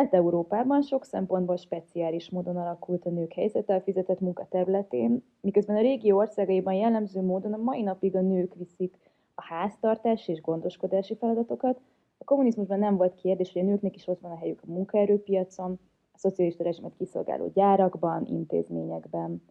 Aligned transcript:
Kelet-Európában 0.00 0.82
sok 0.82 1.04
szempontból 1.04 1.56
speciális 1.56 2.30
módon 2.30 2.56
alakult 2.56 3.06
a 3.06 3.10
nők 3.10 3.32
helyzete 3.32 3.74
a 3.74 3.80
fizetett 3.80 4.20
munka 4.20 4.46
területén, 4.50 5.22
miközben 5.40 5.76
a 5.76 5.80
régió 5.80 6.16
országaiban 6.16 6.74
jellemző 6.74 7.22
módon 7.22 7.52
a 7.52 7.56
mai 7.56 7.82
napig 7.82 8.16
a 8.16 8.20
nők 8.20 8.54
viszik 8.54 8.96
a 9.34 9.42
háztartás 9.42 10.28
és 10.28 10.40
gondoskodási 10.40 11.16
feladatokat. 11.16 11.80
A 12.18 12.24
kommunizmusban 12.24 12.78
nem 12.78 12.96
volt 12.96 13.14
kérdés, 13.14 13.52
hogy 13.52 13.62
a 13.62 13.64
nőknek 13.64 13.96
is 13.96 14.06
ott 14.06 14.20
van 14.20 14.30
a 14.30 14.36
helyük 14.36 14.60
a 14.62 14.70
munkaerőpiacon, 14.72 15.78
a 16.12 16.18
szocialista 16.18 16.62
rezsimet 16.62 16.96
kiszolgáló 16.98 17.50
gyárakban, 17.54 18.26
intézményekben. 18.26 19.42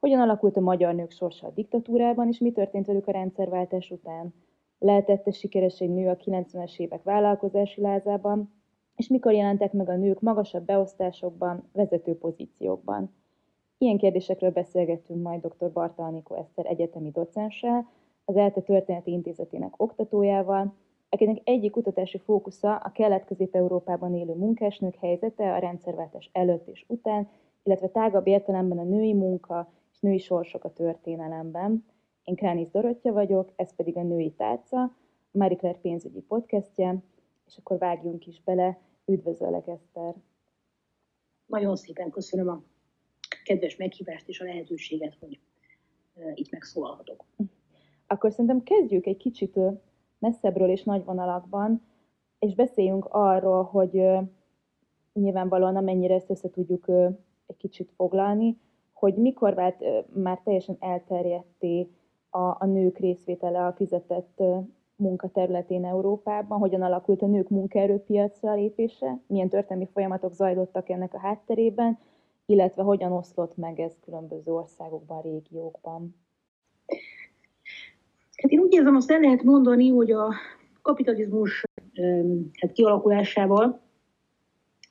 Hogyan 0.00 0.20
alakult 0.20 0.56
a 0.56 0.60
magyar 0.60 0.94
nők 0.94 1.10
sorsa 1.10 1.46
a 1.46 1.52
diktatúrában, 1.54 2.28
és 2.28 2.38
mi 2.38 2.52
történt 2.52 2.86
velük 2.86 3.06
a 3.06 3.12
rendszerváltás 3.12 3.90
után? 3.90 4.34
Lehetette 4.78 5.30
sikeres 5.30 5.80
egy 5.80 5.90
nő 5.90 6.08
a 6.08 6.16
90-es 6.16 6.78
évek 6.78 7.02
vállalkozási 7.02 7.80
lázában, 7.80 8.54
és 8.96 9.08
mikor 9.08 9.32
jelentek 9.32 9.72
meg 9.72 9.88
a 9.88 9.96
nők 9.96 10.20
magasabb 10.20 10.64
beosztásokban, 10.64 11.68
vezető 11.72 12.18
pozíciókban. 12.18 13.14
Ilyen 13.78 13.98
kérdésekről 13.98 14.50
beszélgettünk 14.50 15.22
majd 15.22 15.46
dr. 15.46 15.72
Barta 15.72 16.04
Anikó 16.04 16.34
Eszter 16.34 16.66
egyetemi 16.66 17.10
docenssel, 17.10 17.88
az 18.24 18.36
ELTE 18.36 18.60
Történeti 18.60 19.10
Intézetének 19.10 19.82
oktatójával, 19.82 20.74
akinek 21.08 21.40
egyik 21.44 21.70
kutatási 21.70 22.18
fókusza 22.18 22.76
a 22.76 22.92
kelet-közép-európában 22.92 24.14
élő 24.14 24.34
munkásnők 24.34 24.94
helyzete 24.94 25.52
a 25.52 25.58
rendszerváltás 25.58 26.30
előtt 26.32 26.68
és 26.68 26.84
után, 26.88 27.28
illetve 27.62 27.88
tágabb 27.88 28.26
értelemben 28.26 28.78
a 28.78 28.82
női 28.82 29.12
munka 29.12 29.72
és 29.92 30.00
női 30.00 30.18
sorsok 30.18 30.64
a 30.64 30.72
történelemben. 30.72 31.84
Én 32.24 32.34
Kránisz 32.34 32.70
Dorottya 32.70 33.12
vagyok, 33.12 33.52
ez 33.56 33.74
pedig 33.74 33.96
a 33.96 34.02
Női 34.02 34.30
Tárca, 34.30 34.82
a 34.82 35.38
Marie 35.38 35.56
Claire 35.56 35.78
pénzügyi 35.78 36.20
podcastje, 36.20 37.02
és 37.46 37.56
akkor 37.56 37.78
vágjunk 37.78 38.26
is 38.26 38.42
bele. 38.42 38.78
Üdvözöllek, 39.04 39.66
Eszter! 39.66 40.14
Nagyon 41.46 41.76
szépen 41.76 42.10
köszönöm 42.10 42.48
a 42.48 42.62
kedves 43.44 43.76
meghívást 43.76 44.28
és 44.28 44.40
a 44.40 44.44
lehetőséget, 44.44 45.16
hogy 45.20 45.40
itt 46.34 46.50
megszólalhatok. 46.50 47.24
Akkor 48.06 48.30
szerintem 48.30 48.62
kezdjük 48.62 49.06
egy 49.06 49.16
kicsit 49.16 49.58
messzebbről 50.18 50.70
és 50.70 50.82
nagy 50.82 51.04
vonalakban, 51.04 51.82
és 52.38 52.54
beszéljünk 52.54 53.04
arról, 53.04 53.62
hogy 53.62 54.02
nyilvánvalóan 55.12 55.76
amennyire 55.76 56.14
ezt 56.14 56.30
össze 56.30 56.50
tudjuk 56.50 56.88
egy 57.46 57.56
kicsit 57.56 57.92
foglalni, 57.96 58.58
hogy 58.92 59.14
mikor 59.14 59.54
vált 59.54 59.84
már 60.14 60.40
teljesen 60.44 60.76
elterjedté 60.80 61.88
a, 62.30 62.38
a 62.38 62.66
nők 62.66 62.98
részvétele 62.98 63.66
a 63.66 63.72
fizetett 63.72 64.42
munkaterületén 64.96 65.84
Európában, 65.84 66.58
hogyan 66.58 66.82
alakult 66.82 67.22
a 67.22 67.26
nők 67.26 67.48
munkaerőpiacra 67.48 68.54
lépése, 68.54 69.20
milyen 69.26 69.48
történelmi 69.48 69.88
folyamatok 69.92 70.32
zajlottak 70.32 70.88
ennek 70.88 71.14
a 71.14 71.18
hátterében, 71.18 71.98
illetve 72.46 72.82
hogyan 72.82 73.12
oszlott 73.12 73.56
meg 73.56 73.80
ez 73.80 73.92
különböző 74.04 74.52
országokban, 74.52 75.22
régiókban. 75.22 76.16
Hát 78.36 78.50
én 78.50 78.58
úgy 78.58 78.72
érzem, 78.72 78.96
azt 78.96 79.10
el 79.10 79.20
lehet 79.20 79.42
mondani, 79.42 79.88
hogy 79.88 80.10
a 80.10 80.34
kapitalizmus 80.82 81.64
hát 82.60 82.72
kialakulásával 82.72 83.80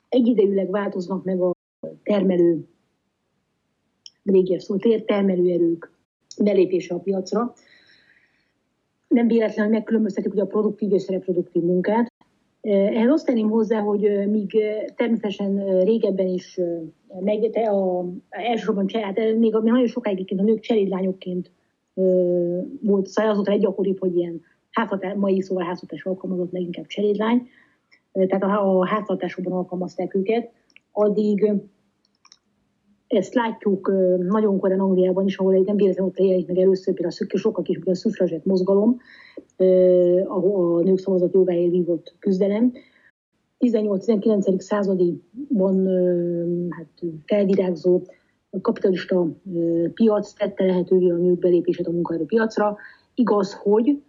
egyidejűleg 0.08 0.70
változnak 0.70 1.24
meg 1.24 1.40
a 1.40 1.52
termelő, 2.02 2.68
régi 4.24 4.58
szó, 4.58 4.76
termelőerők 5.04 5.90
belépése 6.42 6.94
a 6.94 6.98
piacra, 6.98 7.54
nem 9.08 9.26
véletlenül 9.26 9.72
megkülönböztetjük 9.72 10.32
ugye 10.32 10.42
a 10.42 10.46
produktív 10.46 10.92
és 10.92 11.08
reproduktív 11.08 11.62
munkát. 11.62 12.12
Ehhez 12.60 13.10
azt 13.10 13.26
tenném 13.26 13.50
hozzá, 13.50 13.80
hogy 13.80 14.28
míg 14.28 14.56
természetesen 14.96 15.80
régebben 15.84 16.26
is, 16.26 16.60
meg, 17.20 17.50
te 17.50 17.60
a, 17.60 18.06
elsősorban 18.28 18.86
hát 18.92 19.16
még, 19.16 19.38
még 19.38 19.52
nagyon 19.52 19.86
sokáig 19.86 20.34
a 20.38 20.42
nők 20.42 20.60
cserédlányokként 20.60 21.50
volt, 22.82 23.06
szóval 23.06 23.30
azóta 23.30 23.50
egy 23.50 23.60
gyakoribb, 23.60 23.98
hogy 23.98 24.16
ilyen 24.16 24.42
háztartás, 24.70 25.14
mai 25.16 25.40
szóval 25.40 25.64
háztartás 25.64 26.04
alkalmazott, 26.04 26.52
leginkább 26.52 26.86
cserédlány, 26.86 27.48
tehát 28.12 28.42
a, 28.42 28.78
a 28.78 28.86
háztartásokban 28.86 29.52
alkalmazták 29.52 30.14
őket, 30.14 30.50
addig 30.92 31.52
ezt 33.06 33.34
látjuk 33.34 33.92
nagyon 34.28 34.58
korán 34.58 34.80
Angliában 34.80 35.26
is, 35.26 35.36
ahol 35.36 35.52
nem 35.52 35.76
véletlenül 35.76 36.10
ott 36.10 36.18
jelenik 36.18 36.46
meg 36.46 36.58
először 36.58 36.94
például 36.94 37.14
a 37.32 37.36
sokkal 37.36 37.62
kis, 37.62 37.78
a 37.84 37.94
szufrazsett 37.94 38.44
mozgalom, 38.44 38.96
ahol 40.24 40.78
a 40.78 40.82
nők 40.82 40.98
szavazat 40.98 41.32
jogáért 41.32 41.70
vívott 41.70 42.14
küzdelem. 42.18 42.72
18-19. 43.58 44.58
századiban 44.58 45.86
hát, 46.70 46.88
felvirágzó 47.26 48.02
kapitalista 48.60 49.28
piac 49.94 50.32
tette 50.32 50.64
lehetővé 50.64 51.10
a 51.10 51.16
nők 51.16 51.38
belépését 51.38 51.86
a 51.86 51.90
munkaerőpiacra. 51.90 52.76
Igaz, 53.14 53.54
hogy 53.54 54.02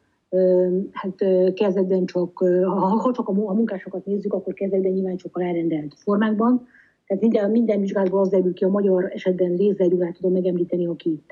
hát 0.91 1.15
kezdetben 1.53 2.05
csak, 2.05 2.37
ha 2.65 3.11
csak 3.13 3.27
a 3.27 3.33
munkásokat 3.33 4.05
nézzük, 4.05 4.33
akkor 4.33 4.53
kezdetben 4.53 4.91
nyilván 4.91 5.17
csak 5.17 5.37
a 5.37 5.41
elrendelt 5.41 5.93
formákban, 5.97 6.67
tehát 7.07 7.23
minden, 7.23 7.51
minden 7.51 7.79
vizsgálatban 7.79 8.21
az 8.21 8.29
derül 8.29 8.53
ki, 8.53 8.63
a 8.63 8.69
magyar 8.69 9.11
esetben 9.13 9.53
Lézer 9.53 9.87
Gyulát 9.87 10.15
tudom 10.15 10.31
megemlíteni, 10.31 10.85
aki, 10.85 11.23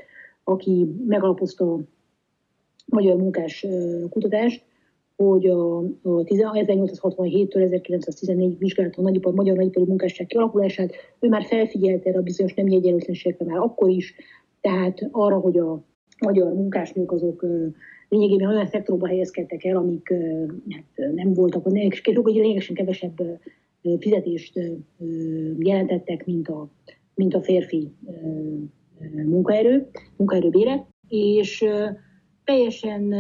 aki 0.44 0.96
megalapozta 1.08 1.74
a 1.74 1.80
magyar 2.86 3.16
munkás 3.16 3.66
kutatást, 4.10 4.64
hogy 5.16 5.46
a, 5.46 5.78
a 5.78 6.24
1867-től 6.24 7.64
1914 7.64 8.58
vizsgálta 8.58 9.02
a 9.02 9.04
nagyipar, 9.04 9.34
magyar 9.34 9.56
nagyipari 9.56 9.86
munkásság 9.86 10.28
kialakulását, 10.28 10.94
ő 11.20 11.28
már 11.28 11.44
felfigyelte 11.44 12.10
erre 12.10 12.18
a 12.18 12.22
bizonyos 12.22 12.54
nem 12.54 12.66
egyenlőtlenségekre 12.66 13.46
már 13.46 13.58
akkor 13.58 13.90
is, 13.90 14.16
tehát 14.62 15.08
arra, 15.12 15.38
hogy 15.38 15.58
a 15.58 15.84
magyar 16.20 16.54
munkásnők 16.54 17.12
azok 17.12 17.46
lényegében 18.10 18.50
olyan 18.50 18.68
szektorokba 18.68 19.08
helyezkedtek 19.08 19.64
el, 19.64 19.78
amik 19.78 20.14
hát 20.70 21.14
nem 21.14 21.34
voltak, 21.34 21.66
és 21.72 22.02
lényegesen 22.04 22.76
kevesebb 22.76 23.22
fizetést 24.00 24.60
jelentettek, 25.58 26.26
mint 26.26 26.48
a, 26.48 26.70
mint 27.16 27.34
a 27.34 27.42
férfi 27.42 27.92
munkaerő, 29.26 29.90
munkaerőbére, 30.16 30.88
és 31.08 31.66
teljesen 32.44 33.14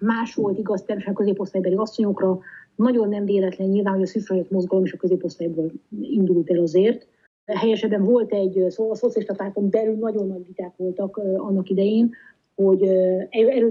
más 0.00 0.34
volt 0.34 0.58
igaz 0.58 0.82
természetesen 0.82 1.14
a 1.14 1.18
középosztálybeli 1.18 1.74
asszonyokra, 1.74 2.38
nagyon 2.76 3.08
nem 3.08 3.24
véletlen 3.24 3.68
nyilván, 3.68 3.94
hogy 3.94 4.02
a 4.02 4.06
szűzfrajott 4.06 4.50
mozgalom 4.50 4.84
is 4.84 4.92
a 4.92 4.96
középosztályból 4.96 5.72
indult 6.00 6.50
el 6.50 6.60
azért. 6.60 7.08
Helyesebben 7.44 8.04
volt 8.04 8.32
egy, 8.32 8.64
szóval 8.68 8.92
a 8.92 8.96
szocialista 8.96 9.34
párton 9.34 9.70
belül 9.70 9.94
nagyon 9.94 10.26
nagy 10.26 10.46
viták 10.46 10.76
voltak 10.76 11.16
annak 11.16 11.68
idején, 11.68 12.14
hogy 12.54 12.82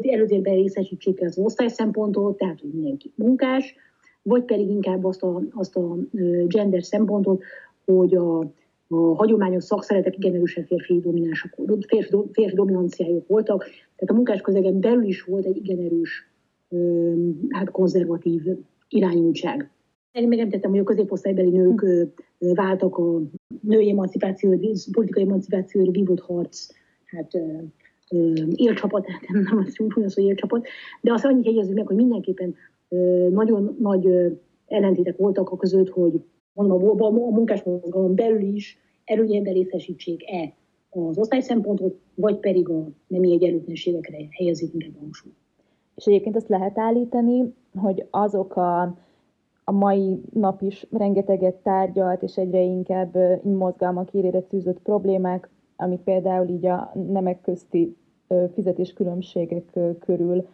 előtérben 0.09 0.55
részesítsék 0.55 1.21
az 1.21 1.37
osztály 1.37 1.67
szempontot, 1.67 2.37
tehát 2.37 2.59
hogy 2.59 2.69
mindenki 2.73 3.11
munkás, 3.15 3.75
vagy 4.27 4.43
pedig 4.43 4.69
inkább 4.69 5.05
azt 5.05 5.23
a, 5.23 5.41
azt 5.53 5.75
a 5.75 5.97
gender 6.47 6.83
szempontot, 6.83 7.43
hogy 7.85 8.15
a, 8.15 8.39
a 8.87 9.15
hagyományos 9.15 9.63
szakszeretek 9.63 10.17
igen 10.17 10.33
erősen 10.33 10.65
férfi 10.65 10.99
dominánsak, 10.99 11.55
férfi, 11.87 12.15
férfi 12.31 12.55
dominanciájuk 12.55 13.27
voltak, 13.27 13.63
tehát 13.63 14.09
a 14.09 14.13
munkás 14.13 14.41
közegen 14.41 14.79
belül 14.79 15.03
is 15.03 15.23
volt 15.23 15.45
egy 15.45 15.57
igen 15.57 15.79
erős, 15.85 16.29
hát 17.49 17.71
konzervatív 17.71 18.41
irányultság. 18.89 19.69
Én 20.11 20.27
megemlítettem, 20.27 20.71
hogy 20.71 20.79
a 20.79 20.83
középosztálybeli 20.83 21.49
nők 21.49 21.85
váltak 22.37 22.97
a 22.97 23.21
női 23.61 23.89
emancipáció, 23.89 24.59
politikai 24.91 25.23
emancipációra 25.23 25.91
vívott 25.91 26.21
harc, 26.21 26.67
hát 27.05 27.31
élcsapat, 28.55 29.07
nem, 29.27 29.41
nem 29.41 29.57
azt 29.57 29.79
úgy 29.79 29.93
hogy 29.93 30.23
élcsapat, 30.23 30.67
de 31.01 31.13
azt 31.13 31.25
annyit 31.25 31.45
jegyezzük 31.45 31.75
meg, 31.75 31.87
hogy 31.87 31.95
mindenképpen 31.95 32.55
nagyon 33.29 33.77
nagy 33.79 34.07
ellentétek 34.67 35.17
voltak 35.17 35.49
a 35.49 35.57
között, 35.57 35.89
hogy 35.89 36.21
mondom, 36.53 37.01
a 37.01 37.09
munkásmozgalom 37.09 38.15
belül 38.15 38.41
is 38.41 38.77
előnyében 39.05 39.53
részesítsék-e 39.53 40.53
az 40.89 41.17
osztályszempontot, 41.17 41.99
vagy 42.15 42.39
pedig 42.39 42.69
a 42.69 42.87
nemi 43.07 43.31
egyenlőtlenségekre 43.31 44.17
helyezik 44.29 44.73
a 44.73 44.99
hangsúlyt. 44.99 45.35
És 45.95 46.05
egyébként 46.05 46.35
azt 46.35 46.49
lehet 46.49 46.77
állítani, 46.77 47.53
hogy 47.75 48.07
azok 48.09 48.55
a, 48.55 48.81
a 49.63 49.71
mai 49.71 50.21
nap 50.33 50.61
is 50.61 50.87
rengeteget 50.91 51.55
tárgyalt, 51.55 52.23
és 52.23 52.37
egyre 52.37 52.61
inkább 52.61 53.17
mozgalmak 53.43 54.13
érére 54.13 54.41
tűzött 54.41 54.79
problémák, 54.79 55.49
amik 55.75 55.99
például 55.99 56.47
így 56.47 56.65
a 56.65 56.91
nemek 57.11 57.41
közti 57.41 57.95
fizetéskülönbségek 58.53 59.79
körül 59.99 60.47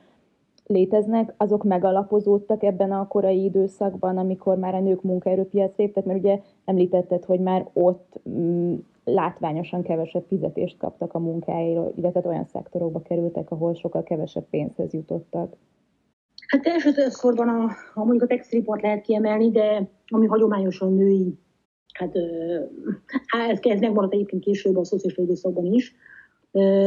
léteznek, 0.65 1.33
azok 1.37 1.63
megalapozódtak 1.63 2.63
ebben 2.63 2.91
a 2.91 3.07
korai 3.07 3.43
időszakban, 3.43 4.17
amikor 4.17 4.57
már 4.57 4.75
a 4.75 4.79
nők 4.79 5.01
munkaerőpiac 5.01 5.77
léptek, 5.77 6.05
mert 6.05 6.19
ugye 6.19 6.39
említetted, 6.65 7.25
hogy 7.25 7.39
már 7.39 7.69
ott 7.73 8.19
mm, 8.29 8.75
látványosan 9.03 9.81
kevesebb 9.81 10.25
fizetést 10.27 10.77
kaptak 10.77 11.13
a 11.13 11.19
munkáiról, 11.19 11.93
illetve 11.95 12.21
olyan 12.25 12.45
szektorokba 12.45 13.01
kerültek, 13.01 13.51
ahol 13.51 13.73
sokkal 13.73 14.03
kevesebb 14.03 14.45
pénzhez 14.49 14.93
jutottak. 14.93 15.55
Hát 16.47 16.65
elsősorban 16.65 17.49
a, 17.49 17.69
a 17.93 18.03
mondjuk 18.03 18.21
a 18.21 18.27
textilipart 18.27 18.81
lehet 18.81 19.01
kiemelni, 19.01 19.51
de 19.51 19.89
ami 20.07 20.25
hagyományosan 20.25 20.93
női 20.93 21.37
hát, 21.93 22.13
hát 23.27 23.65
ez 23.65 23.79
megmaradt 23.79 24.13
egyébként 24.13 24.43
később 24.43 24.77
a 24.77 24.85
szociális 24.85 25.17
időszakban 25.17 25.65
is. 25.65 25.95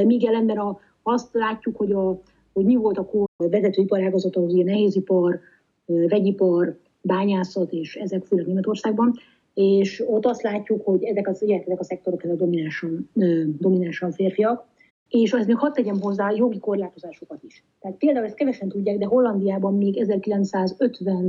Míg 0.04 0.24
ellenben 0.24 0.58
a, 0.58 0.78
azt 1.02 1.34
látjuk, 1.34 1.76
hogy, 1.76 1.92
a, 1.92 2.20
hogy 2.54 2.64
mi 2.64 2.76
volt 2.76 2.98
a 2.98 3.08
vezető 3.36 3.82
iparágazat, 3.82 4.36
ahhoz 4.36 4.52
ilyen 4.52 4.66
nehézipar, 4.66 5.40
vegyipar, 5.86 6.78
bányászat, 7.00 7.72
és 7.72 7.96
ezek 7.96 8.24
főleg 8.24 8.46
Németországban, 8.46 9.12
és 9.54 10.04
ott 10.06 10.26
azt 10.26 10.42
látjuk, 10.42 10.84
hogy 10.84 11.04
ezek, 11.04 11.28
az, 11.28 11.42
ezek 11.42 11.80
a 11.80 11.84
szektorok 11.84 12.24
ezek 12.24 12.36
dominánsan, 12.36 13.10
dominánsan 13.58 14.12
férfiak, 14.12 14.66
és 15.08 15.32
ez 15.32 15.46
még 15.46 15.56
hadd 15.56 15.72
tegyem 15.72 16.00
hozzá 16.00 16.30
jogi 16.30 16.58
korlátozásokat 16.58 17.42
is. 17.42 17.64
Tehát 17.80 17.96
például 17.96 18.24
ezt 18.24 18.34
kevesen 18.34 18.68
tudják, 18.68 18.98
de 18.98 19.06
Hollandiában 19.06 19.74
még 19.74 19.98
1950, 19.98 21.24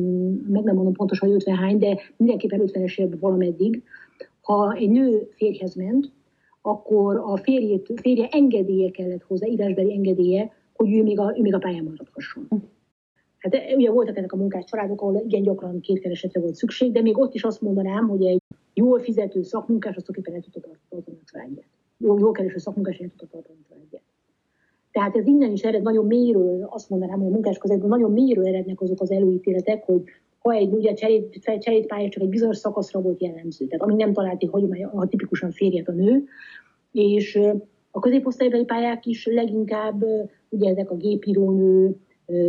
meg 0.48 0.63
nem 0.63 0.75
mondom 0.75 0.94
pontosan, 0.94 1.27
hogy 1.27 1.38
50 1.38 1.56
hány, 1.56 1.77
de 1.77 2.00
mindenképpen 2.18 2.62
50-es 2.66 2.98
években 2.98 3.19
valameddig, 3.19 3.83
ha 4.42 4.74
egy 4.74 4.89
nő 4.89 5.30
férjhez 5.36 5.75
ment, 5.75 6.12
akkor 6.62 7.16
a 7.25 7.38
férjét, 7.38 7.92
férje 7.95 8.27
engedélye 8.31 8.92
kellett 8.92 9.24
hozzá, 9.24 9.48
írásbeli 9.48 9.94
engedélye, 9.94 10.51
hogy 10.75 10.94
ő 10.94 11.04
még 11.04 11.19
a, 11.19 11.33
ő 11.38 11.42
még 11.42 11.54
a 11.54 11.57
pályán 11.57 11.83
maradhasson. 11.83 12.48
Hát 13.38 13.56
ugye 13.75 13.92
voltak 13.92 14.18
ezek 14.18 14.33
a 14.33 14.38
munkás 14.38 14.63
családok, 14.63 15.01
ahol 15.01 15.24
igen 15.25 15.42
gyakran 15.42 15.80
két 15.80 16.00
keresetre 16.00 16.39
volt 16.39 16.56
szükség, 16.56 16.92
de 16.92 17.01
még 17.01 17.18
ott 17.18 17.33
is 17.33 17.44
azt 17.44 17.62
mondanám, 17.62 18.07
hogy 18.07 18.25
egy 18.25 18.42
jól 18.74 19.00
fizető 19.00 19.42
szakmunkás 19.42 19.95
azt 19.95 20.10
éppen 20.18 20.33
el 20.33 20.42
tudta 20.42 20.69
tartani 20.89 21.18
a 21.22 21.25
családját. 21.31 21.68
Jól, 21.98 22.19
jól 22.19 22.31
kereső 22.31 22.57
szakmunkás 22.57 22.98
el 22.98 23.07
tudta 23.07 23.27
tartani 23.27 23.57
a 23.63 23.68
családját. 23.69 24.01
Tehát 24.92 25.16
ez 25.16 25.27
innen 25.27 25.51
is 25.51 25.63
ered, 25.63 25.81
nagyon 25.81 26.06
mélyről, 26.06 26.68
azt 26.69 26.89
mondanám, 26.89 27.18
hogy 27.19 27.27
a 27.27 27.33
munkás 27.33 27.57
közegben 27.57 27.89
nagyon 27.89 28.12
mélyről 28.12 28.48
erednek 28.48 28.81
azok 28.81 29.01
az 29.01 29.12
előítéletek, 29.12 29.83
hogy 29.83 30.04
ha 30.39 30.51
egy 30.51 30.74
ugye 30.74 30.94
cserét, 30.94 31.57
cserét 31.60 31.86
pálya 31.86 32.10
csak 32.10 32.24
egy 32.24 32.30
bizonyos 32.30 32.57
szakaszra 32.57 33.01
volt 33.01 33.22
jellemző, 33.22 33.66
tehát 33.66 33.83
ami 33.83 33.95
nem 33.95 34.13
találti 34.13 34.45
hogy 34.45 34.81
a 34.94 35.07
tipikusan 35.07 35.51
férjet 35.51 35.88
a 35.88 35.92
nő, 35.92 36.24
és 36.92 37.39
a 37.92 38.00
középosztálybeli 38.00 38.66
pályák 38.66 39.06
is 39.06 39.25
leginkább 39.25 40.06
ugye 40.50 40.69
ezek 40.69 40.92
a 40.92 40.95
gépírónő, 40.95 41.95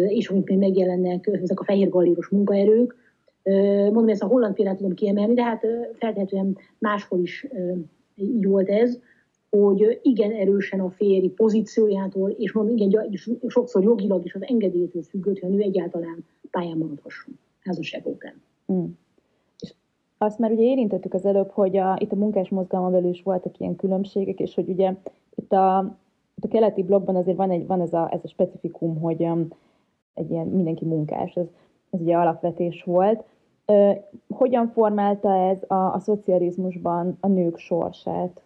és 0.09 0.29
amik 0.29 0.49
még 0.49 0.59
megjelennek, 0.59 1.27
ezek 1.43 1.61
a 1.61 1.65
fehér 1.65 1.89
galléros 1.89 2.29
munkaerők. 2.29 2.97
Mondom, 3.93 4.09
ezt 4.09 4.23
a 4.23 4.27
holland 4.27 4.55
példát 4.55 4.77
tudom 4.77 4.95
kiemelni, 4.95 5.35
de 5.35 5.43
hát 5.43 5.67
feltehetően 5.99 6.57
máshol 6.79 7.19
is 7.19 7.47
így 8.15 8.47
volt 8.47 8.69
ez, 8.69 8.99
hogy 9.51 10.01
igen 10.03 10.33
erősen 10.33 10.81
a 10.81 10.91
férj 10.91 11.27
pozíciójától, 11.27 12.31
és 12.31 12.53
mondom, 12.53 12.77
igen, 12.77 13.19
sokszor 13.47 13.83
jogilag 13.83 14.25
is 14.25 14.35
az 14.35 14.43
engedélytől 14.45 15.03
függött, 15.03 15.39
hogy 15.39 15.51
a 15.53 15.55
nő 15.55 15.61
egyáltalán 15.61 16.25
pályán 16.51 16.79
maradhasson 16.79 17.39
házasság 17.61 18.07
után. 18.07 18.43
Mm. 18.73 18.85
És 19.59 19.75
azt 20.19 20.39
már 20.39 20.51
ugye 20.51 20.63
érintettük 20.63 21.15
az 21.15 21.25
előbb, 21.25 21.51
hogy 21.51 21.77
a, 21.77 21.97
itt 22.01 22.13
a 22.13 22.17
munkás 22.17 22.49
mozgalma 22.49 22.91
belül 22.91 23.11
is 23.11 23.23
voltak 23.23 23.59
ilyen 23.59 23.77
különbségek, 23.77 24.41
és 24.41 24.55
hogy 24.55 24.69
ugye 24.69 24.95
itt 25.35 25.53
a, 25.53 25.99
a 26.43 26.49
keleti 26.49 26.83
blogban 26.83 27.17
azért 27.17 27.37
van, 27.37 27.51
egy, 27.51 27.67
van 27.67 27.81
ez, 27.81 27.93
a, 27.93 28.09
ez 28.13 28.21
a 28.23 28.29
specifikum, 28.29 29.01
hogy 29.01 29.23
um, 29.23 29.49
egy 30.15 30.31
ilyen 30.31 30.47
mindenki 30.47 30.85
munkás, 30.85 31.35
ez, 31.35 31.47
ez 31.91 32.01
ugye 32.01 32.17
alapvetés 32.17 32.83
volt. 32.83 33.25
Ö, 33.67 33.91
hogyan 34.29 34.69
formálta 34.69 35.35
ez 35.35 35.59
a, 35.67 35.75
a 35.75 35.99
szocializmusban 35.99 37.17
a 37.21 37.29
nők 37.29 37.59
sorsát? 37.59 38.41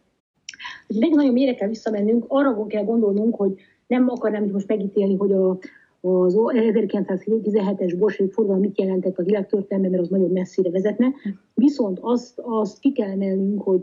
Még 0.87 1.14
nagyon 1.14 1.32
mélyre 1.32 1.54
kell 1.54 1.69
visszamennünk, 1.69 2.25
arra 2.28 2.66
kell 2.66 2.84
gondolnunk, 2.84 3.37
hogy 3.37 3.54
nem 3.87 4.08
akarnám 4.08 4.50
most 4.52 4.69
megítélni, 4.69 5.16
hogy 5.16 5.32
a, 5.32 5.58
az 6.00 6.34
1917-es 6.36 7.94
bolsevik 7.98 8.32
forradalom 8.32 8.62
mit 8.62 8.81
jelentett 8.81 9.19
a 9.19 9.22
világtörténelemben, 9.22 9.90
mert 9.90 10.02
az 10.02 10.08
nagyon 10.19 10.31
messzire 10.31 10.70
vezetne. 10.70 11.06
Viszont 11.54 11.98
azt, 12.00 12.38
azt 12.38 12.78
ki 12.78 12.93
kell 12.93 13.10
emelnünk, 13.10 13.62
hogy 13.62 13.82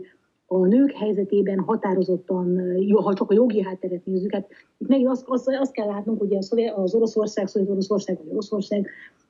a 0.50 0.66
nők 0.66 0.92
helyzetében 0.92 1.58
határozottan, 1.58 2.60
ha 2.92 3.14
csak 3.14 3.30
a 3.30 3.34
jogi 3.34 3.62
hátteret 3.62 4.04
nézzük, 4.04 4.32
hát 4.32 4.48
itt 4.78 4.88
megint 4.88 5.08
azt, 5.08 5.24
azt, 5.26 5.48
azt 5.48 5.72
kell 5.72 5.86
látnunk, 5.86 6.18
hogy 6.18 6.36
az 6.74 6.94
Oroszország, 6.94 7.46
szóval 7.46 7.70
Oroszország 7.70 8.16
vagy 8.16 8.30
Oroszország 8.30 8.88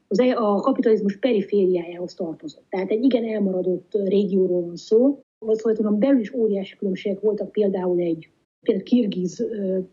az, 0.08 0.20
e- 0.20 0.36
a 0.36 0.60
kapitalizmus 0.60 1.16
perifériájához 1.16 2.14
tartozott. 2.14 2.64
Tehát 2.68 2.90
egy 2.90 3.04
igen 3.04 3.24
elmaradott 3.24 3.98
régióról 4.04 4.60
van 4.60 4.76
szó. 4.76 5.20
Szóval 5.46 5.92
belül 5.92 6.20
is 6.20 6.34
óriási 6.34 6.76
különbségek 6.76 7.20
voltak 7.20 7.52
például 7.52 7.98
egy 8.00 8.30
például 8.60 8.84
kirgiz 8.84 9.46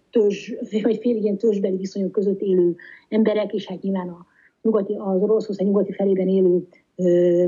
törzs, 0.09 0.51
vagy 0.81 0.97
fél 0.97 1.15
ilyen 1.15 1.37
törzsbeli 1.37 1.77
viszonyok 1.77 2.11
között 2.11 2.41
élő 2.41 2.75
emberek, 3.09 3.53
és 3.53 3.67
hát 3.67 3.81
nyilván 3.81 4.07
a 4.07 4.25
nyugati, 4.61 4.93
az 4.93 5.21
Oroszország 5.21 5.65
nyugati 5.65 5.91
felében 5.91 6.27
élő 6.27 6.67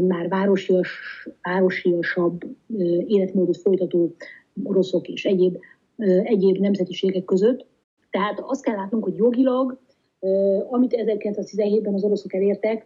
már 0.07 0.29
városias, 0.29 0.89
városiasabb 1.41 2.41
életmódot 3.07 3.57
folytató 3.57 4.15
oroszok 4.63 5.07
és 5.07 5.25
egyéb, 5.25 5.57
egyéb 6.23 6.57
nemzetiségek 6.57 7.23
között. 7.23 7.65
Tehát 8.09 8.39
azt 8.39 8.63
kell 8.63 8.75
látnunk, 8.75 9.03
hogy 9.03 9.15
jogilag, 9.15 9.79
amit 10.69 10.95
1917-ben 10.97 11.93
az 11.93 12.03
oroszok 12.03 12.33
elértek, 12.33 12.85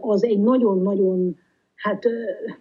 az 0.00 0.24
egy 0.24 0.40
nagyon-nagyon, 0.40 1.36
hát 1.74 2.04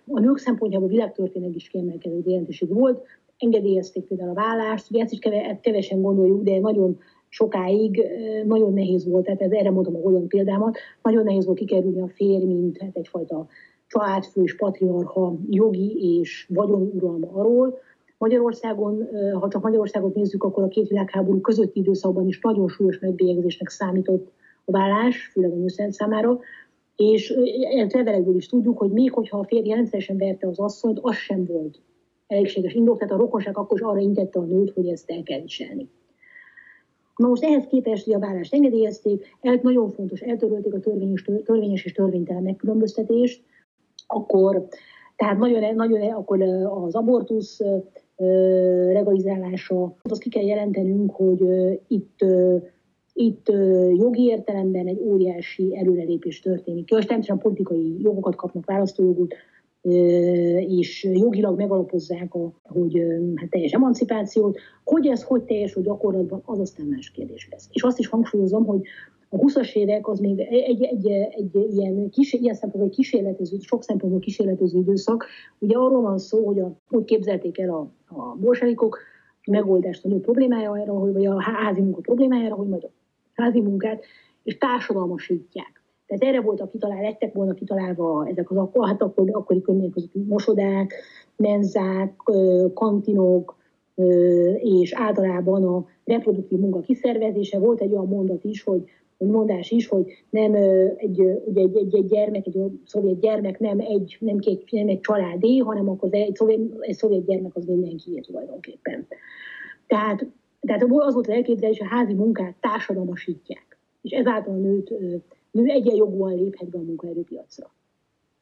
a 0.08 0.20
nők 0.20 0.38
szempontjából 0.38 0.88
világtörténet 0.88 1.56
is 1.56 1.68
kiemelkedő 1.68 2.22
jelentőség 2.26 2.74
volt. 2.74 3.06
Engedélyezték 3.38 4.04
például 4.04 4.30
a 4.30 4.34
vállást, 4.34 4.92
ugye 4.92 5.04
ezt 5.04 5.14
is 5.14 5.20
kevesen 5.62 6.02
gondoljuk, 6.02 6.44
de 6.44 6.60
nagyon 6.60 6.98
sokáig 7.30 8.02
nagyon 8.46 8.74
nehéz 8.74 9.10
volt, 9.10 9.26
tehát 9.26 9.42
ez, 9.42 9.52
erre 9.52 9.72
mondom 9.72 9.96
a 9.96 10.00
holland 10.00 10.28
példámat, 10.28 10.78
nagyon 11.02 11.24
nehéz 11.24 11.46
volt 11.46 11.58
kikerülni 11.58 12.02
a 12.02 12.08
férj, 12.08 12.44
mint 12.46 12.78
hát 12.78 12.96
egyfajta 12.96 13.48
családfős, 13.88 14.56
patriarcha, 14.56 15.36
jogi 15.50 16.20
és 16.20 16.48
vagyoni 16.50 16.92
arról. 17.32 17.80
Magyarországon, 18.18 19.08
ha 19.40 19.48
csak 19.48 19.62
Magyarországot 19.62 20.16
nézzük, 20.16 20.44
akkor 20.44 20.64
a 20.64 20.68
két 20.68 20.88
világháború 20.88 21.42
közötti 21.42 21.80
időszakban 21.80 22.28
is 22.28 22.40
nagyon 22.42 22.68
súlyos 22.68 23.00
megbélyegzésnek 23.00 23.70
számított 23.70 24.32
a 24.66 24.72
vállás, 24.72 25.30
főleg 25.34 25.52
a 25.52 25.56
nőszent 25.56 25.94
számára, 25.94 26.40
és 26.96 27.34
levelekből 27.90 28.36
is 28.36 28.48
tudjuk, 28.48 28.78
hogy 28.78 28.92
még 28.92 29.14
hogyha 29.14 29.40
a 29.40 29.44
férj 29.44 29.70
rendszeresen 29.70 30.18
verte 30.18 30.48
az 30.48 30.60
asszonyt, 30.60 31.00
az 31.02 31.16
sem 31.16 31.46
volt 31.46 31.82
elégséges 32.28 32.74
indok, 32.74 32.98
tehát 32.98 33.14
a 33.14 33.18
rokonság 33.18 33.58
akkor 33.58 33.80
is 33.80 33.86
arra 33.86 34.00
intette 34.00 34.40
a 34.40 34.44
nőt, 34.44 34.72
hogy 34.72 34.88
ezt 34.88 35.10
el 35.12 35.24
kell 35.24 35.42
viselni. 35.42 35.90
Na 37.20 37.28
most 37.28 37.44
ehhez 37.44 37.66
képest, 37.68 38.06
hogy 38.06 38.14
a 38.14 38.20
vállást 38.20 38.54
engedélyezték, 38.54 39.38
el, 39.42 39.60
nagyon 39.62 39.90
fontos, 39.90 40.20
eltörölték 40.22 40.74
a 40.74 40.80
törvényes, 40.80 41.26
törvényes 41.44 41.86
és 41.86 41.92
törvénytelen 41.92 42.44
megkülönböztetést, 42.44 43.44
akkor, 44.08 44.68
tehát 45.16 45.38
nagyon, 45.38 45.76
nagyon 45.76 46.02
akkor 46.12 46.42
az 46.86 46.96
abortusz 46.96 47.60
legalizálása, 48.92 49.96
azt 50.02 50.22
ki 50.22 50.30
kell 50.30 50.44
jelentenünk, 50.44 51.12
hogy 51.12 51.42
itt 51.88 52.26
itt 53.14 53.48
jogi 53.96 54.24
értelemben 54.24 54.88
egy 54.88 55.00
óriási 55.00 55.78
előrelépés 55.78 56.40
történik. 56.40 56.90
És 56.90 57.06
természetesen 57.06 57.38
politikai 57.38 58.02
jogokat 58.02 58.36
kapnak, 58.36 58.66
választójogot, 58.66 59.34
és 60.68 61.04
jogilag 61.04 61.58
megalapozzák, 61.58 62.34
a, 62.34 62.52
hogy 62.64 63.04
hát 63.36 63.50
teljes 63.50 63.72
emancipációt. 63.72 64.60
Hogy 64.84 65.08
ez 65.08 65.24
hogy 65.24 65.44
teljes 65.44 65.76
a 65.76 65.82
gyakorlatban, 65.82 66.42
az 66.46 66.60
aztán 66.60 66.86
más 66.86 67.12
kérdés 67.12 67.48
lesz. 67.52 67.68
És 67.72 67.84
azt 67.84 68.00
is 68.00 68.08
hangsúlyozom, 68.08 68.66
hogy 68.66 68.82
a 69.30 69.38
20-as 69.38 69.74
évek 69.76 70.08
az 70.08 70.20
még 70.20 70.40
egy, 70.40 70.82
egy, 70.82 70.84
egy, 70.84 71.08
egy 71.32 71.74
ilyen, 71.76 72.10
kis, 72.10 72.34
ilyen 72.34 72.56
szempontból 72.56 72.90
egy 72.90 72.96
kísérletező, 72.96 73.58
sok 73.60 73.84
szempontból 73.84 74.20
kísérletező 74.22 74.80
időszak. 74.80 75.26
Ugye 75.60 75.78
arról 75.78 76.02
van 76.02 76.18
szó, 76.18 76.46
hogy 76.46 76.60
a, 76.60 76.78
úgy 76.90 77.04
képzelték 77.04 77.60
el 77.60 77.70
a, 77.70 77.92
a 78.08 78.36
bolsevikok 78.40 79.00
megoldást 79.46 80.06
a 80.06 80.08
nő 80.08 80.20
problémájára, 80.20 80.94
vagy 80.94 81.26
a 81.26 81.42
házi 81.42 81.82
munka 81.82 82.02
problémájára, 82.02 82.56
hogy 82.56 82.68
majd 82.68 82.84
a 82.84 82.92
házi 83.34 83.62
munkát, 83.62 84.04
és 84.44 84.58
társadalmasítják 84.58 85.79
tehát 86.10 86.36
erre 86.36 86.42
voltak 86.42 86.72
kitalálva, 86.72 87.02
lettek 87.02 87.34
volna 87.34 87.54
kitalálva 87.54 88.28
ezek 88.28 88.52
az 88.52 88.58
akkor, 88.58 88.88
hát 88.88 89.02
akkor, 89.02 89.30
akkori 89.32 89.62
körülmények 89.62 89.94
között 89.94 90.28
mosodák, 90.28 90.94
menzák, 91.36 92.14
kantinok, 92.74 93.58
és 94.56 94.94
általában 94.94 95.64
a 95.64 95.86
reproduktív 96.06 96.60
munka 96.60 96.80
kiszervezése. 96.80 97.60
Volt 97.60 97.82
egy 97.82 97.92
olyan 97.92 98.08
mondat 98.08 98.44
is, 98.44 98.64
hogy 98.64 98.84
hogy 99.18 99.28
mondás 99.28 99.72
is, 99.72 99.88
hogy 99.88 100.06
nem 100.30 100.54
egy, 100.96 101.20
ugye 101.46 101.62
egy, 101.62 101.78
egy, 101.78 101.96
egy 101.96 102.06
gyermek, 102.06 102.48
egy 102.48 102.58
szovjet 102.86 103.20
gyermek 103.20 103.60
nem 103.60 103.80
egy, 103.80 104.18
nem, 104.20 104.38
egy, 104.40 104.64
nem 104.72 104.88
egy 104.88 105.00
családé, 105.00 105.58
hanem 105.58 105.90
akkor 105.90 106.10
egy 106.12 106.36
szovjet, 106.36 106.60
egy 106.80 106.96
szovjet 106.96 107.26
gyermek 107.26 107.56
az 107.56 107.66
mindenkié 107.66 108.20
tulajdonképpen. 108.20 109.08
Tehát, 109.88 110.26
tehát 110.62 110.84
az 110.84 111.14
volt 111.14 111.28
az 111.28 111.34
elképzelés, 111.34 111.78
hogy 111.78 111.88
a 111.92 111.96
házi 111.96 112.14
munkát 112.14 112.56
társadalmasítják, 112.60 113.78
és 114.02 114.12
ezáltal 114.12 114.54
a 114.54 114.58
nőt 114.58 114.94
nő 115.52 115.66
egyenjogúan 115.66 116.36
léphet 116.36 116.70
be 116.70 116.78
a 116.78 116.82
munkaerőpiacra. 116.82 117.72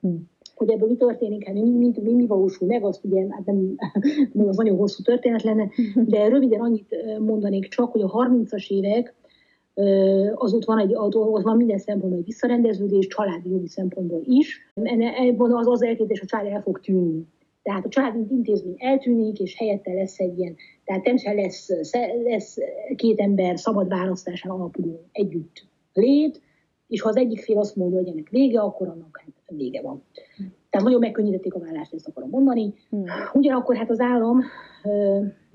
Hm. 0.02 0.16
Hogy 0.56 0.70
ebből 0.70 0.88
mi 0.88 0.96
történik, 0.96 1.46
hát 1.46 1.54
mi, 1.54 1.62
mi, 1.62 1.92
mi, 2.02 2.14
mi 2.14 2.26
valósul 2.26 2.68
meg, 2.68 2.84
azt 2.84 3.04
ugye 3.04 3.26
hát 3.30 3.46
nem, 3.46 3.76
nem 4.34 4.48
az 4.48 4.58
nagyon 4.58 4.78
hosszú 4.78 5.04
történet 5.04 5.44
lenne, 5.44 5.70
de 6.06 6.28
röviden 6.28 6.60
annyit 6.60 6.96
mondanék 7.20 7.68
csak, 7.68 7.92
hogy 7.92 8.02
a 8.02 8.12
30-as 8.12 8.70
évek 8.70 9.16
az 10.34 10.54
ott 10.54 10.66
van, 10.66 10.80
egy, 10.80 10.94
ott 10.96 11.44
van 11.44 11.58
minden 11.58 11.78
szempontból 11.78 12.20
egy 12.20 12.26
visszarendeződés, 12.26 13.08
családi 13.08 13.50
jogi 13.50 13.68
szempontból 13.68 14.22
is. 14.24 14.72
Ebben 14.74 15.52
az 15.52 15.68
az 15.68 15.84
elképzelés, 15.84 16.20
hogy 16.20 16.30
a 16.32 16.38
család 16.38 16.54
el 16.54 16.62
fog 16.62 16.80
tűnni. 16.80 17.26
Tehát 17.64 17.86
a 17.86 17.90
családi 17.90 18.20
intézmény 18.30 18.76
eltűnik, 18.78 19.40
és 19.40 19.56
helyette 19.58 19.94
lesz 19.94 20.20
egy 20.20 20.40
ilyen, 20.40 20.56
tehát 20.86 21.06
nem 21.06 21.36
lesz, 21.36 21.70
lesz 22.24 22.58
két 22.96 23.20
ember 23.20 23.60
szabad 23.60 23.88
választásán 23.88 24.52
alapuló 24.52 25.06
együtt 25.12 25.68
lét, 25.94 26.42
és 26.88 27.02
ha 27.02 27.10
az 27.10 27.18
egyik 27.18 27.40
fél 27.40 27.58
azt 27.58 27.76
mondja, 27.76 27.98
hogy 27.98 28.08
ennek 28.08 28.30
vége, 28.30 28.60
akkor 28.60 28.88
annak 28.88 29.22
hát 29.24 29.58
vége 29.58 29.82
van. 29.82 30.04
Tehát 30.70 30.86
nagyon 30.86 31.00
megkönnyítették 31.00 31.54
a 31.54 31.60
vállást, 31.60 31.94
ezt 31.94 32.08
akarom 32.08 32.30
mondani. 32.30 32.74
Hmm. 32.90 33.04
Ugyanakkor 33.34 33.76
hát 33.76 33.90
az 33.90 34.00
állam 34.00 34.42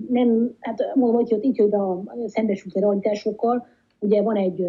nem, 0.07 0.55
hát 0.59 0.95
mondom, 0.95 1.15
hogy 1.15 1.37
itt 1.41 1.55
jön 1.55 1.69
be 1.69 1.77
a 1.77 2.03
szembesült 2.25 2.75
realitásokkal, 2.75 3.67
ugye 3.99 4.21
van 4.21 4.35
egy 4.35 4.63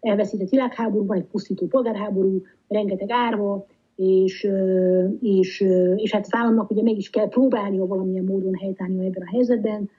elveszített 0.00 0.48
világháború, 0.48 1.06
van 1.06 1.16
egy 1.16 1.26
pusztító 1.26 1.66
polgárháború, 1.66 2.42
rengeteg 2.68 3.10
árva, 3.10 3.66
és, 3.96 4.48
és, 5.20 5.60
és 5.96 6.12
hát 6.12 6.24
az 6.24 6.34
államnak 6.34 6.70
ugye 6.70 6.82
meg 6.82 6.96
is 6.96 7.10
kell 7.10 7.28
próbálnia 7.28 7.86
valamilyen 7.86 8.24
módon 8.24 8.54
helytállni 8.54 9.06
ebben 9.06 9.22
a 9.22 9.30
helyzetben. 9.30 9.90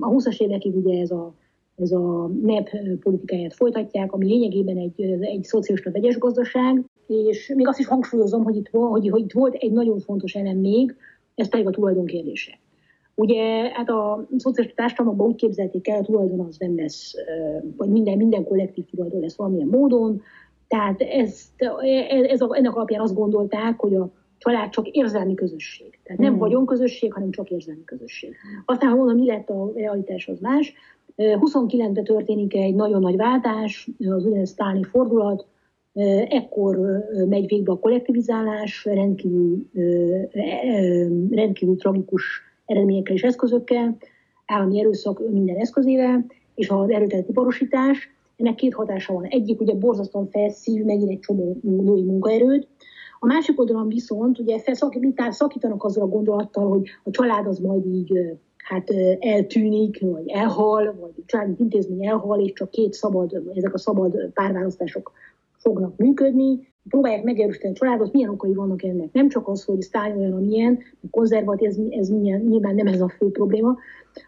A 0.00 0.10
20-as 0.10 0.40
évekig 0.40 0.76
ugye 0.76 1.00
ez 1.00 1.10
a, 1.10 1.34
ez 1.76 1.92
a 1.92 2.30
NEP 2.42 2.68
politikáját 3.00 3.54
folytatják, 3.54 4.12
ami 4.12 4.26
lényegében 4.26 4.76
egy, 4.76 5.02
egy 5.20 5.44
szocialista 5.44 5.90
vegyes 5.90 6.18
gazdaság, 6.18 6.84
és 7.06 7.52
még 7.56 7.68
azt 7.68 7.78
is 7.78 7.86
hangsúlyozom, 7.86 8.44
hogy 8.44 8.56
itt, 8.56 8.68
hogy, 8.68 9.08
hogy 9.08 9.22
itt 9.22 9.32
volt 9.32 9.54
egy 9.54 9.72
nagyon 9.72 10.00
fontos 10.00 10.34
elem 10.34 10.56
még, 10.56 10.96
ez 11.34 11.48
pedig 11.48 11.66
a 11.66 11.70
tulajdon 11.70 12.06
kérdése. 12.06 12.58
Ugye 13.14 13.68
hát 13.68 13.88
a 13.88 14.26
szociális 14.36 14.74
társadalmakban 14.74 15.26
úgy 15.26 15.34
képzelték 15.34 15.88
el, 15.88 15.98
a 15.98 16.04
tulajdon 16.04 16.40
az 16.40 16.56
nem 16.58 16.76
lesz, 16.76 17.12
vagy 17.76 17.88
minden, 17.88 18.16
minden 18.16 18.44
kollektív 18.44 18.84
tulajdon 18.84 19.20
lesz 19.20 19.36
valamilyen 19.36 19.68
módon, 19.68 20.22
tehát 20.68 21.00
ezt, 21.00 21.50
ez 22.28 22.40
a, 22.40 22.56
ennek 22.56 22.74
alapján 22.74 23.00
azt 23.00 23.14
gondolták, 23.14 23.80
hogy 23.80 23.94
a 23.94 24.12
család 24.38 24.70
csak 24.70 24.88
érzelmi 24.88 25.34
közösség. 25.34 25.98
Tehát 26.02 26.20
nem 26.20 26.34
mm. 26.34 26.38
vagyonközösség, 26.38 27.12
hanem 27.12 27.30
csak 27.30 27.50
érzelmi 27.50 27.84
közösség. 27.84 28.34
Aztán 28.64 28.96
mondom, 28.96 29.16
mi 29.16 29.26
lett 29.26 29.48
a 29.48 29.72
realitás, 29.74 30.28
az 30.28 30.40
más. 30.40 30.74
29-ben 31.16 32.04
történik 32.04 32.54
egy 32.54 32.74
nagyon 32.74 33.00
nagy 33.00 33.16
váltás, 33.16 33.90
az 33.98 34.24
úgynevezett 34.24 34.54
sztáni 34.54 34.82
fordulat, 34.82 35.46
ekkor 36.28 37.04
megy 37.28 37.46
végbe 37.46 37.72
a 37.72 37.78
kollektivizálás, 37.78 38.84
rendkívül, 38.84 39.68
rendkívül 41.30 41.76
tragikus 41.76 42.24
eredményekkel 42.66 43.14
és 43.14 43.22
eszközökkel, 43.22 43.96
állami 44.46 44.80
erőszak 44.80 45.30
minden 45.30 45.56
eszközével, 45.56 46.24
és 46.54 46.68
az 46.68 46.90
erőtelt 46.90 47.28
iparosítás. 47.28 48.08
Ennek 48.36 48.54
két 48.54 48.74
hatása 48.74 49.12
van. 49.12 49.24
Egyik 49.24 49.60
ugye 49.60 49.74
borzasztóan 49.74 50.28
felszív 50.28 50.84
megint 50.84 51.10
egy 51.10 51.18
csomó 51.18 51.56
női 51.62 52.02
munkaerőt, 52.02 52.68
a 53.24 53.26
másik 53.26 53.60
oldalon 53.60 53.88
viszont 53.88 54.38
ugye 54.38 54.58
szakítanak 55.30 55.84
azzal 55.84 56.04
a 56.04 56.08
gondolattal, 56.08 56.68
hogy 56.68 56.88
a 57.04 57.10
család 57.10 57.46
az 57.46 57.58
majd 57.58 57.86
így 57.86 58.12
hát 58.72 58.90
eltűnik, 59.18 60.00
vagy 60.00 60.28
elhal, 60.28 60.96
vagy 61.00 61.10
családi 61.26 61.54
intézmény 61.58 62.06
elhal, 62.06 62.40
és 62.40 62.52
csak 62.52 62.70
két 62.70 62.92
szabad, 62.92 63.42
ezek 63.54 63.74
a 63.74 63.78
szabad 63.78 64.30
párválasztások 64.34 65.12
fognak 65.56 65.96
működni. 65.96 66.70
Próbálják 66.88 67.24
megerősíteni 67.24 67.72
a 67.72 67.76
családot, 67.76 68.12
milyen 68.12 68.30
okai 68.30 68.54
vannak 68.54 68.82
ennek. 68.82 69.12
Nem 69.12 69.28
csak 69.28 69.48
az, 69.48 69.64
hogy 69.64 69.80
Sztálin 69.80 70.16
olyan, 70.16 70.32
amilyen, 70.32 70.78
konzervatív, 71.10 71.68
ez, 71.68 71.78
ez 71.90 72.08
nyilván 72.08 72.74
nem 72.74 72.86
ez 72.86 73.00
a 73.00 73.08
fő 73.08 73.30
probléma. 73.30 73.76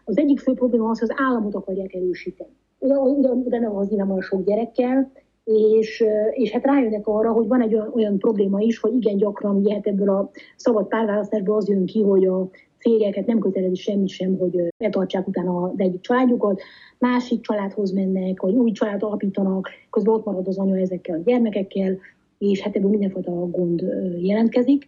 Az 0.05 0.17
egyik 0.17 0.39
fő 0.39 0.53
probléma 0.53 0.89
az, 0.89 0.99
hogy 0.99 1.09
az 1.11 1.25
államot 1.25 1.55
akarják 1.55 1.93
erősíteni. 1.93 2.49
Oda 2.79 3.59
nem 3.59 3.75
az 3.75 3.87
nem 3.89 4.09
olyan 4.09 4.21
sok 4.21 4.45
gyerekkel, 4.45 5.11
és, 5.43 6.03
és 6.31 6.51
hát 6.51 6.65
rájönnek 6.65 7.07
arra, 7.07 7.31
hogy 7.31 7.47
van 7.47 7.61
egy 7.61 7.73
olyan, 7.75 7.91
olyan 7.93 8.17
probléma 8.17 8.59
is, 8.59 8.79
hogy 8.79 8.95
igen 8.95 9.17
gyakran 9.17 9.55
ugye 9.55 9.73
hát 9.73 9.87
ebből 9.87 10.09
a 10.09 10.29
szabad 10.55 10.87
párválasztásból 10.87 11.55
az 11.55 11.69
jön 11.69 11.85
ki, 11.85 12.01
hogy 12.01 12.25
a 12.25 12.49
férjeket 12.89 13.25
nem 13.25 13.39
kötelezi 13.39 13.75
semmi 13.75 14.07
sem, 14.07 14.37
hogy 14.37 14.67
betartsák 14.77 15.27
utána 15.27 15.63
az 15.63 15.73
egyik 15.77 16.01
családjukat, 16.01 16.61
másik 16.99 17.41
családhoz 17.41 17.91
mennek, 17.91 18.41
vagy 18.41 18.53
új 18.53 18.71
család 18.71 19.03
alapítanak, 19.03 19.69
közben 19.89 20.13
ott 20.13 20.25
marad 20.25 20.47
az 20.47 20.57
anya 20.57 20.77
ezekkel 20.77 21.19
a 21.19 21.23
gyermekekkel, 21.23 21.97
és 22.37 22.59
hát 22.59 22.75
ebből 22.75 22.89
mindenfajta 22.89 23.31
gond 23.31 23.83
jelentkezik. 24.21 24.87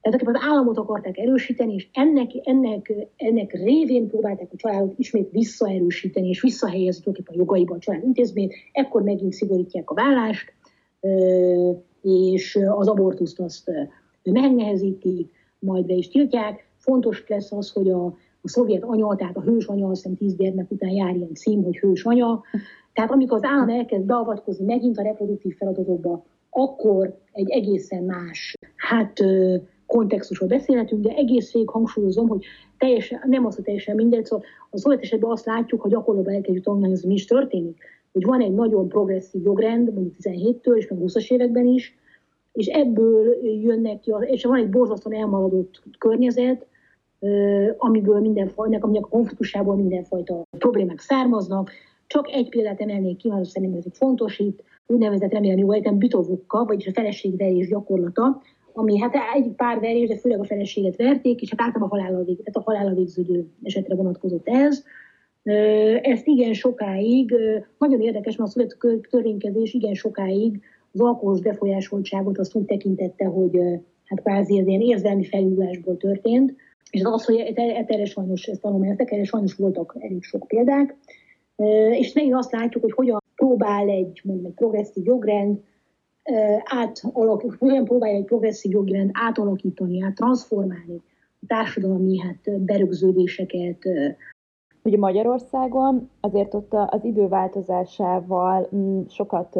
Tehát 0.00 0.22
az 0.22 0.48
államot 0.48 0.78
akarták 0.78 1.18
erősíteni, 1.18 1.74
és 1.74 1.88
ennek, 1.92 2.30
ennek, 2.42 2.92
ennek 3.16 3.52
révén 3.52 4.08
próbálták 4.08 4.48
a 4.52 4.56
családot 4.56 4.98
ismét 4.98 5.30
visszaerősíteni, 5.30 6.28
és 6.28 6.40
visszahelyezni 6.40 7.12
a 7.24 7.32
jogaiba 7.32 7.74
a 7.74 7.78
család 7.78 8.04
intézményt, 8.04 8.54
ekkor 8.72 9.02
megint 9.02 9.32
szigorítják 9.32 9.90
a 9.90 9.94
vállást, 9.94 10.52
és 12.02 12.58
az 12.68 12.88
abortuszt 12.88 13.40
azt 13.40 13.70
megnehezítik, 14.22 15.30
majd 15.58 15.86
be 15.86 15.92
is 15.92 16.08
tiltják. 16.08 16.67
Fontos 16.88 17.24
lesz 17.26 17.52
az, 17.52 17.70
hogy 17.70 17.90
a, 17.90 18.04
a 18.40 18.48
szovjet 18.48 18.82
anya, 18.82 19.16
tehát 19.16 19.36
a 19.36 19.40
hős 19.40 19.66
anya, 19.66 19.88
azt 19.88 20.02
hiszem 20.02 20.16
tíz 20.16 20.36
gyermek 20.36 20.70
után 20.70 20.90
jár 20.90 21.16
ilyen 21.16 21.34
cím, 21.34 21.62
hogy 21.62 21.76
hős 21.76 22.04
anya. 22.04 22.42
Tehát 22.92 23.10
amikor 23.10 23.36
az 23.36 23.44
állam 23.44 23.68
elkezd 23.68 24.04
beavatkozni 24.04 24.64
megint 24.64 24.98
a 24.98 25.02
reproduktív 25.02 25.56
feladatokba, 25.56 26.24
akkor 26.50 27.18
egy 27.32 27.50
egészen 27.50 28.02
más, 28.02 28.54
hát 28.76 29.12
kontextusról 29.86 30.48
beszélhetünk, 30.48 31.02
de 31.02 31.14
egész 31.14 31.52
végig 31.52 31.68
hangsúlyozom, 31.68 32.28
hogy 32.28 32.44
teljesen, 32.78 33.22
nem 33.26 33.46
az, 33.46 33.54
hogy 33.54 33.64
teljesen 33.64 33.94
mindegy, 33.94 34.24
szóval 34.24 34.44
a 34.70 34.78
szovjet 34.78 35.02
esetben 35.02 35.30
azt 35.30 35.46
látjuk, 35.46 35.80
hogy 35.80 35.90
gyakorlatban 35.90 36.34
elkezdjük 36.34 36.64
tanulmányozni, 36.64 37.08
mi 37.08 37.14
is 37.14 37.24
történik, 37.24 37.78
hogy 38.12 38.24
van 38.24 38.40
egy 38.40 38.54
nagyon 38.54 38.88
progresszív 38.88 39.44
jogrend, 39.44 39.92
mondjuk 39.92 40.14
17-től 40.22 40.76
és 40.76 40.88
meg 40.88 40.98
20-as 41.02 41.32
években 41.32 41.66
is, 41.66 41.96
és 42.52 42.66
ebből 42.66 43.36
jönnek 43.42 44.00
ki, 44.00 44.12
és 44.20 44.44
van 44.44 44.58
egy 44.58 44.70
borzasztóan 44.70 45.16
elmaradott 45.16 45.82
környezet, 45.98 46.66
amiből 47.76 48.20
mindenfajta, 48.20 48.78
aminek 48.80 49.04
a 49.04 49.08
konfliktusából 49.08 49.76
mindenfajta 49.76 50.42
problémák 50.58 50.98
származnak. 50.98 51.70
Csak 52.06 52.28
egy 52.30 52.48
példát 52.48 52.80
emelnék 52.80 53.16
ki, 53.16 53.28
mert 53.28 53.44
szerintem 53.44 53.80
ez 53.86 53.96
fontos 53.96 54.38
itt, 54.38 54.62
úgynevezett 54.86 55.32
remélem 55.32 55.58
jó 55.58 55.72
egyetem 55.72 55.98
bitovukka, 55.98 56.64
vagyis 56.64 56.86
a 56.86 56.92
feleségverés 56.92 57.68
gyakorlata, 57.68 58.42
ami 58.72 58.98
hát 58.98 59.14
egy 59.34 59.48
pár 59.56 59.80
verés, 59.80 60.08
de 60.08 60.16
főleg 60.16 60.40
a 60.40 60.44
feleséget 60.44 60.96
verték, 60.96 61.40
és 61.40 61.50
hát 61.50 61.60
általában 61.60 61.88
a 61.88 62.02
halállal, 62.02 62.24
tehát 62.24 62.56
a 62.56 62.62
halállal 62.64 62.94
végződő 62.94 63.46
esetre 63.62 63.94
vonatkozott 63.94 64.48
ez. 64.48 64.84
Ezt 66.02 66.26
igen 66.26 66.52
sokáig, 66.52 67.34
nagyon 67.78 68.00
érdekes, 68.00 68.36
mert 68.36 68.50
a 68.50 68.52
születő 68.52 69.00
törvénykezés 69.10 69.74
igen 69.74 69.94
sokáig 69.94 70.60
az 70.92 71.00
alkoholos 71.00 71.40
befolyásoltságot 71.40 72.38
azt 72.38 72.54
úgy 72.54 72.64
tekintette, 72.64 73.24
hogy 73.24 73.58
hát 74.04 74.20
kvázi 74.20 74.58
ez 74.58 74.66
ilyen 74.66 74.80
érzelmi 74.80 75.24
felhívásból 75.24 75.96
történt, 75.96 76.54
és 76.90 77.02
az, 77.02 77.24
hogy 77.24 77.36
erre 77.54 78.04
sajnos 78.04 78.46
ezt 78.46 78.60
tanulmányoztak, 78.60 79.10
erre 79.10 79.24
sajnos 79.24 79.54
voltak 79.54 79.96
elég 79.98 80.22
sok 80.22 80.46
példák, 80.46 80.96
és 81.90 82.12
megint 82.12 82.34
azt 82.34 82.52
látjuk, 82.52 82.82
hogy 82.82 82.92
hogyan 82.92 83.22
próbál 83.34 83.88
egy, 83.88 84.20
mondjuk 84.24 84.48
egy 84.48 84.54
progresszív 84.54 85.04
jogrend 85.04 85.58
átalakítani, 86.64 87.56
hogyan 87.58 87.84
próbálja 87.84 88.16
egy 88.16 88.24
progresszív 88.24 88.72
jogrend 88.72 89.10
átalakítani, 89.12 90.02
át 90.02 90.14
transformálni 90.14 91.02
a 91.40 91.44
társadalmi 91.46 92.18
hát, 92.18 92.60
berögződéseket. 92.60 93.78
Ugye 94.82 94.98
Magyarországon 94.98 96.10
azért 96.20 96.54
ott 96.54 96.72
az 96.72 97.04
időváltozásával 97.04 98.68
mm, 98.74 99.00
sokat 99.08 99.58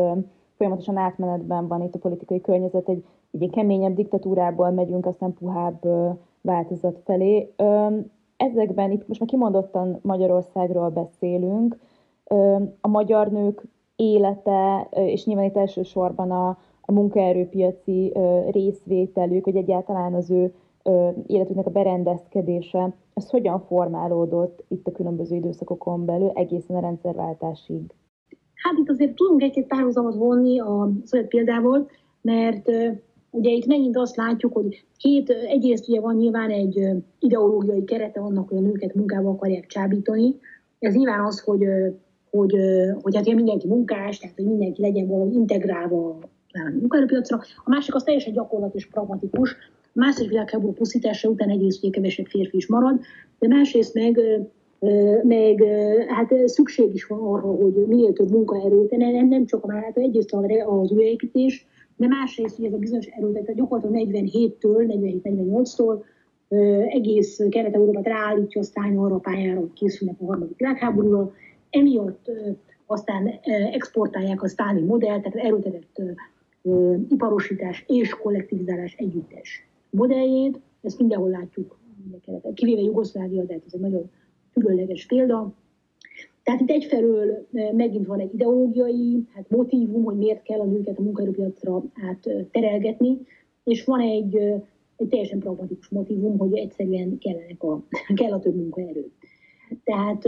folyamatosan 0.56 0.96
átmenetben 0.96 1.68
van 1.68 1.82
itt 1.82 1.94
a 1.94 1.98
politikai 1.98 2.40
környezet, 2.40 2.88
egy, 2.88 3.04
egy 3.38 3.50
keményebb 3.50 3.94
diktatúrából 3.94 4.70
megyünk, 4.70 5.06
aztán 5.06 5.34
puhább 5.34 5.84
változat 6.40 7.00
felé. 7.04 7.54
Ezekben 8.36 8.90
itt 8.90 9.08
most 9.08 9.20
már 9.20 9.28
kimondottan 9.28 9.98
Magyarországról 10.02 10.88
beszélünk, 10.88 11.78
a 12.80 12.88
magyar 12.88 13.28
nők 13.28 13.62
élete, 13.96 14.88
és 14.90 15.24
nyilván 15.24 15.44
itt 15.44 15.56
elsősorban 15.56 16.30
a, 16.30 16.48
a 16.80 16.92
munkaerőpiaci 16.92 18.12
részvételük, 18.50 19.44
vagy 19.44 19.56
egyáltalán 19.56 20.14
az 20.14 20.30
ő 20.30 20.52
életüknek 21.26 21.66
a 21.66 21.70
berendezkedése, 21.70 22.94
ez 23.14 23.30
hogyan 23.30 23.60
formálódott 23.60 24.64
itt 24.68 24.86
a 24.86 24.92
különböző 24.92 25.36
időszakokon 25.36 26.04
belül 26.04 26.30
egészen 26.34 26.76
a 26.76 26.80
rendszerváltásig? 26.80 27.82
Hát 28.54 28.78
itt 28.78 28.88
azért 28.88 29.14
tudunk 29.14 29.42
egy-két 29.42 29.66
párhuzamot 29.66 30.14
vonni 30.14 30.60
a 30.60 30.90
szövet 31.04 31.28
példával, 31.28 31.88
mert 32.20 32.70
ugye 33.30 33.50
itt 33.50 33.66
megint 33.66 33.96
azt 33.96 34.16
látjuk, 34.16 34.52
hogy 34.52 34.84
két, 34.96 35.30
egyrészt 35.30 35.88
ugye 35.88 36.00
van 36.00 36.16
nyilván 36.16 36.50
egy 36.50 36.80
ideológiai 37.18 37.84
kerete 37.84 38.20
annak, 38.20 38.48
hogy 38.48 38.58
a 38.58 38.60
nőket 38.60 38.94
munkába 38.94 39.30
akarják 39.30 39.66
csábítani. 39.66 40.34
Ez 40.78 40.94
nyilván 40.94 41.24
az, 41.24 41.40
hogy 41.40 41.64
hogy, 42.30 42.54
hogy 43.02 43.16
hát 43.16 43.34
mindenki 43.34 43.66
munkás, 43.66 44.18
tehát 44.18 44.36
hogy 44.36 44.46
mindenki 44.46 44.80
legyen 44.80 45.06
valahogy 45.06 45.34
integrálva 45.34 46.08
a 46.08 46.18
munkaerőpiacra. 46.80 47.40
A 47.64 47.70
másik 47.70 47.94
az 47.94 48.02
teljesen 48.02 48.32
gyakorlat 48.32 48.74
és 48.74 48.86
pragmatikus. 48.86 49.56
A 49.82 49.98
második 50.00 50.28
világháború 50.28 50.72
pusztítása 50.72 51.28
után 51.28 51.48
egyrészt 51.48 51.84
ugye 51.84 51.90
kevesebb 51.90 52.26
férfi 52.26 52.56
is 52.56 52.66
marad, 52.66 53.00
de 53.38 53.48
másrészt 53.48 53.94
meg 53.94 54.20
meg 55.22 55.64
hát 56.08 56.48
szükség 56.48 56.94
is 56.94 57.06
van 57.06 57.18
arra, 57.18 57.46
hogy 57.46 57.86
minél 57.86 58.12
több 58.12 58.30
munkaerőt, 58.30 58.90
nem, 58.90 59.28
nem 59.28 59.46
csak 59.46 59.64
a, 59.64 59.72
hát 59.72 59.96
egyrészt 59.96 60.34
az 60.66 60.90
újépítés, 60.90 61.66
de 61.98 62.06
másrészt, 62.06 62.56
hogy 62.56 62.64
ez 62.64 62.72
a 62.72 62.76
bizonyos 62.76 63.06
erőt, 63.06 63.54
gyakorlatilag 63.54 64.08
47-től, 64.08 65.20
47-48-tól 65.22 66.02
egész 66.88 67.40
Kelet-Európát 67.48 68.06
ráállítja 68.06 68.60
a 68.60 68.64
Sztány 68.64 68.96
arra 68.96 69.14
a 69.14 69.18
pályára, 69.18 69.60
hogy 69.60 69.72
készülnek 69.72 70.16
a 70.20 70.24
harmadik 70.24 70.56
világháborúra. 70.56 71.32
Emiatt 71.70 72.30
aztán 72.86 73.26
exportálják 73.72 74.42
a 74.42 74.48
sztáni 74.48 74.80
modellt, 74.80 75.22
tehát 75.22 75.46
erőtetett 75.46 76.02
iparosítás 77.08 77.84
és 77.88 78.10
kollektivizálás 78.10 78.94
együttes 78.94 79.68
modelljét. 79.90 80.60
Ezt 80.82 80.98
mindenhol 80.98 81.30
látjuk, 81.30 81.78
kivéve 82.54 82.80
Jugoszlávia, 82.80 83.44
de 83.44 83.52
hát 83.52 83.62
ez 83.66 83.74
egy 83.74 83.80
nagyon 83.80 84.10
különleges 84.52 85.06
példa. 85.06 85.52
Tehát 86.48 86.62
itt 86.62 86.70
egyfelől 86.70 87.46
megint 87.72 88.06
van 88.06 88.20
egy 88.20 88.34
ideológiai 88.34 89.26
hát 89.34 89.50
motivum, 89.50 90.04
hogy 90.04 90.16
miért 90.16 90.42
kell 90.42 90.60
a 90.60 90.64
nőket 90.64 90.98
a 90.98 91.02
munkaerőpiacra 91.02 91.82
át 92.08 92.48
terelgetni, 92.50 93.18
és 93.64 93.84
van 93.84 94.00
egy, 94.00 94.36
egy 94.96 95.08
teljesen 95.08 95.38
pragmatikus 95.38 95.88
motivum, 95.88 96.38
hogy 96.38 96.56
egyszerűen 96.56 97.18
kellenek 97.18 97.62
a, 97.62 97.82
kell 98.20 98.32
a 98.32 98.38
több 98.38 98.56
munkaerő. 98.56 99.10
Tehát 99.84 100.24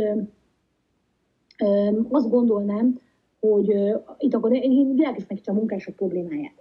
azt 2.09 2.31
gondolnám, 2.31 3.01
hogy 3.41 3.75
itt 4.19 4.35
akkor 4.35 4.53
én 4.53 4.95
világos 4.95 5.25
a 5.45 5.53
munkások 5.53 5.97
problémáját. 5.97 6.55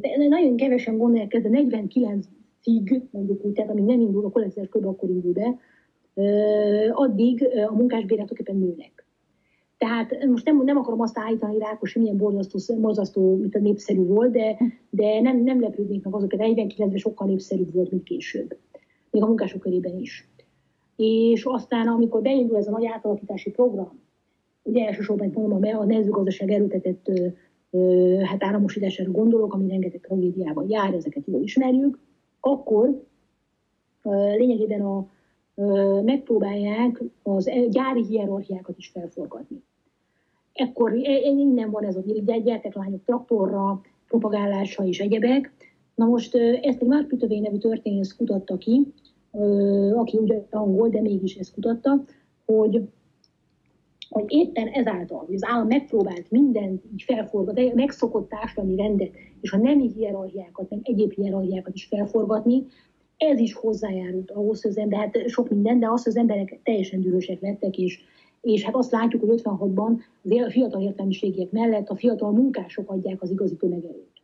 Tehát 0.00 0.28
nagyon 0.28 0.56
kevesen 0.56 0.98
gondolják 0.98 1.34
ez 1.34 1.44
a 1.44 1.48
49-ig, 1.48 3.02
mondjuk 3.10 3.44
úgy, 3.44 3.52
tehát 3.52 3.70
amíg 3.70 3.84
nem 3.84 4.00
indul 4.00 4.24
a 4.24 4.30
kollektíves 4.30 4.68
kör, 4.68 4.86
akkor 4.86 5.08
indul 5.08 5.32
be, 5.32 5.58
addig 6.92 7.48
a 7.68 7.74
munkásbérek 7.74 8.26
tulajdonképpen 8.26 8.56
nőnek. 8.56 9.03
Tehát 9.84 10.26
most 10.26 10.44
nem, 10.44 10.62
nem 10.64 10.76
akarom 10.76 11.00
azt 11.00 11.18
állítani, 11.18 11.52
hogy 11.52 11.60
Rákos 11.60 11.94
milyen 11.94 12.16
borzasztó, 12.16 12.80
borzasztó 12.80 13.36
mint 13.36 13.54
a 13.54 13.58
népszerű 13.58 14.04
volt, 14.04 14.32
de, 14.32 14.56
de 14.90 15.20
nem, 15.20 15.42
nem 15.42 15.60
lepődnék 15.60 16.04
meg 16.04 16.14
azok, 16.14 16.32
hogy 16.34 16.54
49-ben 16.54 16.96
sokkal 16.96 17.26
népszerűbb 17.26 17.74
volt, 17.74 17.90
mint 17.90 18.02
később. 18.02 18.56
Még 19.10 19.22
a 19.22 19.26
munkások 19.26 19.60
körében 19.60 19.98
is. 19.98 20.28
És 20.96 21.44
aztán, 21.44 21.88
amikor 21.88 22.22
beindul 22.22 22.56
ez 22.56 22.66
a 22.66 22.70
nagy 22.70 22.86
átalakítási 22.86 23.50
program, 23.50 24.00
ugye 24.62 24.86
elsősorban 24.86 25.30
mondom, 25.34 25.76
a 25.76 25.84
mezőgazdaság 25.84 26.50
erőtetett 26.50 27.10
hát 28.22 28.44
áramosítására 28.44 29.10
gondolok, 29.10 29.54
ami 29.54 29.68
rengeteg 29.68 30.00
tragédiával 30.00 30.64
jár, 30.68 30.94
ezeket 30.94 31.26
jól 31.26 31.42
ismerjük, 31.42 31.98
akkor 32.40 33.04
lényegében 34.36 34.80
a, 34.80 35.08
megpróbálják 36.02 37.02
az 37.22 37.48
e, 37.48 37.66
gyári 37.66 38.04
hierarchiákat 38.04 38.78
is 38.78 38.88
felforgatni. 38.88 39.62
Ekkor 40.54 40.94
innen 41.22 41.70
van 41.70 41.84
ez 41.84 41.96
a 41.96 42.02
gyertek 42.44 42.74
lányok 42.74 43.04
traktorra, 43.04 43.80
propagálása 44.08 44.84
és 44.84 45.00
egyebek. 45.00 45.52
Na 45.94 46.06
most 46.06 46.34
ezt 46.62 46.80
egy 46.80 46.88
Mark 46.88 47.08
Pütövé 47.08 47.38
nevű 47.38 47.56
történész 47.56 48.16
kutatta 48.16 48.56
ki, 48.56 48.92
aki 49.94 50.16
ugye 50.16 50.42
angol, 50.50 50.88
de 50.88 51.00
mégis 51.00 51.34
ezt 51.34 51.54
kutatta, 51.54 52.04
hogy 52.44 52.82
hogy 54.08 54.24
éppen 54.28 54.68
ezáltal, 54.68 55.18
hogy 55.26 55.34
az 55.34 55.44
állam 55.44 55.66
megpróbált 55.66 56.30
mindent 56.30 56.82
így 56.92 57.02
felforgatni, 57.02 57.72
megszokott 57.74 58.28
társadalmi 58.28 58.76
rendet, 58.76 59.10
és 59.40 59.52
a 59.52 59.56
nemi 59.56 59.90
hierarchiákat, 59.96 60.70
meg 60.70 60.80
egyéb 60.82 61.12
hierarchiákat 61.12 61.74
is 61.74 61.84
felforgatni, 61.84 62.66
ez 63.16 63.38
is 63.38 63.54
hozzájárult 63.54 64.30
ahhoz, 64.30 64.62
hogy 64.62 64.70
az 64.70 64.78
ember, 64.78 64.98
hát 64.98 65.28
sok 65.28 65.50
minden, 65.50 65.78
de 65.78 65.88
az, 65.88 66.02
hogy 66.02 66.12
az 66.12 66.18
emberek 66.18 66.60
teljesen 66.62 67.00
dühösek 67.00 67.40
lettek, 67.40 67.78
és, 67.78 68.00
és 68.44 68.64
hát 68.64 68.74
azt 68.74 68.90
látjuk, 68.90 69.24
hogy 69.24 69.40
56-ban 69.44 69.98
a 70.46 70.50
fiatal 70.50 70.82
értelmiségiek 70.82 71.50
mellett 71.50 71.88
a 71.88 71.96
fiatal 71.96 72.30
munkások 72.30 72.90
adják 72.90 73.22
az 73.22 73.30
igazi 73.30 73.56
tömegerőt. 73.56 74.22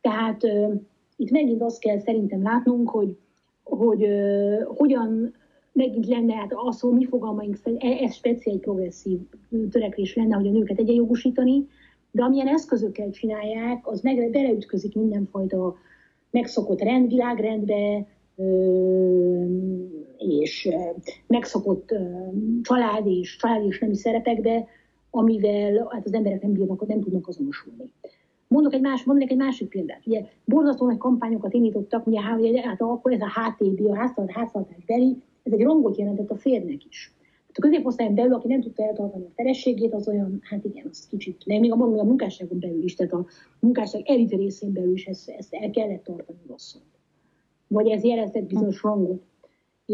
Tehát 0.00 0.42
uh, 0.42 0.74
itt 1.16 1.30
megint 1.30 1.62
azt 1.62 1.80
kell 1.80 1.98
szerintem 1.98 2.42
látnunk, 2.42 2.88
hogy, 2.88 3.16
hogy 3.64 4.02
uh, 4.02 4.62
hogyan 4.76 5.34
megint 5.72 6.06
lenne, 6.06 6.34
hát 6.34 6.52
az, 6.54 6.80
hogy 6.80 6.92
mi 6.92 7.04
fogalmaink 7.04 7.56
szerint, 7.56 7.82
e, 7.82 7.86
ez 7.86 8.14
speciális 8.14 8.60
progresszív 8.60 9.18
törekvés 9.70 10.14
lenne, 10.14 10.36
hogy 10.36 10.46
a 10.46 10.50
nőket 10.50 10.78
egyenjogosítani, 10.78 11.68
de 12.10 12.22
amilyen 12.22 12.48
eszközökkel 12.48 13.10
csinálják, 13.10 13.86
az 13.86 14.00
meg 14.00 14.30
beleütközik 14.30 14.94
mindenfajta 14.94 15.76
megszokott 16.30 16.80
rend, 16.80 17.08
világrendbe, 17.08 18.06
és 20.18 20.68
megszokott 21.26 21.94
család 22.62 23.06
és 23.06 23.36
család 23.36 23.66
és 23.66 23.78
nemi 23.78 23.96
szerepekbe, 23.96 24.66
amivel 25.10 25.88
hát 25.90 26.06
az 26.06 26.12
emberek 26.12 26.42
nem 26.42 26.52
bírnak, 26.52 26.86
nem 26.86 27.00
tudnak 27.00 27.28
azonosulni. 27.28 27.92
Mondok 28.48 28.74
egy 28.74 28.80
más, 28.80 29.04
mondok 29.04 29.30
egy 29.30 29.36
másik 29.36 29.68
példát. 29.68 30.06
Ugye 30.06 30.24
borzasztó 30.44 30.86
nagy 30.86 30.96
kampányokat 30.96 31.54
indítottak, 31.54 32.06
ugye, 32.06 32.20
hát 32.60 32.80
akkor 32.80 33.12
ez 33.12 33.20
a 33.20 33.32
HTB, 33.40 33.86
a 33.86 33.96
háztartás 33.96 34.84
beli, 34.86 35.16
ez 35.42 35.52
egy 35.52 35.62
rangot 35.62 35.96
jelentett 35.96 36.30
a 36.30 36.36
férnek 36.36 36.84
is. 36.88 37.12
Hát 37.46 37.56
a 37.56 37.60
középosztályon 37.60 38.14
belül, 38.14 38.34
aki 38.34 38.48
nem 38.48 38.60
tudta 38.60 38.82
eltartani 38.82 39.24
a 39.24 39.32
felességét, 39.34 39.94
az 39.94 40.08
olyan, 40.08 40.38
hát 40.42 40.64
igen, 40.64 40.86
az 40.90 41.06
kicsit, 41.06 41.42
nem, 41.46 41.60
még 41.60 41.72
a, 41.72 41.76
a 41.76 42.04
munkásságon 42.04 42.58
belül 42.58 42.82
is, 42.82 42.94
tehát 42.94 43.12
a 43.12 43.26
munkásság 43.60 44.02
elit 44.04 44.30
részén 44.30 44.72
belül 44.72 44.92
is 44.92 45.06
ezt, 45.06 45.28
ezt 45.28 45.54
el 45.54 45.70
kellett 45.70 46.04
tartani 46.04 46.38
rosszul. 46.48 46.82
Vagy 47.66 47.88
ez 47.88 48.04
jelentett 48.04 48.46
bizonyos 48.46 48.82
rangot. 48.82 49.22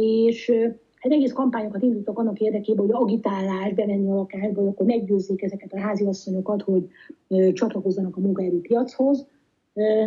És 0.00 0.52
hát 0.94 1.12
egész 1.12 1.32
kampányokat 1.32 1.82
indítottak 1.82 2.18
annak 2.18 2.40
érdekében, 2.40 2.86
hogy 2.86 2.94
agitálás, 2.94 3.72
bemenni 3.72 4.10
a 4.10 4.14
lakásba, 4.14 4.60
hogy 4.60 4.68
akkor 4.68 4.86
meggyőzzék 4.86 5.42
ezeket 5.42 5.72
a 5.72 5.80
háziasszonyokat, 5.80 6.62
hogy 6.62 6.88
csatlakozzanak 7.52 8.16
a 8.16 8.20
munkaerőpiachoz. 8.20 9.26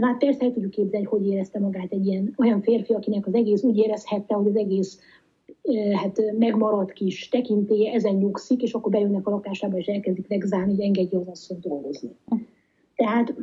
Hát 0.01 0.17
persze 0.17 0.45
el 0.45 0.51
tudjuk 0.51 0.71
képzelni, 0.71 1.05
hogy 1.05 1.27
érezte 1.27 1.59
magát 1.59 1.91
egy 1.91 2.05
ilyen 2.05 2.33
olyan 2.37 2.61
férfi, 2.61 2.93
akinek 2.93 3.27
az 3.27 3.33
egész 3.33 3.63
úgy 3.63 3.77
érezhette, 3.77 4.35
hogy 4.35 4.47
az 4.47 4.55
egész 4.55 4.99
hát 5.93 6.21
megmaradt 6.37 6.93
kis 6.93 7.29
tekintélye 7.29 7.93
ezen 7.93 8.15
nyugszik, 8.15 8.61
és 8.61 8.73
akkor 8.73 8.91
bejönnek 8.91 9.27
a 9.27 9.31
lakásába, 9.31 9.77
és 9.77 9.85
elkezdik 9.85 10.27
megzárni, 10.27 10.75
hogy 10.75 10.83
engedje 10.83 11.19
az 11.19 11.27
asszony 11.27 11.59
dolgozni. 11.61 12.09
Tehát, 12.95 13.35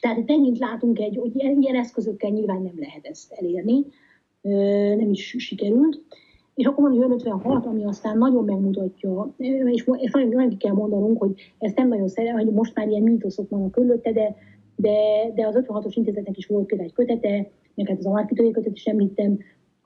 tehát 0.00 0.26
megint 0.26 0.58
látunk 0.58 0.98
egy, 0.98 1.16
hogy 1.16 1.32
ilyen 1.34 1.74
eszközökkel 1.74 2.30
nyilván 2.30 2.62
nem 2.62 2.78
lehet 2.78 3.06
ezt 3.06 3.32
elérni, 3.32 3.84
nem 4.96 5.10
is 5.10 5.34
sikerült. 5.38 6.02
És 6.54 6.64
akkor 6.64 6.90
van 6.90 7.12
56, 7.12 7.66
ami 7.66 7.84
aztán 7.84 8.18
nagyon 8.18 8.44
megmutatja, 8.44 9.34
és 9.36 9.84
ezt 10.00 10.12
nagyon, 10.12 10.48
ki 10.48 10.56
kell 10.56 10.72
mondanunk, 10.72 11.18
hogy 11.18 11.34
ezt 11.58 11.76
nem 11.76 11.88
nagyon 11.88 12.08
szeretem, 12.08 12.38
hogy 12.38 12.52
most 12.52 12.74
már 12.74 12.88
ilyen 12.88 13.02
mítoszok 13.02 13.48
vannak 13.50 13.70
körülötte, 13.70 14.12
de, 14.12 14.36
de, 14.76 14.92
de 15.34 15.46
az 15.46 15.64
56-os 15.68 15.92
intézetnek 15.94 16.36
is 16.36 16.46
volt 16.46 16.66
például 16.66 16.88
egy 16.88 16.94
kötete, 16.94 17.50
meg 17.74 17.88
hát 17.88 17.98
az 17.98 18.06
alapítói 18.06 18.50
kötet 18.50 18.76
is 18.76 18.84
említem, 18.84 19.38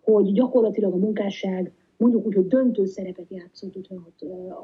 hogy 0.02 0.32
gyakorlatilag 0.32 0.92
a 0.92 0.96
munkásság 0.96 1.72
mondjuk 1.98 2.26
úgy, 2.26 2.34
hogy 2.34 2.46
döntő 2.46 2.84
szerepet 2.84 3.26
játszott 3.28 3.76
56 3.76 4.12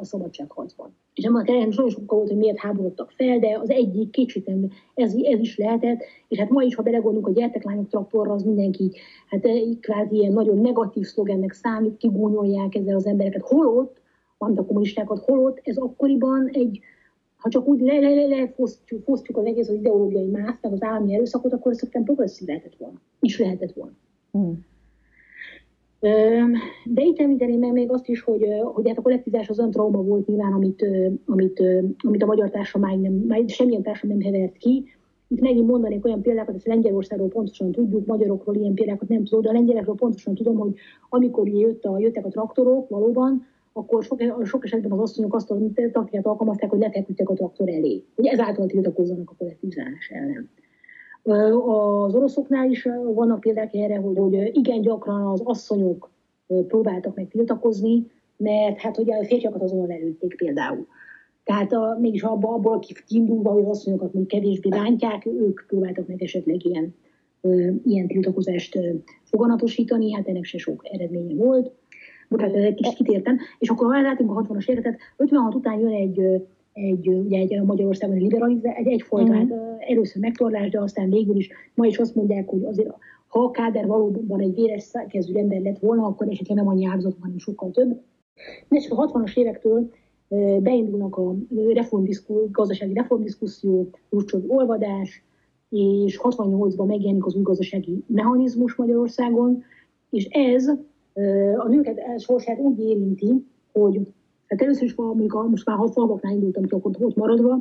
a 0.01 0.05
szabadságharcban. 0.05 0.97
És 1.14 1.25
nem 1.25 1.35
a 1.35 1.42
terén 1.42 1.70
sokkal 1.70 2.18
volt, 2.18 2.29
hogy 2.29 2.37
miért 2.37 2.59
háborodtak 2.59 3.11
fel, 3.11 3.38
de 3.38 3.59
az 3.62 3.70
egyik 3.70 4.11
kicsit 4.11 4.51
ez, 4.94 5.14
ez 5.14 5.40
is 5.40 5.57
lehetett, 5.57 6.01
és 6.29 6.38
hát 6.38 6.51
ma 6.51 6.62
is, 6.62 6.75
ha 6.75 6.83
belegondolunk, 6.83 7.27
a 7.27 7.40
gyertek 7.40 7.64
lányok 7.64 7.88
traktorra, 7.88 8.33
az 8.33 8.42
mindenki, 8.42 8.90
hát 9.29 9.47
kvázi 9.81 10.16
ilyen 10.16 10.33
nagyon 10.33 10.59
negatív 10.59 11.05
szlogennek 11.05 11.53
számít, 11.53 11.97
kigúnyolják 11.97 12.75
ezzel 12.75 12.97
az 12.97 13.07
embereket, 13.07 13.42
holott, 13.42 14.01
amit 14.38 14.59
a 14.59 14.64
kommunistákat, 14.64 15.25
holott 15.25 15.61
ez 15.62 15.77
akkoriban 15.77 16.49
egy, 16.53 16.81
ha 17.37 17.49
csak 17.49 17.66
úgy 17.66 17.81
le, 17.81 17.99
le, 17.99 18.14
le, 18.14 18.27
le 18.27 18.49
fosztjuk, 18.49 19.03
fosztjuk 19.05 19.37
az 19.37 19.44
egész 19.44 19.68
az 19.68 19.75
ideológiai 19.75 20.27
meg 20.27 20.59
az 20.61 20.83
állami 20.83 21.14
erőszakot, 21.14 21.53
akkor 21.53 21.75
szerintem 21.75 22.05
progresszív 22.05 22.49
lehetett 22.49 22.77
volna. 22.79 23.01
Is 23.20 23.38
lehetett 23.38 23.73
volna. 23.73 23.92
Hmm. 24.31 24.64
De 26.85 27.03
itt 27.03 27.19
említeném 27.19 27.73
még 27.73 27.90
azt 27.93 28.09
is, 28.09 28.23
hogy, 28.23 28.47
hogy 28.62 28.88
hát 28.88 28.99
a 28.99 29.03
kollektivizás 29.03 29.49
az 29.49 29.59
olyan 29.59 29.71
trauma 29.71 30.03
volt 30.03 30.27
nyilván, 30.27 30.53
amit, 30.53 30.87
amit, 31.27 31.62
amit 31.99 32.23
a 32.23 32.27
magyar 32.27 32.51
társadalom 32.51 33.01
nem, 33.27 33.47
semmilyen 33.47 33.83
társadalom 33.83 34.23
nem 34.23 34.33
hevert 34.33 34.57
ki. 34.57 34.85
Itt 35.29 35.40
megint 35.40 35.67
mondanék 35.67 36.05
olyan 36.05 36.23
példákat, 36.23 36.55
ezt 36.55 36.67
Lengyelországról 36.67 37.29
pontosan 37.29 37.73
tudjuk, 37.73 38.07
magyarokról 38.07 38.57
ilyen 38.57 38.75
példákat 38.75 39.09
nem 39.09 39.25
tudom, 39.25 39.43
de 39.43 39.49
a 39.49 39.53
lengyelekről 39.53 39.95
pontosan 39.95 40.35
tudom, 40.35 40.57
hogy 40.57 40.75
amikor 41.09 41.49
jött 41.49 41.85
a, 41.85 41.99
jöttek 41.99 42.27
a 42.27 42.29
traktorok 42.29 42.88
valóban, 42.88 43.47
akkor 43.73 44.05
sok, 44.05 44.23
sok 44.45 44.64
esetben 44.64 44.93
az 44.93 45.01
asszonyok 45.01 45.35
azt 45.35 45.51
a 45.51 45.57
taktikát 45.93 46.27
alkalmazták, 46.27 46.71
hogy 46.71 46.79
lefeküdtek 46.79 47.29
a 47.29 47.35
traktor 47.35 47.69
elé. 47.69 48.03
Ugye 48.14 48.31
ezáltal 48.31 48.67
tiltakozzanak 48.67 49.31
a 49.31 49.35
kollektivizálás 49.38 50.09
ellen. 50.09 50.49
Az 51.25 52.15
oroszoknál 52.15 52.71
is 52.71 52.89
vannak 53.15 53.41
példák 53.41 53.75
erre, 53.75 53.97
hogy, 53.97 54.19
hogy 54.19 54.51
igen 54.53 54.81
gyakran 54.81 55.27
az 55.27 55.41
asszonyok 55.45 56.11
próbáltak 56.67 57.15
meg 57.15 57.29
tiltakozni, 57.29 58.07
mert 58.37 58.79
hát 58.79 58.99
ugye 58.99 59.17
a 59.17 59.25
férfiakat 59.25 59.63
azonnal 59.63 59.91
előtték 59.91 60.37
például. 60.37 60.87
Tehát 61.45 61.73
a, 61.73 61.99
mégis 62.01 62.23
abba, 62.23 62.49
abból 62.49 62.83
kiindulva, 63.07 63.51
hogy 63.51 63.63
az 63.63 63.69
asszonyokat 63.69 64.13
még 64.13 64.27
kevésbé 64.27 64.69
bántják, 64.69 65.27
ők 65.27 65.61
próbáltak 65.67 66.07
meg 66.07 66.23
esetleg 66.23 66.65
ilyen, 66.65 66.95
ilyen 67.85 68.07
tiltakozást 68.07 68.79
foganatosítani, 69.23 70.13
hát 70.13 70.29
ennek 70.29 70.45
se 70.45 70.59
sok 70.59 70.81
eredménye 70.93 71.35
volt. 71.35 71.71
Bocsánat, 72.29 72.55
egy 72.55 72.75
kicsit 72.75 72.95
kitértem. 72.95 73.39
És 73.59 73.69
akkor 73.69 73.95
ha 73.95 74.01
látunk 74.01 74.31
a 74.31 74.43
60-as 74.43 74.69
éveket, 74.69 74.99
56 75.17 75.55
után 75.55 75.79
jön 75.79 75.93
egy, 75.93 76.47
egy, 76.75 77.09
ugye 77.09 77.39
egy 77.39 77.63
Magyarországon 77.63 78.17
egy 78.17 78.23
liberalizál, 78.23 78.75
egy 78.75 78.87
egyfajta 78.87 79.33
uh-huh. 79.33 79.49
hát, 79.49 79.83
először 79.89 80.23
megtorlás, 80.23 80.71
de 80.71 80.81
aztán 80.81 81.11
végül 81.11 81.37
is 81.37 81.51
ma 81.75 81.87
is 81.87 81.99
azt 81.99 82.15
mondják, 82.15 82.49
hogy 82.49 82.65
azért 82.65 82.95
ha 83.35 83.41
a 83.41 83.51
káder 83.51 83.87
valóban 83.87 84.41
egy 84.41 84.55
véres 84.55 84.91
kezdő 85.09 85.39
ember 85.39 85.61
lett 85.61 85.79
volna, 85.79 86.07
akkor 86.07 86.29
esetleg 86.29 86.57
nem 86.57 86.69
annyi 86.69 86.87
áldozat, 86.87 87.17
hanem 87.21 87.39
sokkal 87.39 87.71
több. 87.71 88.01
De 88.69 88.79
csak 88.79 88.99
a 88.99 89.13
60-as 89.13 89.37
évektől 89.37 89.91
beindulnak 90.61 91.17
a 91.17 91.35
reformdiszku, 91.73 92.51
gazdasági 92.51 92.95
reformdiszkuszió, 92.95 93.89
Ruscsov 94.11 94.51
olvadás, 94.51 95.23
és 95.69 96.21
68-ban 96.23 96.87
megjelenik 96.87 97.27
az 97.27 97.35
új 97.35 97.43
gazdasági 97.43 98.05
mechanizmus 98.07 98.75
Magyarországon, 98.75 99.63
és 100.11 100.25
ez 100.25 100.69
a 101.57 101.69
nőket 101.69 102.21
sorsát 102.21 102.59
úgy 102.59 102.81
érinti, 102.81 103.47
hogy 103.73 104.01
hát 104.59 104.67
először 104.67 104.85
is 104.85 104.95
amikor 104.97 105.49
most 105.49 105.67
már 105.67 105.79
falvaknál 105.93 106.33
indultam, 106.33 106.64
akkor 106.71 106.93
ott 106.99 107.17
maradva, 107.17 107.53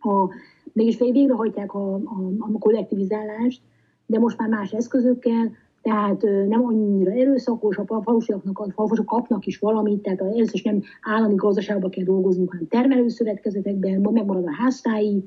a, 0.00 0.28
mégis 0.72 0.98
végrehajtják 0.98 1.74
a, 1.74 1.94
a, 1.94 2.32
a 2.38 2.58
kollektivizálást, 2.58 3.62
de 4.06 4.18
most 4.18 4.38
már 4.38 4.48
más 4.48 4.72
eszközökkel, 4.72 5.52
tehát 5.82 6.22
nem 6.22 6.64
annyira 6.64 7.10
erőszakos, 7.10 7.76
a 7.76 8.02
falusiaknak, 8.02 8.58
a 8.58 8.70
falvasok 8.70 9.06
kapnak 9.06 9.46
is 9.46 9.58
valamit, 9.58 10.02
tehát 10.02 10.20
először 10.20 10.54
is 10.54 10.62
nem 10.62 10.82
állami 11.02 11.34
gazdaságban 11.34 11.90
kell 11.90 12.04
dolgoznunk, 12.04 12.50
hanem 12.50 12.66
termelőszövetkezetekben, 12.66 14.00
megmarad 14.00 14.46
a 14.46 14.52
háztái, 14.52 15.24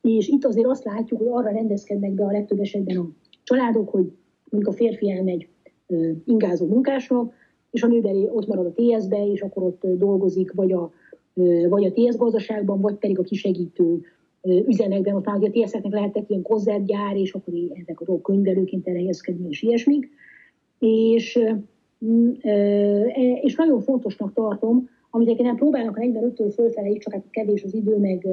és 0.00 0.28
itt 0.28 0.44
azért 0.44 0.66
azt 0.66 0.84
látjuk, 0.84 1.18
hogy 1.18 1.28
arra 1.30 1.50
rendezkednek 1.50 2.12
be 2.12 2.24
a 2.24 2.32
legtöbb 2.32 2.58
esetben 2.58 2.96
a 2.96 3.08
családok, 3.42 3.90
hogy 3.90 4.12
mondjuk 4.50 4.74
a 4.74 4.76
férfi 4.76 5.10
elmegy 5.10 5.48
ingázó 6.24 6.66
munkásnak, 6.66 7.32
és 7.74 7.82
a 7.82 7.86
nő 7.86 8.30
ott 8.32 8.46
marad 8.46 8.66
a 8.66 8.72
TS-be, 8.72 9.26
és 9.26 9.40
akkor 9.40 9.62
ott 9.62 9.86
dolgozik, 9.86 10.52
vagy 10.52 10.72
a, 10.72 10.92
vagy 11.68 11.84
a 11.84 11.92
TS 11.92 12.16
gazdaságban, 12.16 12.80
vagy 12.80 12.94
pedig 12.94 13.18
a 13.18 13.22
kisegítő 13.22 14.00
üzemekben, 14.42 15.14
ott 15.14 15.24
már 15.24 15.42
a 15.42 15.50
TS-eknek 15.50 15.92
lehettek 15.92 16.30
ilyen 16.30 16.42
konzertgyár, 16.42 17.16
és 17.16 17.32
akkor 17.32 17.54
ezek 17.82 18.00
a 18.00 18.04
dolgok 18.04 18.24
könyvelőként 18.24 18.88
elhelyezkedni, 18.88 19.48
és 19.48 19.62
ilyesmik. 19.62 20.10
És, 20.78 21.36
e, 22.40 23.06
és 23.42 23.54
nagyon 23.54 23.80
fontosnak 23.80 24.32
tartom, 24.32 24.88
amit 25.10 25.42
nem 25.42 25.56
próbálnak 25.56 25.96
a 25.96 26.00
45-től 26.00 26.52
fölfele 26.54 26.88
is, 26.88 26.98
csak 26.98 27.12
hát 27.12 27.24
kevés 27.30 27.62
az 27.62 27.74
idő, 27.74 27.96
meg 27.98 28.26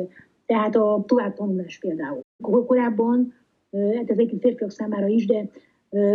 tehát 0.45 0.75
a 0.75 1.03
továbbtanulás 1.07 1.79
például. 1.79 2.19
Korábban, 2.41 3.33
hát 3.71 4.09
ez 4.09 4.17
egyébként 4.17 4.41
férfiak 4.41 4.71
számára 4.71 5.07
is, 5.07 5.25
de 5.25 5.49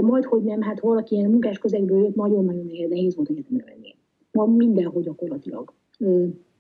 majd, 0.01 0.25
hogy 0.25 0.43
nem, 0.43 0.63
hát 0.63 0.81
valaki 0.81 1.15
ilyen 1.15 1.31
munkás 1.31 1.59
közegből 1.59 2.03
jött, 2.03 2.15
nagyon-nagyon 2.15 2.71
nehéz 2.89 3.17
volt 3.17 3.29
egyetemre 3.29 3.65
venni. 3.65 3.95
Ma 4.33 4.47
mindenhol 4.47 5.03
gyakorlatilag. 5.03 5.73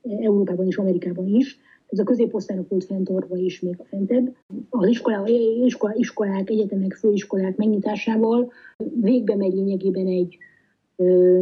Európában 0.02 0.66
és 0.66 0.76
Amerikában 0.76 1.26
is. 1.26 1.58
Ez 1.86 1.98
a 1.98 2.04
középosztálynak 2.04 2.68
volt 2.68 2.84
fenntartva 2.84 3.36
is 3.36 3.60
még 3.60 3.74
a 3.78 3.84
fentebb. 3.84 4.34
Az 4.70 4.88
iskola, 4.88 5.28
iskola, 5.64 5.94
iskolák, 5.96 6.50
egyetemek, 6.50 6.92
főiskolák 6.92 7.56
megnyitásával 7.56 8.52
végbe 9.00 9.36
megy 9.36 9.52
lényegében 9.52 10.06
egy 10.06 10.38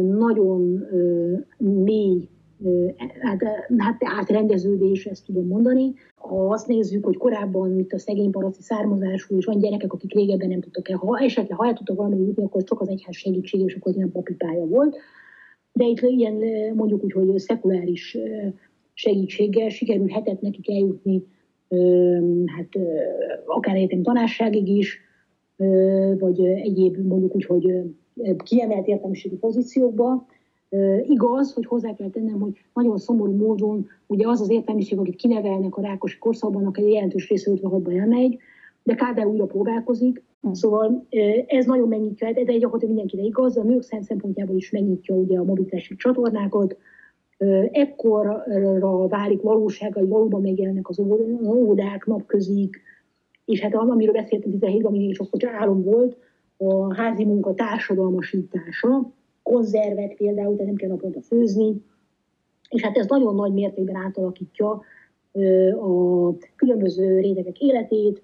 nagyon 0.01 0.85
mély 1.57 2.29
hát, 3.21 3.43
hát 3.77 4.01
átrendeződés, 4.19 5.05
ezt 5.05 5.25
tudom 5.25 5.47
mondani. 5.47 5.93
Ha 6.15 6.49
azt 6.49 6.67
nézzük, 6.67 7.05
hogy 7.05 7.17
korábban, 7.17 7.69
mint 7.69 7.93
a 7.93 7.99
szegény 7.99 8.31
paraszti 8.31 8.61
származású, 8.61 9.37
és 9.37 9.45
van 9.45 9.59
gyerekek, 9.59 9.93
akik 9.93 10.13
régebben 10.13 10.47
nem 10.47 10.61
tudtak 10.61 10.89
el, 10.89 10.97
ha 10.97 11.19
esetleg 11.19 11.57
ha 11.57 11.67
el 11.67 11.73
tudtak 11.73 11.95
valamit 11.97 12.27
jutni, 12.27 12.43
akkor 12.43 12.63
csak 12.63 12.81
az 12.81 12.89
egyház 12.89 13.15
segítség, 13.15 13.61
és 13.61 13.75
akkor 13.75 13.93
nem 13.93 14.11
papipája 14.11 14.65
volt. 14.65 14.97
De 15.73 15.85
itt 15.85 16.01
ilyen 16.01 16.43
mondjuk 16.75 17.03
úgy, 17.03 17.11
hogy 17.11 17.37
szekuláris 17.39 18.17
segítséggel 18.93 19.69
sikerülhetett 19.69 20.41
nekik 20.41 20.69
eljutni 20.69 21.23
hát 22.45 22.69
akár 23.45 23.75
egyetem 23.75 24.01
tanárságig 24.03 24.67
is, 24.67 24.99
vagy 26.19 26.45
egyéb 26.45 26.97
mondjuk 26.97 27.35
úgy, 27.35 27.45
hogy 27.45 27.73
kiemelt 28.43 28.87
értelmiségi 28.87 29.35
pozíciókba, 29.35 30.25
Igaz, 31.07 31.53
hogy 31.53 31.65
hozzá 31.65 31.93
kell 31.93 32.09
tennem, 32.09 32.39
hogy 32.39 32.53
nagyon 32.73 32.97
szomorú 32.97 33.35
módon 33.35 33.87
ugye 34.07 34.27
az 34.27 34.41
az 34.41 34.49
értelmiség, 34.49 34.99
akit 34.99 35.15
kinevelnek 35.15 35.75
a 35.75 35.81
rákosi 35.81 36.17
korszakban, 36.17 36.71
egy 36.73 36.89
jelentős 36.89 37.29
része 37.29 37.51
56-ba 37.55 37.99
elmegy, 37.99 38.37
de 38.83 38.95
Kádár 38.95 39.25
újra 39.25 39.45
próbálkozik, 39.45 40.23
hm. 40.41 40.51
Szóval 40.51 41.05
ez 41.47 41.65
nagyon 41.65 41.87
megnyitja, 41.87 42.31
de 42.31 42.41
gyakorlatilag 42.41 42.93
mindenkire 42.93 43.23
igaz, 43.23 43.57
a 43.57 43.63
nők 43.63 43.81
szempontjából 43.81 44.55
is 44.55 44.71
megnyitja 44.71 45.15
ugye 45.15 45.39
a 45.39 45.43
mobilitási 45.43 45.95
csatornákat, 45.95 46.77
ekkorra 47.71 48.43
válik 49.07 49.41
valóság, 49.41 49.93
hogy 49.93 50.07
valóban 50.07 50.41
megjelennek 50.41 50.89
az 50.89 50.99
óvodák, 51.43 52.05
napközik, 52.05 52.81
és 53.45 53.61
hát 53.61 53.75
amiről 53.75 54.13
beszéltem 54.13 54.51
17-ben, 54.51 54.85
ami 54.85 55.11
akkor 55.17 55.49
álom 55.49 55.83
volt, 55.83 56.17
a 56.57 56.93
házi 56.93 57.25
munka 57.25 57.53
társadalmasítása, 57.53 59.13
konzervek 59.49 60.15
például, 60.15 60.51
tehát 60.51 60.65
nem 60.65 60.75
kell 60.75 60.89
naponta 60.89 61.21
főzni, 61.21 61.81
és 62.69 62.81
hát 62.81 62.97
ez 62.97 63.05
nagyon 63.07 63.35
nagy 63.35 63.53
mértékben 63.53 63.95
átalakítja 63.95 64.81
a 65.81 66.31
különböző 66.55 67.19
rétegek 67.19 67.59
életét. 67.59 68.21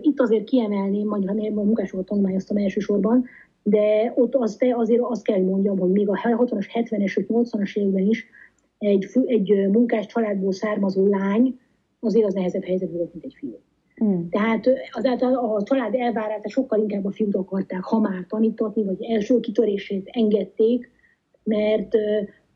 Itt 0.00 0.20
azért 0.20 0.44
kiemelném, 0.44 1.06
mondjuk 1.06 1.58
a 1.58 1.62
munkásokat 1.62 2.06
tanulmányoztam 2.06 2.56
elsősorban, 2.56 3.24
de 3.62 4.12
ott 4.16 4.34
az, 4.34 4.58
azért 4.72 5.02
azt 5.02 5.24
kell, 5.24 5.36
hogy 5.36 5.46
mondjam, 5.46 5.78
hogy 5.78 5.90
még 5.90 6.08
a 6.08 6.14
60-as, 6.14 6.66
70-es, 6.74 7.24
80-as 7.28 7.76
években 7.76 8.06
is 8.06 8.26
egy, 8.78 9.06
egy 9.26 9.68
munkás 9.68 10.06
családból 10.06 10.52
származó 10.52 11.06
lány 11.06 11.58
azért 12.00 12.26
az 12.26 12.34
nehezebb 12.34 12.64
helyzet 12.64 12.90
volt, 12.90 13.12
mint 13.12 13.24
egy 13.24 13.34
fiú. 13.38 13.58
Mm. 14.04 14.28
Tehát 14.30 14.66
azáltal 14.90 15.34
a 15.34 15.62
család 15.62 15.94
elvárása 15.94 16.48
sokkal 16.48 16.80
inkább 16.80 17.04
a 17.04 17.12
fiút 17.12 17.34
akarták 17.34 17.82
ha 17.82 18.00
már 18.00 18.24
tanítatni, 18.28 18.84
vagy 18.84 19.02
első 19.02 19.40
kitörését 19.40 20.08
engedték, 20.12 20.90
mert 21.42 21.96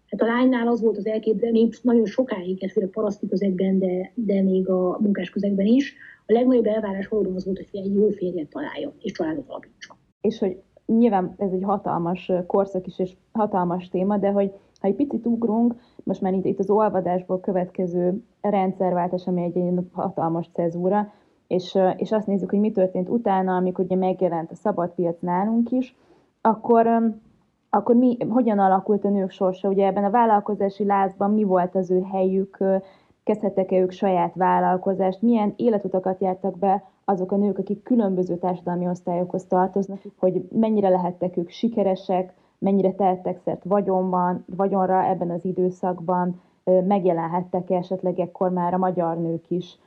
hát 0.06 0.20
a 0.20 0.26
lánynál 0.26 0.68
az 0.68 0.80
volt 0.80 0.96
az 0.96 1.06
elképzelés, 1.06 1.80
nagyon 1.80 2.06
sokáig, 2.06 2.64
ez 2.64 2.72
főleg 2.72 2.90
paraszti 2.90 3.28
közegben, 3.28 3.78
de, 3.78 4.12
de 4.14 4.42
még 4.42 4.68
a 4.68 4.98
munkás 5.00 5.30
közegben 5.30 5.66
is, 5.66 5.94
a 6.26 6.32
legnagyobb 6.32 6.66
elvárás 6.66 7.08
valóban 7.08 7.34
az 7.34 7.44
volt, 7.44 7.56
hogy 7.56 7.80
egy 7.80 7.94
jó 7.94 8.08
férjet 8.08 8.48
találja, 8.48 8.92
és 9.00 9.12
családot 9.12 9.48
alapítsa. 9.48 9.96
És 10.20 10.38
hogy 10.38 10.62
nyilván 10.86 11.34
ez 11.38 11.52
egy 11.52 11.62
hatalmas 11.62 12.32
korszak 12.46 12.86
is, 12.86 12.98
és 12.98 13.16
hatalmas 13.32 13.88
téma, 13.88 14.16
de 14.18 14.30
hogy 14.30 14.52
ha 14.80 14.88
egy 14.88 14.94
picit 14.94 15.26
ugrunk, 15.26 15.74
most 16.04 16.20
már 16.20 16.32
itt, 16.32 16.44
itt 16.44 16.58
az 16.58 16.70
olvadásból 16.70 17.40
következő 17.40 18.22
rendszerváltás, 18.40 19.26
ami 19.26 19.42
egy 19.42 19.74
hatalmas 19.92 20.50
cezúra, 20.52 21.12
és, 21.48 21.78
és 21.96 22.12
azt 22.12 22.26
nézzük, 22.26 22.50
hogy 22.50 22.60
mi 22.60 22.70
történt 22.70 23.08
utána, 23.08 23.56
amikor 23.56 23.84
ugye 23.84 23.96
megjelent 23.96 24.50
a 24.50 24.54
szabad 24.54 24.90
piac 24.90 25.20
nálunk 25.20 25.70
is, 25.70 25.96
akkor, 26.40 27.12
akkor 27.70 27.94
mi, 27.94 28.16
hogyan 28.28 28.58
alakult 28.58 29.04
a 29.04 29.08
nők 29.08 29.30
sorsa? 29.30 29.68
Ugye 29.68 29.86
ebben 29.86 30.04
a 30.04 30.10
vállalkozási 30.10 30.84
lázban 30.84 31.30
mi 31.30 31.42
volt 31.42 31.74
az 31.74 31.90
ő 31.90 32.02
helyük, 32.02 32.58
kezdhettek-e 33.24 33.78
ők 33.78 33.90
saját 33.90 34.34
vállalkozást, 34.34 35.22
milyen 35.22 35.52
életutakat 35.56 36.20
jártak 36.20 36.58
be 36.58 36.84
azok 37.04 37.32
a 37.32 37.36
nők, 37.36 37.58
akik 37.58 37.82
különböző 37.82 38.36
társadalmi 38.36 38.88
osztályokhoz 38.88 39.46
tartoznak, 39.46 40.00
hogy 40.18 40.48
mennyire 40.52 40.88
lehettek 40.88 41.36
ők 41.36 41.48
sikeresek, 41.48 42.34
mennyire 42.58 42.92
tehettek 42.92 43.38
szert 43.38 43.64
vagyonban, 43.64 44.44
vagyonra 44.56 45.04
ebben 45.04 45.30
az 45.30 45.44
időszakban, 45.44 46.40
megjelenhettek 46.64 47.70
-e 47.70 47.74
esetleg 47.74 48.18
ekkor 48.18 48.50
már 48.50 48.74
a 48.74 48.78
magyar 48.78 49.18
nők 49.18 49.50
is 49.50 49.78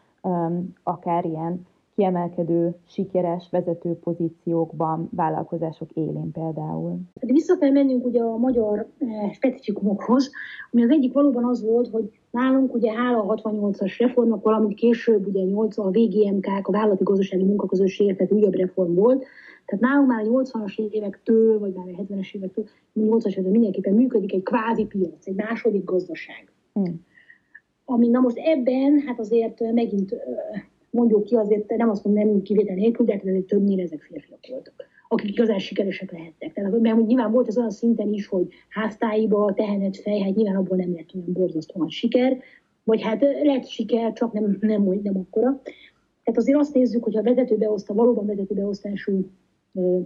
akár 0.83 1.25
ilyen 1.25 1.65
kiemelkedő, 1.95 2.75
sikeres 2.87 3.47
vezető 3.51 3.93
pozíciókban, 3.93 5.09
vállalkozások 5.11 5.91
élén 5.91 6.31
például. 6.31 6.99
Vissza 7.19 7.57
kell 7.57 7.71
mennünk 7.71 8.05
ugye 8.05 8.21
a 8.21 8.37
magyar 8.37 8.87
eh, 8.97 9.31
specifikumokhoz, 9.33 10.31
ami 10.71 10.83
az 10.83 10.89
egyik 10.89 11.13
valóban 11.13 11.45
az 11.45 11.63
volt, 11.63 11.89
hogy 11.89 12.19
nálunk 12.31 12.73
ugye 12.73 12.91
hála 12.91 13.23
a 13.23 13.35
68-as 13.35 13.95
reformnak, 13.99 14.43
valamint 14.43 14.73
később 14.73 15.27
ugye 15.27 15.43
8 15.43 15.77
a 15.77 15.89
VGMK, 15.89 16.47
a 16.61 16.71
vállalati 16.71 17.03
gazdasági 17.03 17.43
munkaközösség, 17.43 18.15
tehát 18.15 18.31
újabb 18.31 18.55
reform 18.55 18.93
volt, 18.93 19.25
tehát 19.65 19.83
nálunk 19.83 20.07
már 20.07 20.25
a 20.25 20.29
80-as 20.29 20.89
évektől, 20.89 21.59
vagy 21.59 21.73
már 21.73 21.85
a 21.87 22.01
70-es 22.01 22.35
évektől, 22.35 22.65
80-as 22.99 23.29
évektől 23.29 23.51
mindenképpen 23.51 23.93
működik 23.93 24.33
egy 24.33 24.43
kvázi 24.43 24.85
piac, 24.85 25.27
egy 25.27 25.35
második 25.35 25.83
gazdaság. 25.83 26.51
Hmm 26.73 27.09
ami 27.85 28.07
na 28.07 28.19
most 28.19 28.37
ebben, 28.37 29.03
hát 29.05 29.19
azért 29.19 29.73
megint 29.73 30.15
mondjuk 30.89 31.23
ki, 31.23 31.35
azért 31.35 31.75
nem 31.75 31.89
azt 31.89 32.03
mondom, 32.05 32.27
nem 32.27 32.41
kivétel 32.41 32.75
nélkül, 32.75 33.05
de 33.05 33.19
azért 33.23 33.45
többnyire 33.45 33.81
ezek 33.81 34.01
férfiak 34.01 34.47
voltak 34.49 34.89
akik 35.13 35.31
igazán 35.31 35.59
sikeresek 35.59 36.11
lehettek. 36.11 36.53
Tehát, 36.53 36.79
mert 36.79 37.05
nyilván 37.05 37.31
volt 37.31 37.47
ez 37.47 37.57
olyan 37.57 37.69
szinten 37.69 38.13
is, 38.13 38.27
hogy 38.27 38.47
háztáiba 38.69 39.53
tehenet 39.53 39.97
fej, 39.97 40.19
hát 40.19 40.35
nyilván 40.35 40.55
abból 40.55 40.77
nem 40.77 40.93
lett 40.93 41.15
olyan 41.15 41.33
borzasztóan 41.33 41.89
siker, 41.89 42.37
vagy 42.83 43.01
hát 43.01 43.21
lett 43.43 43.67
siker, 43.67 44.13
csak 44.13 44.33
nem, 44.33 44.57
nem, 44.59 44.83
nem, 44.83 44.99
nem 45.03 45.17
akkora. 45.17 45.61
Tehát 46.23 46.39
azért 46.39 46.57
azt 46.57 46.73
nézzük, 46.73 47.03
hogy 47.03 47.17
a 47.17 47.21
vezetőbeosztás, 47.21 47.95
valóban 47.95 48.25
vezetőbeosztású 48.25 49.29
ö, 49.73 49.99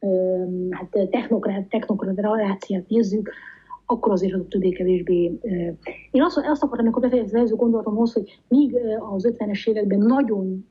ö, 0.00 0.44
hát 0.70 1.08
technokrát, 1.10 1.68
technokráciát 1.68 2.88
nézzük, 2.88 3.30
akkor 3.94 4.12
azért 4.12 4.34
azok 4.34 4.48
többé-kevésbé. 4.48 5.38
Én 6.10 6.22
azt, 6.22 6.36
azt 6.36 6.62
akartam, 6.62 6.86
amikor 6.86 7.02
befejezni 7.02 7.30
az 7.30 7.38
előző 7.38 7.54
gondolatomhoz, 7.54 8.12
hogy 8.12 8.40
míg 8.48 8.76
az 9.14 9.28
50-es 9.38 9.68
években 9.68 9.98
nagyon 9.98 10.68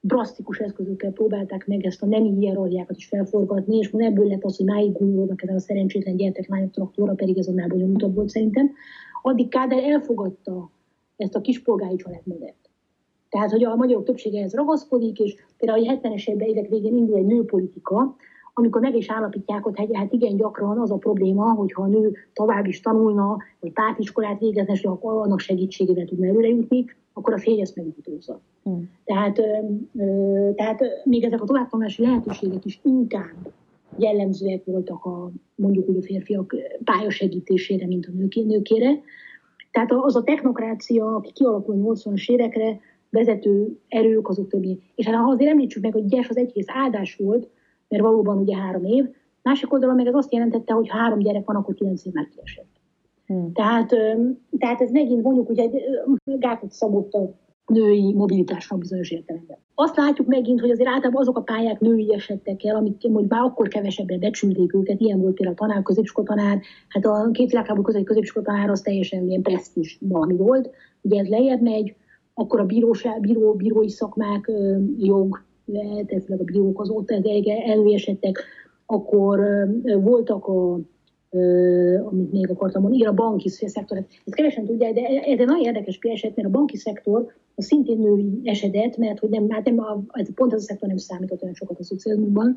drasztikus 0.00 0.58
eszközökkel 0.58 1.10
próbálták 1.10 1.66
meg 1.66 1.84
ezt 1.84 2.02
a 2.02 2.06
nemi 2.06 2.30
hierarchiákat 2.38 2.96
is 2.96 3.06
felforgatni, 3.06 3.76
és 3.76 3.90
ebből 3.96 4.26
lett 4.26 4.44
az, 4.44 4.56
hogy 4.56 4.66
máig 4.66 4.92
gúnyolódnak 4.92 5.42
ezen 5.42 5.54
a 5.54 5.58
szerencsétlen 5.58 6.16
gyerteklányok 6.16 6.70
traktorra, 6.70 7.14
pedig 7.14 7.38
ez 7.38 7.46
annál 7.46 7.68
bonyolultabb 7.68 8.14
volt 8.14 8.28
szerintem. 8.28 8.70
Addig 9.22 9.48
Kádár 9.48 9.82
elfogadta 9.82 10.70
ezt 11.16 11.34
a 11.34 11.40
kispolgári 11.40 11.96
családmodellt. 11.96 12.70
Tehát, 13.28 13.50
hogy 13.50 13.64
a 13.64 13.76
magyarok 13.76 14.04
többsége 14.04 14.38
ehhez 14.38 14.54
ragaszkodik, 14.54 15.18
és 15.18 15.34
például 15.58 15.88
a 15.88 15.98
70-es 16.00 16.28
évek 16.28 16.68
végén 16.68 16.96
indul 16.96 17.16
egy 17.16 17.26
nőpolitika, 17.26 18.16
amikor 18.54 18.80
meg 18.80 18.96
is 18.96 19.10
állapítják, 19.10 19.62
hogy 19.62 19.90
hát 19.92 20.12
igen, 20.12 20.36
gyakran 20.36 20.78
az 20.78 20.90
a 20.90 20.96
probléma, 20.96 21.52
hogyha 21.52 21.82
a 21.82 21.86
nő 21.86 22.12
tovább 22.32 22.66
is 22.66 22.80
tanulna, 22.80 23.36
vagy 23.60 23.72
pártiskolát 23.72 24.38
végezne, 24.38 24.72
és 24.72 24.84
akkor 24.84 25.12
annak 25.12 25.40
segítségével 25.40 26.04
tudna 26.04 26.26
előre 26.26 26.48
jutni, 26.48 26.84
akkor 27.12 27.32
a 27.32 27.38
férj 27.38 27.60
ezt 27.60 27.76
megjutózza. 27.76 28.40
Hmm. 28.62 28.90
Tehát, 29.04 29.38
ö, 29.38 30.50
tehát 30.54 30.80
még 31.04 31.24
ezek 31.24 31.42
a 31.42 31.44
továbbtanulási 31.44 32.02
lehetőségek 32.02 32.64
is 32.64 32.80
inkább 32.84 33.52
jellemzőek 33.96 34.64
voltak 34.64 35.04
a 35.04 35.30
mondjuk 35.54 35.86
hogy 35.86 35.96
a 35.96 36.02
férfiak 36.02 36.54
pályasegítésére, 36.84 37.86
mint 37.86 38.06
a 38.06 38.10
nőké, 38.14 38.42
nőkére. 38.42 39.00
Tehát 39.70 39.92
az 39.92 40.16
a 40.16 40.22
technokrácia, 40.22 41.14
aki 41.14 41.32
kialakul 41.32 41.74
80-as 41.78 42.30
évekre, 42.30 42.80
vezető 43.10 43.78
erők 43.88 44.28
azok 44.28 44.48
többi. 44.48 44.80
És 44.94 45.06
hát 45.06 45.24
azért 45.26 45.50
említsük 45.50 45.82
meg, 45.82 45.92
hogy 45.92 46.06
Gyes 46.06 46.28
az 46.28 46.36
egyrészt 46.36 46.70
áldás 46.72 47.16
volt, 47.16 47.48
mert 47.92 48.04
valóban 48.04 48.38
ugye 48.38 48.56
három 48.56 48.84
év, 48.84 49.08
másik 49.42 49.72
oldalon 49.72 49.96
meg 49.96 50.06
ez 50.06 50.14
azt 50.14 50.32
jelentette, 50.32 50.72
hogy 50.74 50.88
ha 50.88 50.98
három 50.98 51.18
gyerek 51.18 51.46
van, 51.46 51.56
akkor 51.56 51.74
kilenc 51.74 52.04
év 52.04 52.12
már 52.12 52.28
kiesett. 52.28 52.80
Hmm. 53.26 53.52
Tehát, 53.52 53.88
tehát 54.58 54.80
ez 54.80 54.90
megint 54.90 55.22
mondjuk, 55.22 55.46
hogy 55.46 55.58
egy 55.58 55.72
gátot 56.24 56.70
szabott 56.70 57.12
a 57.12 57.34
női 57.66 58.12
mobilitásnak 58.14 58.78
bizonyos 58.78 59.10
értelemben. 59.10 59.58
Azt 59.74 59.96
látjuk 59.96 60.26
megint, 60.26 60.60
hogy 60.60 60.70
azért 60.70 60.88
általában 60.88 61.20
azok 61.20 61.36
a 61.36 61.42
pályák 61.42 61.80
női 61.80 62.14
esettek 62.14 62.64
el, 62.64 62.76
amik 62.76 63.02
mondjuk 63.02 63.30
már 63.30 63.42
akkor 63.42 63.68
kevesebben 63.68 64.20
becsülték 64.20 64.74
őket, 64.74 65.00
ilyen 65.00 65.20
volt 65.20 65.34
például 65.34 65.56
a 65.56 65.58
tanár, 65.58 65.82
tanár, 66.24 66.60
hát 66.88 67.06
a 67.06 67.28
két 67.32 67.50
világháború 67.50 67.82
közeli 67.82 68.30
tanár 68.42 68.70
az 68.70 68.80
teljesen 68.80 69.28
ilyen 69.28 69.42
presztis 69.42 69.98
valami 70.00 70.36
volt, 70.36 70.70
ugye 71.00 71.20
ez 71.20 71.28
lejjebb 71.28 71.62
megy, 71.62 71.94
akkor 72.34 72.60
a 72.60 72.66
bíróság, 72.66 73.20
bíró, 73.20 73.54
bírói 73.54 73.88
szakmák, 73.88 74.50
jog, 74.98 75.44
lehet, 75.72 76.24
a 76.28 76.44
bírók 76.44 76.80
az 76.80 76.90
ott 76.90 77.10
előesettek, 77.66 78.44
akkor 78.86 79.40
voltak 80.02 80.46
a 80.46 80.78
amit 82.04 82.32
még 82.32 82.50
akartam 82.50 82.82
mondani, 82.82 83.02
igen, 83.02 83.12
a 83.12 83.14
banki 83.14 83.48
szektor. 83.48 83.96
Ezt 83.96 84.34
kevesen 84.34 84.64
tudják, 84.64 84.92
de 84.92 85.00
ez 85.00 85.38
egy 85.38 85.46
nagyon 85.46 85.64
érdekes 85.64 85.98
eset, 86.00 86.36
mert 86.36 86.48
a 86.48 86.50
banki 86.50 86.76
szektor 86.76 87.32
a 87.54 87.62
szintén 87.62 87.98
női 87.98 88.40
esedet, 88.44 88.96
mert 88.96 89.18
hogy 89.18 89.30
nem, 89.30 89.50
hát 89.50 89.64
nem 89.64 89.78
a, 89.78 90.02
ez 90.12 90.34
pont 90.34 90.52
az 90.52 90.60
a 90.62 90.64
szektor 90.64 90.88
nem 90.88 90.96
számított 90.96 91.42
olyan 91.42 91.54
sokat 91.54 91.78
a 91.78 91.84
szocializmusban, 91.84 92.54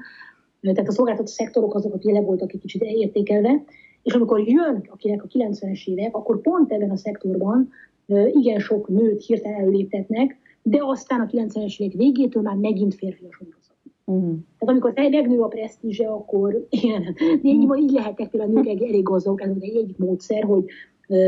tehát 0.62 0.88
a 0.88 0.92
szolgáltató 0.92 1.28
szektorok 1.28 1.76
azok, 1.76 1.94
akik 1.94 2.12
le 2.12 2.22
voltak 2.22 2.54
egy 2.54 2.60
kicsit 2.60 2.82
értékelve, 2.82 3.64
és 4.04 4.14
amikor 4.14 4.48
jön 4.48 4.88
akinek 4.92 5.24
a 5.24 5.28
90-es 5.28 5.88
évek, 5.88 6.16
akkor 6.16 6.42
pont 6.42 6.72
ebben 6.72 6.90
a 6.90 6.98
szektorban 6.98 7.70
igen 8.32 8.60
sok 8.60 8.88
nőt 8.88 9.26
hirtelen 9.26 9.60
előléptetnek, 9.60 10.38
de 10.68 10.80
aztán 10.82 11.20
a 11.20 11.26
90-es 11.26 11.80
évek 11.80 11.96
végétől 11.96 12.44
már 12.44 12.56
megint 12.56 12.96
férfiasodnak. 12.96 13.64
Uh-huh. 14.06 14.38
Tehát 14.60 14.74
amikor 14.74 14.94
megnő 14.96 15.40
a 15.40 15.48
presztízse, 15.48 16.08
akkor 16.08 16.66
igen, 16.70 17.16
így, 17.42 17.68
így 17.78 17.92
lehetnek 17.92 18.30
például 18.30 18.58
a 18.58 18.62
nők 18.62 18.82
elég 18.82 19.04
gazdagok, 19.04 19.42
ez 19.42 19.50
egy 19.60 19.76
egyik 19.76 19.98
módszer, 19.98 20.44
hogy 20.44 20.66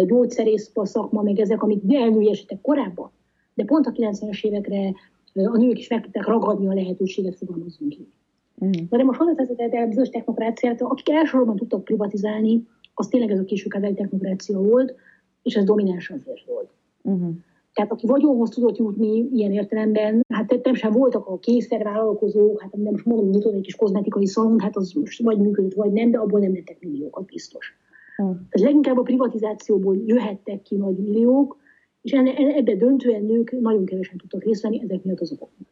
gyógyszerész 0.05 0.71
szakma, 0.73 1.21
meg 1.21 1.39
ezek, 1.39 1.63
amik 1.63 1.93
elnőjesetek 1.93 2.61
korábban, 2.61 3.11
de 3.53 3.63
pont 3.65 3.85
a 3.85 3.91
90-es 3.91 4.43
évekre 4.43 4.93
a 5.33 5.57
nők 5.57 5.79
is 5.79 5.87
meg 5.87 6.01
tudták 6.01 6.25
ragadni 6.25 6.67
a 6.67 6.73
lehetőséget, 6.73 7.35
fogalmazunk 7.35 7.91
ki. 7.91 8.07
Uh-huh. 8.55 8.81
Na 8.89 8.97
de 8.97 9.03
most 9.03 9.19
hozzáteszed 9.19 9.59
el 9.59 9.87
bizonyos 9.87 10.09
technokráciát, 10.09 10.81
akik 10.81 11.09
elsősorban 11.09 11.55
tudtak 11.55 11.83
privatizálni, 11.83 12.67
az 12.93 13.07
tényleg 13.07 13.31
ez 13.31 13.39
a 13.39 13.43
késő 13.43 13.69
technokrácia 13.69 14.59
volt, 14.59 14.95
és 15.43 15.55
ez 15.55 15.63
dominánsan 15.63 16.19
férfi 16.19 16.45
volt. 16.47 16.69
Uh-huh. 17.01 17.35
Tehát 17.77 17.91
aki 17.91 18.07
vagyonhoz 18.07 18.49
tudott 18.49 18.77
jutni 18.77 19.27
ilyen 19.31 19.51
értelemben, 19.51 20.25
hát 20.33 20.63
nem 20.63 20.73
sem 20.73 20.91
voltak 20.91 21.27
a 21.27 21.37
kényszervállalkozók, 21.37 22.61
hát 22.61 22.75
nem 22.75 22.91
most 22.91 23.05
mondom, 23.05 23.29
nyitott 23.29 23.53
egy 23.53 23.61
kis 23.61 23.75
kozmetikai 23.75 24.25
szalon, 24.25 24.59
hát 24.59 24.75
az 24.75 24.93
most 24.93 25.23
vagy 25.23 25.37
működött, 25.37 25.73
vagy 25.73 25.91
nem, 25.91 26.11
de 26.11 26.17
abból 26.17 26.39
nem 26.39 26.53
lettek 26.53 26.77
milliókat 26.79 27.25
biztos. 27.25 27.77
Hmm. 28.15 28.33
Tehát 28.33 28.67
leginkább 28.67 28.97
a 28.97 29.01
privatizációból 29.01 29.97
jöhettek 30.05 30.61
ki 30.61 30.75
nagy 30.75 30.97
milliók, 30.97 31.57
és 32.01 32.11
ebbe 32.55 32.75
döntően 32.75 33.23
nők 33.23 33.51
nagyon 33.59 33.85
kevesen 33.85 34.17
tudtak 34.17 34.43
részt 34.43 34.61
venni 34.61 34.81
ezek 34.83 35.03
miatt 35.03 35.19
az 35.19 35.31
okoknak. 35.31 35.67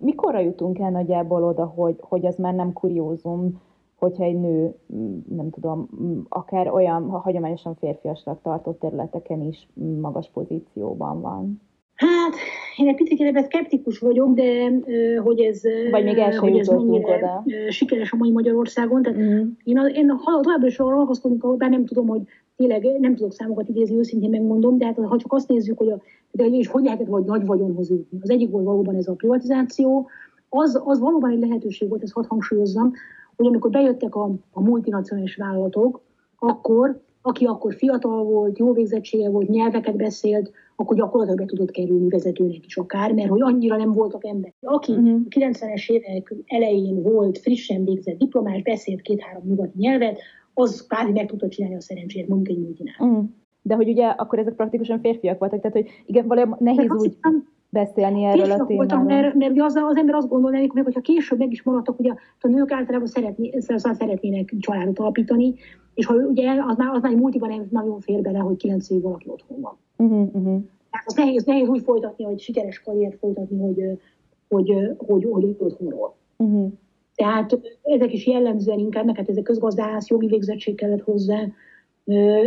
Mikorra 0.00 0.40
jutunk 0.40 0.78
el 0.78 0.90
nagyjából 0.90 1.44
oda, 1.44 1.64
hogy, 1.64 1.96
hogy 1.98 2.26
az 2.26 2.36
már 2.36 2.54
nem 2.54 2.72
kuriózum, 2.72 3.60
hogyha 4.00 4.24
egy 4.24 4.40
nő, 4.40 4.74
mm, 4.94 5.18
nem 5.36 5.50
tudom, 5.50 5.88
mm, 6.02 6.20
akár 6.28 6.70
olyan 6.72 7.08
hagyományosan 7.08 7.74
férfiasnak 7.74 8.42
tartott 8.42 8.80
területeken 8.80 9.42
is 9.42 9.68
magas 10.00 10.30
pozícióban 10.32 11.20
van? 11.20 11.60
Hát, 11.94 12.34
én 12.76 12.88
egy 12.88 12.94
picit 12.94 13.20
ebben 13.20 13.44
szkeptikus 13.44 13.98
vagyok, 13.98 14.34
de 14.34 14.70
hogy 15.22 15.40
ez, 15.40 15.62
Vagy 15.90 16.04
még 16.04 16.18
el 16.18 16.38
hogy 16.38 16.58
ez 16.58 16.68
mennyire 16.68 17.16
oda. 17.16 17.44
sikeres 17.68 18.12
a 18.12 18.16
mai 18.16 18.30
Magyarországon. 18.30 19.02
Tehát 19.02 19.18
mm. 19.18 19.48
én, 19.64 19.76
én 19.94 20.06
továbbra 20.42 20.66
is 20.66 20.78
ragaszkodnék, 20.78 21.56
bár 21.56 21.70
nem 21.70 21.84
tudom, 21.84 22.06
hogy 22.06 22.20
tényleg 22.56 23.00
nem 23.00 23.14
tudok 23.14 23.32
számokat 23.32 23.68
idézni, 23.68 23.96
őszintén 23.96 24.30
megmondom, 24.30 24.78
de 24.78 24.86
hát 24.86 24.96
ha 24.96 25.16
csak 25.16 25.32
azt 25.32 25.48
nézzük, 25.48 25.78
hogy, 25.78 25.90
a, 25.90 26.00
de 26.30 26.44
és 26.44 26.68
hogy 26.68 26.84
lehetett 26.84 27.06
vagy 27.06 27.24
nagy 27.24 27.46
vagyonhoz 27.46 27.90
jutni. 27.90 28.18
Az 28.22 28.30
egyik 28.30 28.50
volt 28.50 28.64
valóban 28.64 28.96
ez 28.96 29.08
a 29.08 29.14
privatizáció, 29.14 30.08
az, 30.48 30.82
az 30.84 31.00
valóban 31.00 31.30
egy 31.30 31.38
lehetőség 31.38 31.88
volt, 31.88 32.02
ezt 32.02 32.12
hadd 32.12 32.28
hangsúlyozzam, 32.28 32.92
hogy 33.40 33.48
amikor 33.48 33.70
bejöttek 33.70 34.14
a, 34.14 34.30
a 34.52 34.60
multinacionális 34.60 35.36
vállalatok, 35.36 36.02
akkor, 36.38 37.02
aki 37.22 37.44
akkor 37.44 37.74
fiatal 37.74 38.24
volt, 38.24 38.58
jó 38.58 38.72
végzettsége 38.72 39.30
volt, 39.30 39.48
nyelveket 39.48 39.96
beszélt, 39.96 40.50
akkor 40.76 40.96
gyakorlatilag 40.96 41.38
be 41.38 41.44
tudott 41.44 41.70
kerülni 41.70 42.08
vezetőnek 42.08 42.66
is 42.66 42.76
akár, 42.76 43.12
mert 43.12 43.28
hogy 43.28 43.40
annyira 43.42 43.76
nem 43.76 43.92
voltak 43.92 44.26
emberek. 44.26 44.54
Aki 44.60 44.92
uh-huh. 44.92 45.20
a 45.24 45.28
90-es 45.28 45.90
évek 45.90 46.34
elején 46.46 47.02
volt 47.02 47.38
frissen 47.38 47.84
végzett 47.84 48.18
diplomás, 48.18 48.62
beszélt 48.62 49.00
két-három 49.00 49.42
nyugati 49.46 49.78
nyelvet, 49.78 50.18
az 50.54 50.86
kvázi 50.86 51.12
meg 51.12 51.26
tudta 51.26 51.48
csinálni 51.48 51.76
a 51.76 51.80
szerencsét, 51.80 52.22
egy 52.22 52.58
multinál. 52.58 52.94
Uh-huh. 52.98 53.24
De 53.62 53.74
hogy 53.74 53.88
ugye 53.88 54.06
akkor 54.06 54.38
ezek 54.38 54.54
praktikusan 54.54 55.00
férfiak 55.00 55.38
voltak, 55.38 55.60
tehát 55.60 55.76
hogy 55.76 55.88
igen, 56.06 56.26
valójában 56.26 56.58
nehéz 56.60 56.90
úgy... 56.90 57.14
Hiszem, 57.14 57.48
beszélni 57.70 58.24
erről 58.24 58.40
a 58.40 58.46
témáról. 58.46 58.76
Voltam, 58.76 59.04
mert, 59.04 59.34
mert 59.34 59.60
az, 59.60 59.74
az 59.74 59.96
ember 59.96 60.14
azt 60.14 60.28
gondolná, 60.28 60.58
hogy 60.58 60.70
hogyha 60.84 61.00
később 61.00 61.38
meg 61.38 61.52
is 61.52 61.62
maradtak, 61.62 61.96
hogy 61.96 62.08
a, 62.40 62.48
nők 62.48 62.72
általában 62.72 63.06
szeretné, 63.06 63.58
szeretnének 63.58 64.54
családot 64.58 64.98
alapítani, 64.98 65.54
és 65.94 66.06
ha 66.06 66.14
ugye 66.14 66.50
az 66.66 66.76
már, 66.76 66.94
az 66.94 67.02
már 67.02 67.12
egy 67.12 67.18
multiban 67.18 67.68
nagyon 67.70 68.00
fér 68.00 68.20
bele, 68.20 68.38
hogy 68.38 68.56
kilenc 68.56 68.90
év 68.90 69.00
valaki 69.00 69.28
otthon 69.28 69.60
van. 69.60 69.76
Uh-huh, 69.96 70.34
uh-huh. 70.34 70.62
Tehát 70.90 71.06
az 71.06 71.14
nehéz, 71.14 71.44
nehéz 71.44 71.68
úgy 71.68 71.82
folytatni, 71.82 72.24
hogy 72.24 72.40
sikeres 72.40 72.80
karriert 72.80 73.18
folytatni, 73.18 73.58
hogy, 73.60 73.98
hogy, 74.48 74.68
hogy, 74.96 75.26
hogy, 75.26 75.44
hogy 75.44 75.56
otthonról. 75.58 76.14
Uh-huh. 76.36 76.72
Tehát 77.14 77.60
ezek 77.82 78.12
is 78.12 78.26
jellemzően 78.26 78.78
inkább, 78.78 79.04
mert 79.04 79.16
hát 79.16 79.28
ezek 79.28 79.42
közgazdász, 79.42 80.08
jogi 80.08 80.26
végzettség 80.26 80.74
kellett 80.74 81.02
hozzá, 81.02 81.46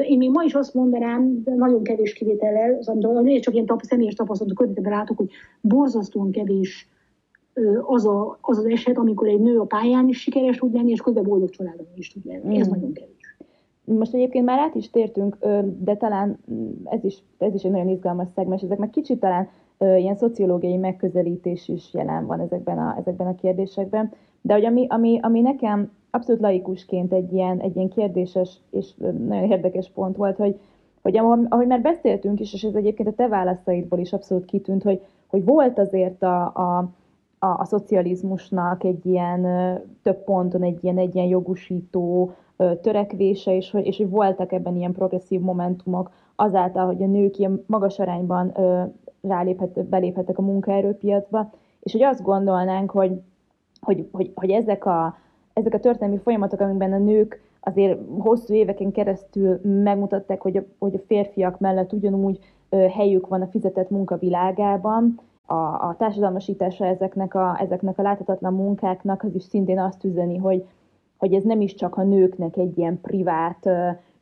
én 0.08 0.18
még 0.18 0.30
ma 0.30 0.44
is 0.44 0.54
azt 0.54 0.74
mondanám, 0.74 1.44
de 1.44 1.56
nagyon 1.56 1.84
kevés 1.84 2.14
kivétellel, 2.14 2.78
az, 2.80 2.88
amit 2.88 3.42
csak 3.42 3.54
ilyen 3.54 3.80
személyes 3.82 4.14
tapasztalatok 4.14 4.58
környezetben 4.58 4.94
látok, 4.94 5.18
hogy 5.18 5.30
borzasztóan 5.62 6.32
kevés 6.32 6.88
az, 7.86 8.06
a, 8.06 8.38
az 8.42 8.58
az 8.58 8.66
eset, 8.66 8.98
amikor 8.98 9.28
egy 9.28 9.40
nő 9.40 9.60
a 9.60 9.66
pályán 9.66 10.08
is 10.08 10.22
sikeres 10.22 10.58
tud 10.58 10.74
lenni, 10.74 10.92
és 10.92 11.02
közben 11.02 11.24
boldog 11.24 11.50
családon 11.50 11.88
is 11.96 12.14
tud 12.14 12.26
lenni. 12.26 12.58
Mm. 12.58 12.60
Ez 12.60 12.68
nagyon 12.68 12.94
kevés. 12.94 13.38
Most 13.86 14.14
egyébként 14.14 14.46
már 14.46 14.60
át 14.60 14.76
is 14.76 14.90
tértünk, 14.90 15.38
de 15.80 15.96
talán 15.96 16.40
ez 16.84 17.04
is, 17.04 17.24
ez 17.38 17.54
is 17.54 17.64
egy 17.64 17.72
nagyon 17.72 17.90
izgalmas 17.90 18.28
szegmens, 18.36 18.62
ezek 18.62 18.78
meg 18.78 18.90
kicsit 18.90 19.20
talán 19.20 19.50
ilyen 19.78 20.16
szociológiai 20.16 20.78
megközelítés 20.78 21.68
is 21.68 21.94
jelen 21.94 22.26
van 22.26 22.40
ezekben 22.40 22.78
a, 22.78 22.96
ezekben 22.98 23.28
a 23.28 23.36
kérdésekben. 23.36 24.12
De 24.42 24.54
hogy 24.54 24.66
ami, 24.66 24.86
ami, 24.90 25.20
ami 25.22 25.42
nekem 25.42 25.92
abszolút 26.12 26.42
laikusként 26.42 27.14
egy 27.14 27.34
ilyen, 27.34 27.60
egy 27.60 27.76
ilyen 27.76 27.90
kérdéses 27.90 28.60
és 28.72 28.94
nagyon 28.98 29.52
érdekes 29.52 29.92
pont 29.94 30.16
volt, 30.16 30.38
hogy, 30.38 30.60
hogy 31.02 31.18
ahogy 31.50 31.68
már 31.68 31.82
beszéltünk 31.82 32.40
is, 32.40 32.54
és 32.54 32.64
ez 32.64 32.76
egyébként 32.76 33.10
a 33.10 33.14
te 33.14 33.28
válaszaidból 33.28 34.00
is 34.00 34.14
abszolút 34.14 34.46
kitűnt, 34.46 34.84
hogy, 34.84 35.02
hogy 35.28 35.46
volt 35.46 35.80
azért 35.80 36.24
a, 36.24 36.46
a, 36.46 36.78
a, 37.40 37.60
a 37.60 37.66
szocializmusnak 37.66 38.84
egy 38.84 39.06
ilyen 39.06 39.42
több 40.02 40.24
ponton 40.24 40.64
egy 40.64 40.84
ilyen, 40.84 40.98
egy 40.98 41.16
ilyen 41.16 41.28
jogusító 41.28 42.32
törekvése, 42.82 43.56
és 43.56 43.72
hogy, 43.72 43.86
és 43.86 43.98
hogy 43.98 44.10
voltak 44.10 44.52
ebben 44.52 44.76
ilyen 44.76 44.92
progresszív 44.92 45.40
momentumok 45.40 46.12
azáltal, 46.36 46.86
hogy 46.86 47.04
a 47.04 47.08
nők 47.08 47.38
ilyen 47.38 47.64
magas 47.66 48.00
arányban 48.00 48.54
ráléphet, 49.28 49.86
beléphettek 49.86 50.38
a 50.38 50.42
munkaerőpiacba, 50.42 51.52
és 51.80 51.92
hogy 51.92 52.04
azt 52.04 52.22
gondolnánk, 52.22 52.92
hogy, 52.92 53.22
hogy, 53.82 54.08
hogy, 54.12 54.32
hogy 54.36 54.50
ezek 54.50 54.86
a 54.86 55.18
ezek 55.54 55.74
a 55.74 55.80
történelmi 55.80 56.18
folyamatok, 56.18 56.60
amikben 56.60 56.94
a 56.94 56.98
nők 56.98 57.42
azért 57.60 58.00
hosszú 58.18 58.54
éveken 58.54 58.92
keresztül 58.92 59.60
megmutatták, 59.64 60.42
hogy 60.42 60.58
a, 60.58 60.64
hogy 60.80 60.96
a 60.96 61.04
férfiak 61.08 61.60
mellett 61.60 61.94
ugyanúgy 61.94 62.40
helyük 62.70 63.28
van 63.28 63.42
a 63.42 63.48
fizetett 63.48 63.90
munka 63.90 64.18
világában, 64.18 65.20
a, 65.46 65.54
a 65.54 65.96
társadalmasítása 65.98 66.86
ezeknek 66.86 67.36
a, 67.36 67.58
ezeknek 67.60 67.98
a 67.98 68.02
láthatatlan 68.02 68.54
munkáknak 68.54 69.24
az 69.24 69.36
is 69.36 69.44
szintén 69.44 69.80
azt 69.80 70.04
üzeni, 70.04 70.38
hogy, 70.38 70.66
hogy 71.18 71.34
ez 71.34 71.44
nem 71.44 71.62
is 71.62 71.76
csak 71.76 71.98
a 71.98 72.04
nőknek 72.04 72.58
egy 72.58 72.78
ilyen 72.78 73.02
privát 73.02 73.70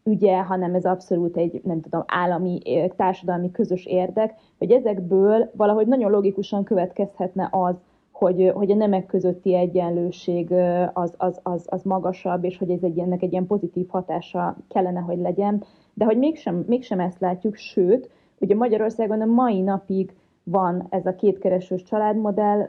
ügye, 0.03 0.37
hanem 0.37 0.75
ez 0.75 0.85
abszolút 0.85 1.37
egy, 1.37 1.61
nem 1.63 1.81
tudom, 1.81 2.03
állami, 2.07 2.61
társadalmi 2.95 3.51
közös 3.51 3.85
érdek, 3.85 4.33
hogy 4.57 4.71
ezekből 4.71 5.51
valahogy 5.55 5.87
nagyon 5.87 6.11
logikusan 6.11 6.63
következhetne 6.63 7.47
az, 7.51 7.75
hogy, 8.11 8.51
hogy 8.55 8.71
a 8.71 8.75
nemek 8.75 9.05
közötti 9.05 9.55
egyenlőség 9.55 10.53
az, 10.93 11.13
az, 11.17 11.39
az, 11.43 11.65
az 11.69 11.83
magasabb, 11.83 12.43
és 12.43 12.57
hogy 12.57 12.69
ez 12.69 12.83
egy, 12.83 12.99
ennek 12.99 13.21
egy 13.21 13.31
ilyen 13.31 13.47
pozitív 13.47 13.87
hatása 13.89 14.55
kellene, 14.67 14.99
hogy 14.99 15.17
legyen, 15.17 15.63
de 15.93 16.05
hogy 16.05 16.17
mégsem, 16.17 16.63
mégsem 16.67 16.99
ezt 16.99 17.19
látjuk, 17.19 17.55
sőt, 17.55 18.09
ugye 18.39 18.55
Magyarországon 18.55 19.21
a 19.21 19.25
mai 19.25 19.61
napig 19.61 20.13
van 20.43 20.87
ez 20.89 21.05
a 21.05 21.15
kétkeresős 21.15 21.83
családmodell 21.83 22.67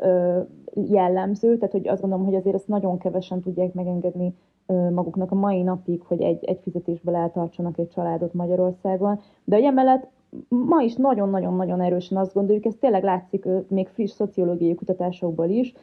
jellemző, 0.74 1.56
tehát 1.56 1.72
hogy 1.72 1.88
azt 1.88 2.00
gondolom, 2.00 2.26
hogy 2.26 2.34
azért 2.34 2.54
ezt 2.54 2.68
nagyon 2.68 2.98
kevesen 2.98 3.40
tudják 3.40 3.72
megengedni 3.72 4.34
maguknak 4.66 5.30
a 5.30 5.34
mai 5.34 5.62
napig, 5.62 6.02
hogy 6.02 6.22
egy, 6.22 6.44
egy 6.44 6.58
fizetésből 6.62 7.14
eltartsanak 7.14 7.78
egy 7.78 7.88
családot 7.88 8.34
Magyarországon. 8.34 9.20
De 9.44 9.56
emellett 9.56 10.08
ma 10.48 10.82
is 10.82 10.94
nagyon-nagyon-nagyon 10.94 11.80
erősen 11.80 12.18
azt 12.18 12.34
gondoljuk, 12.34 12.64
ez 12.64 12.74
tényleg 12.80 13.02
látszik 13.02 13.44
még 13.68 13.88
friss 13.88 14.10
szociológiai 14.10 14.74
kutatásokból 14.74 15.48
is, 15.48 15.74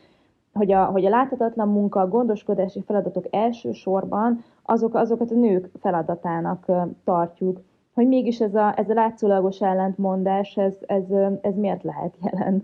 hogy 0.53 0.71
a, 0.71 0.85
hogy 0.85 1.05
a 1.05 1.09
láthatatlan 1.09 1.67
munka, 1.67 1.99
a 1.99 2.07
gondoskodási 2.07 2.83
feladatok 2.85 3.25
elsősorban 3.29 4.43
azok, 4.63 4.95
azokat 4.95 5.31
a 5.31 5.35
nők 5.35 5.69
feladatának 5.79 6.71
tartjuk. 7.03 7.61
Hogy 7.93 8.07
mégis 8.07 8.39
ez 8.39 8.55
a, 8.55 8.73
ez 8.79 8.89
a 8.89 8.93
látszólagos 8.93 9.61
ellentmondás, 9.61 10.57
ez, 10.57 10.75
ez, 10.85 11.03
ez 11.41 11.55
miért 11.55 11.83
lehet 11.83 12.13
jelen? 12.21 12.63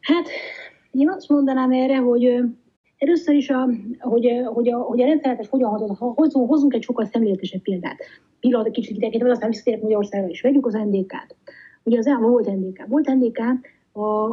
Hát 0.00 0.26
én 0.90 1.10
azt 1.10 1.28
mondanám 1.28 1.72
erre, 1.72 1.96
hogy 1.96 2.42
Először 2.98 3.34
is, 3.34 3.50
a, 3.50 3.68
hogy, 3.98 4.28
hogy, 4.44 4.68
a, 4.68 4.76
hogy 4.76 5.00
a 5.00 5.06
rendszerletes 5.06 5.48
hogyan 5.48 5.96
hozunk, 5.96 6.48
hozunk 6.48 6.74
egy 6.74 6.82
sokkal 6.82 7.04
szemléletesebb 7.04 7.62
példát. 7.62 7.96
Pillanat, 8.40 8.70
kicsit 8.70 8.96
idegenítve, 8.96 9.30
aztán 9.30 9.48
visszatérek 9.48 9.82
Magyarországra 9.82 10.28
is. 10.28 10.40
Vegyük 10.40 10.66
az 10.66 10.72
NDK-t. 10.72 11.36
Ugye 11.82 11.98
az 11.98 12.06
elmúlt 12.06 12.46
volt 12.46 12.56
NDK. 12.56 12.86
Volt 12.86 13.14
NDK, 13.14 13.40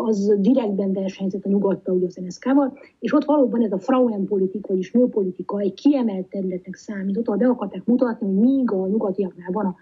az 0.06 0.34
direktben 0.38 0.93
versenyzett 0.93 1.45
a 1.45 1.49
nyugattal, 1.49 1.95
ugye 1.95 2.06
az 2.06 2.15
NSZK-val, 2.15 2.78
és 2.99 3.13
ott 3.13 3.25
valóban 3.25 3.62
ez 3.63 3.71
a 3.71 3.80
Frauenpolitik, 3.80 4.67
vagyis 4.67 4.91
nőpolitika 4.91 5.60
egy 5.60 5.73
kiemelt 5.73 6.25
területnek 6.25 6.75
számított, 6.75 7.28
ahol 7.28 7.39
be 7.39 7.47
akarták 7.47 7.86
mutatni, 7.86 8.28
hogy 8.28 8.36
míg 8.36 8.71
a 8.71 8.88
nyugatiaknál 8.88 9.51
van 9.51 9.65
a 9.65 9.75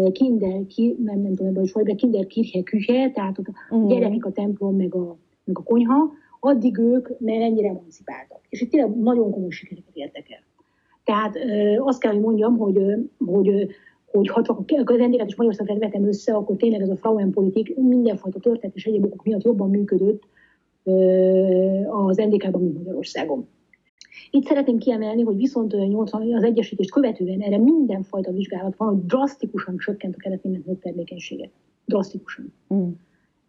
e, 0.00 0.10
kinder, 0.10 0.66
ki, 0.66 0.96
nem, 1.04 1.20
nem 1.20 1.34
tudom, 1.34 1.64
hogy 1.72 1.84
de 1.84 1.94
kinder 1.94 2.26
kirche 2.26 2.62
küche, 2.62 3.10
tehát 3.10 3.38
ott 3.38 3.46
a 3.70 3.86
gyerekek 3.86 4.24
a 4.24 4.32
templom, 4.32 4.76
meg 4.76 4.94
a, 4.94 5.16
meg 5.44 5.58
a 5.58 5.62
konyha, 5.62 6.12
addig 6.40 6.78
ők 6.78 7.08
mert 7.18 7.42
ennyire 7.42 7.68
emancipáltak. 7.68 8.40
És 8.48 8.60
itt 8.60 8.70
tényleg 8.70 8.96
nagyon 8.96 9.30
komoly 9.30 9.50
sikereket 9.50 9.96
értek 9.96 10.30
el. 10.30 10.44
Tehát 11.04 11.36
azt 11.78 12.00
kell, 12.00 12.12
hogy 12.12 12.20
mondjam, 12.20 12.56
hogy, 12.56 12.78
hogy, 13.26 13.68
hogy 14.06 14.28
ha 14.28 14.42
csak 14.42 14.90
a 14.90 14.96
rendéket 14.96 15.26
és 15.26 15.36
Magyarországot 15.36 15.78
vetem 15.78 16.06
össze, 16.06 16.34
akkor 16.34 16.56
tényleg 16.56 16.80
ez 16.80 16.88
a 16.88 16.96
Frauenpolitik 16.96 17.76
mindenfajta 17.76 18.38
történet 18.38 18.76
és 18.76 18.86
egyéb 18.86 19.04
okok 19.04 19.24
miatt 19.24 19.42
jobban 19.42 19.70
működött 19.70 20.22
az 21.88 22.16
NDK-ban, 22.16 22.62
mint 22.62 22.76
Magyarországon. 22.76 23.48
Itt 24.30 24.46
szeretném 24.46 24.78
kiemelni, 24.78 25.22
hogy 25.22 25.36
viszont 25.36 25.72
80 25.72 26.34
az 26.34 26.42
egyesítést 26.42 26.90
követően 26.90 27.40
erre 27.40 27.58
mindenfajta 27.58 28.32
vizsgálat 28.32 28.76
van, 28.76 28.88
hogy 28.88 29.04
drasztikusan 29.04 29.76
csökkent 29.76 30.14
a 30.14 30.18
keretnémet 30.18 30.78
termékenysége. 30.80 31.50
Drasztikusan. 31.84 32.52
Mm. 32.74 32.88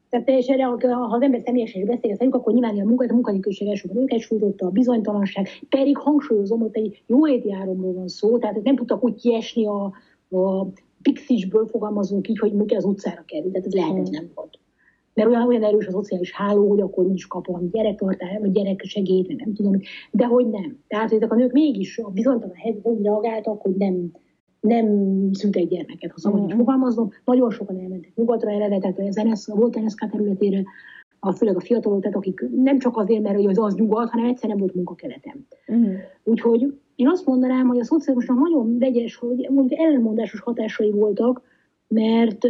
Tehát 0.09 0.25
teljesen, 0.25 0.59
ha 0.59 1.15
az 1.15 1.21
ember 1.21 1.41
személyesen 1.45 1.81
is 1.81 1.87
beszél 1.87 2.15
velük, 2.17 2.35
akkor 2.35 2.53
nyilván 2.53 2.79
a 2.79 2.83
munka, 2.83 3.05
a 3.09 3.13
munkanélküliség 3.13 3.67
elsőben 3.67 3.97
őket 3.97 4.19
sújtotta, 4.19 4.65
a 4.65 4.69
bizonytalanság, 4.69 5.47
pedig 5.69 5.97
hangsúlyozom, 5.97 6.59
hogy 6.59 6.69
egy 6.73 7.03
jóléti 7.07 7.53
áramról 7.53 7.93
van 7.93 8.07
szó, 8.07 8.37
tehát 8.37 8.63
nem 8.63 8.75
tudtak 8.75 9.03
úgy 9.03 9.15
kiesni 9.15 9.65
a, 9.65 9.83
a 10.29 10.67
pixisből 11.01 11.67
fogalmazunk 11.67 12.27
így, 12.27 12.39
hogy 12.39 12.53
mondjuk 12.53 12.79
az 12.79 12.85
utcára 12.85 13.23
kerül, 13.25 13.51
tehát 13.51 13.67
ez 13.67 13.73
lehetetlen 13.73 14.21
hmm. 14.21 14.31
volt. 14.35 14.59
Mert 15.13 15.29
olyan, 15.29 15.47
olyan 15.47 15.63
erős 15.63 15.87
a 15.87 15.91
szociális 15.91 16.31
háló, 16.31 16.69
hogy 16.69 16.81
akkor 16.81 17.05
is 17.13 17.27
kap 17.27 17.45
valami 17.45 17.67
gyerektartály, 17.71 18.37
vagy 18.39 18.51
gyereksegélyt, 18.51 19.37
nem 19.37 19.53
tudom, 19.53 19.79
de 20.11 20.25
hogy 20.25 20.49
nem. 20.49 20.79
Tehát 20.87 21.11
ezek 21.11 21.31
a 21.31 21.35
nők 21.35 21.51
mégis 21.51 21.97
a 21.97 22.09
bizonytalan 22.09 22.55
helyzetre 22.55 22.89
úgy 22.89 23.01
reagáltak, 23.01 23.61
hogy 23.61 23.75
nem, 23.75 24.11
nem 24.59 24.85
szült 25.31 25.55
egy 25.55 25.67
gyermeket, 25.67 26.11
ha 26.11 26.19
szabad 26.19 26.53
mm. 26.53 26.57
fogalmaznom. 26.57 27.09
Nagyon 27.25 27.51
sokan 27.51 27.79
elmentek 27.79 28.11
nyugatra 28.15 28.49
tehát 28.49 28.99
az 28.99 29.21
NSZ, 29.23 29.47
volt 29.47 29.79
NSZK 29.79 30.09
területére, 30.09 30.63
a, 31.19 31.31
főleg 31.31 31.55
a 31.55 31.59
fiatalok, 31.59 32.01
tehát 32.01 32.17
akik 32.17 32.45
nem 32.55 32.79
csak 32.79 32.97
azért, 32.97 33.21
mert 33.21 33.35
hogy 33.35 33.45
az 33.45 33.59
az 33.59 33.75
nyugat, 33.75 34.09
hanem 34.09 34.25
egyszerűen 34.25 34.59
volt 34.59 34.75
munkakeletem. 34.75 35.47
Mm. 35.73 35.93
Úgyhogy 36.23 36.73
én 36.95 37.07
azt 37.07 37.25
mondanám, 37.25 37.67
hogy 37.67 37.79
a 37.79 37.83
szocializmusnak 37.83 38.47
nagyon 38.47 38.77
vegyes, 38.79 39.15
hogy 39.15 39.47
mondjuk 39.51 39.79
ellenmondásos 39.79 40.39
hatásai 40.39 40.91
voltak, 40.91 41.41
mert 41.87 42.47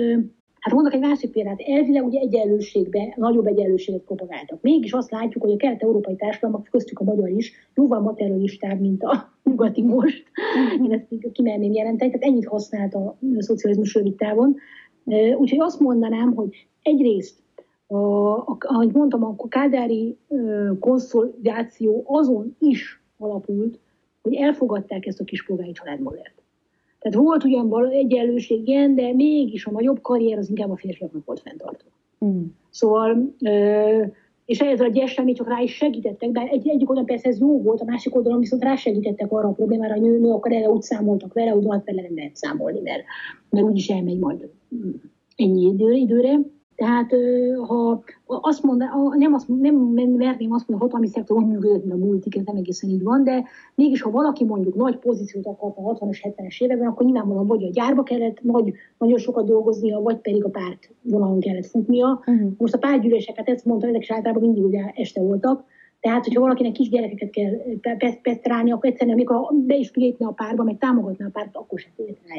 Hát 0.67 0.75
mondok 0.75 0.93
egy 0.93 0.99
másik 0.99 1.31
példát. 1.31 1.61
Elvileg 1.61 2.05
ugye 2.05 2.19
egyenlőségbe, 2.19 3.13
nagyobb 3.15 3.45
egyenlőséget 3.45 4.01
propagáltak. 4.01 4.61
Mégis 4.61 4.91
azt 4.91 5.11
látjuk, 5.11 5.43
hogy 5.43 5.53
a 5.53 5.57
kelet-európai 5.57 6.15
társadalmak, 6.15 6.67
köztük 6.71 6.99
a 6.99 7.03
magyar 7.03 7.29
is, 7.29 7.53
jóval 7.75 7.99
materialistább, 7.99 8.79
mint 8.79 9.03
a 9.03 9.33
nyugati 9.43 9.81
most. 9.81 10.23
Én 10.83 10.91
ezt 10.91 11.31
kimerném 11.31 11.71
jelenteni. 11.71 12.11
Tehát 12.11 12.25
ennyit 12.25 12.47
használt 12.47 12.93
a 12.93 13.17
szocializmus 13.37 13.93
rövid 13.93 14.15
távon. 14.15 14.55
Úgyhogy 15.37 15.59
azt 15.59 15.79
mondanám, 15.79 16.33
hogy 16.33 16.67
egyrészt 16.81 17.39
a, 17.87 17.95
a, 17.95 18.57
ahogy 18.59 18.91
mondtam, 18.93 19.23
a 19.23 19.47
kádári 19.47 20.17
konszolidáció 20.79 22.03
azon 22.07 22.55
is 22.59 23.03
alapult, 23.17 23.79
hogy 24.21 24.35
elfogadták 24.35 25.05
ezt 25.05 25.19
a 25.19 25.23
kispolgári 25.23 25.71
családmodellt. 25.71 26.36
Tehát 27.09 27.25
volt 27.25 27.43
ugyan 27.43 27.89
egyenlőség, 27.91 28.67
igen, 28.67 28.95
de 28.95 29.13
mégis 29.13 29.65
a 29.65 29.71
nagyobb 29.71 30.01
karrier 30.01 30.37
az 30.37 30.49
inkább 30.49 30.71
a 30.71 30.75
férfiaknak 30.75 31.25
volt 31.25 31.39
fenntartva. 31.39 31.89
Mm. 32.25 32.43
Szóval, 32.69 33.35
és 34.45 34.59
ez 34.59 34.79
a 34.79 34.87
gyesre 34.87 35.33
csak 35.33 35.47
rá 35.47 35.59
is 35.61 35.75
segítettek, 35.75 36.31
de 36.31 36.39
egy, 36.39 36.67
egyik 36.67 36.89
oldalon 36.89 37.05
persze 37.05 37.29
ez 37.29 37.39
jó 37.39 37.61
volt, 37.61 37.81
a 37.81 37.85
másik 37.85 38.15
oldalon 38.15 38.39
viszont 38.39 38.63
rá 38.63 38.75
segítettek 38.75 39.31
arra 39.31 39.47
a 39.47 39.51
problémára, 39.51 39.93
hogy 39.93 40.01
nő, 40.01 40.19
nő 40.19 40.31
akkor 40.31 40.51
erre 40.51 40.69
úgy 40.69 40.81
számoltak 40.81 41.33
vele, 41.33 41.49
hogy 41.49 41.63
van 41.63 41.81
vele 41.85 42.01
nem 42.01 42.15
lehet 42.15 42.35
számolni, 42.35 42.79
mert, 42.79 43.03
mert 43.49 43.65
úgyis 43.65 43.89
elmegy 43.89 44.19
majd 44.19 44.49
ennyi 45.35 45.65
idő, 45.65 45.91
időre. 45.91 46.39
Tehát 46.77 47.13
ha 47.67 48.03
azt 48.25 48.63
mondaná, 48.63 48.91
nem, 49.15 49.33
azt, 49.33 49.47
nem 49.47 49.75
merném 49.75 50.51
azt 50.51 50.67
mondani, 50.67 50.73
hogy 50.73 50.79
a 50.79 50.83
hatalmi 50.83 51.07
szektor 51.07 51.45
működött, 51.45 51.91
a 51.91 51.95
multik, 51.95 52.35
ez 52.35 52.43
nem 52.45 52.55
egészen 52.55 52.89
így 52.89 53.03
van, 53.03 53.23
de 53.23 53.43
mégis, 53.75 54.01
ha 54.01 54.11
valaki 54.11 54.43
mondjuk 54.43 54.75
nagy 54.75 54.97
pozíciót 54.97 55.45
akart 55.45 55.77
a 55.77 55.81
60-as, 55.81 56.17
70-es 56.21 56.61
években, 56.61 56.87
akkor 56.87 57.05
nyilvánvalóan 57.05 57.47
vagy 57.47 57.63
a 57.63 57.69
gyárba 57.69 58.03
kellett 58.03 58.41
nagy, 58.41 58.73
nagyon 58.97 59.17
sokat 59.17 59.45
dolgoznia, 59.45 59.99
vagy 59.99 60.17
pedig 60.17 60.43
a 60.43 60.49
párt 60.49 60.89
vonalon 61.01 61.39
kellett 61.39 61.65
futnia. 61.65 62.23
Uh-huh. 62.25 62.51
Most 62.57 62.73
a 62.73 62.77
pártgyűléseket, 62.77 63.49
ezt 63.49 63.65
mondtam, 63.65 63.89
ezek 63.89 64.01
is 64.01 64.11
általában 64.11 64.43
mindig 64.43 64.63
ugye 64.63 64.91
este 64.95 65.21
voltak, 65.21 65.63
tehát, 65.99 66.23
hogyha 66.23 66.41
valakinek 66.41 66.71
kis 66.71 66.89
gyerekeket 66.89 67.29
kell 67.29 68.21
pesztrálni, 68.21 68.71
akkor 68.71 68.89
egyszerűen, 68.89 69.15
amikor 69.15 69.53
be 69.53 69.75
is 69.75 69.91
lépne 69.93 70.27
a 70.27 70.31
párba, 70.31 70.63
meg 70.63 70.77
támogatna 70.77 71.25
a 71.25 71.29
párt, 71.33 71.55
akkor 71.55 71.79
sem 71.79 71.91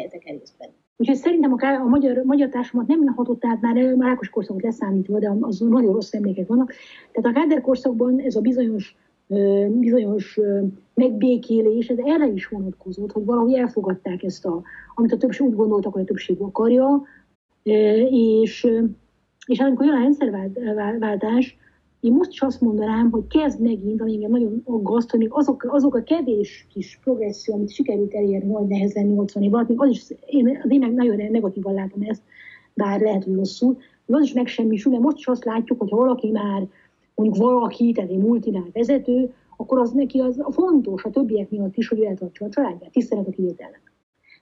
ezek 0.06 0.24
részben. 0.24 0.68
Úgyhogy 1.00 1.16
szerintem 1.16 1.52
a, 1.52 1.66
a 1.66 1.88
magyar, 1.88 2.22
magyar 2.24 2.48
társadalmat 2.48 2.96
nem 2.96 3.14
hatott 3.14 3.44
át 3.44 3.60
már, 3.60 3.94
már 3.94 4.10
Ákos 4.10 4.28
korszakot 4.28 4.62
leszámítva, 4.62 5.18
de 5.18 5.32
az 5.40 5.58
nagyon 5.58 5.92
rossz 5.92 6.12
emlékek 6.12 6.46
vannak. 6.46 6.72
Tehát 7.12 7.36
a 7.36 7.40
Káder 7.40 7.60
korszakban 7.60 8.18
ez 8.18 8.36
a 8.36 8.40
bizonyos 8.40 8.96
bizonyos 9.68 10.40
megbékélés, 10.94 11.88
ez 11.88 11.98
erre 12.04 12.26
is 12.26 12.46
vonatkozott, 12.46 13.12
hogy 13.12 13.24
valahogy 13.24 13.54
elfogadták 13.54 14.22
ezt, 14.22 14.46
a, 14.46 14.62
amit 14.94 15.12
a 15.12 15.16
többség 15.16 15.46
úgy 15.46 15.54
gondoltak, 15.54 15.92
hogy 15.92 16.02
a 16.02 16.04
többség 16.04 16.40
akarja, 16.40 17.02
és, 18.10 18.66
és 19.46 19.58
amikor 19.58 19.86
jön 19.86 19.94
a 19.94 20.00
rendszerváltás, 20.00 21.58
én 22.08 22.14
most 22.14 22.30
is 22.30 22.40
azt 22.40 22.60
mondanám, 22.60 23.10
hogy 23.10 23.26
kezd 23.26 23.60
megint, 23.60 24.00
ami 24.00 24.14
engem 24.14 24.30
nagyon 24.30 24.62
aggaszt, 24.64 25.10
hogy 25.10 25.18
még 25.20 25.28
azok, 25.32 25.66
azok 25.68 25.94
a 25.94 26.02
kevés 26.02 26.66
kis 26.72 26.98
progresszió, 27.02 27.54
amit 27.54 27.70
sikerült 27.70 28.14
elérni 28.14 28.50
nagy 28.50 28.66
nehezen 28.66 29.06
80 29.06 29.42
év 29.42 29.54
alatt, 29.54 29.68
még 29.68 29.80
az 29.80 29.88
is, 29.88 30.04
én, 30.26 30.60
az 30.64 30.70
én 30.70 30.92
nagyon 30.94 31.16
negatívan 31.30 31.74
látom 31.74 32.02
ezt, 32.02 32.22
bár 32.74 33.00
lehet, 33.00 33.24
hogy 33.24 33.34
rosszul, 33.34 33.76
az 34.06 34.22
is 34.22 34.32
megsemmisül, 34.32 34.92
mert 34.92 35.04
most 35.04 35.16
is 35.16 35.26
azt 35.26 35.44
látjuk, 35.44 35.78
hogy 35.78 35.90
ha 35.90 35.96
valaki 35.96 36.30
már 36.30 36.66
mondjuk 37.14 37.44
valaki, 37.44 37.92
tehát 37.92 38.10
egy 38.10 38.18
multinál 38.18 38.68
vezető, 38.72 39.32
akkor 39.56 39.78
az 39.78 39.92
neki 39.92 40.18
az 40.18 40.44
fontos 40.50 41.04
a 41.04 41.10
többiek 41.10 41.50
miatt 41.50 41.76
is, 41.76 41.88
hogy 41.88 42.02
eltartsa 42.02 42.44
a 42.44 42.48
családját, 42.48 42.90
tisztelet 42.90 43.28
a 43.28 43.30
kivételnek. 43.30 43.92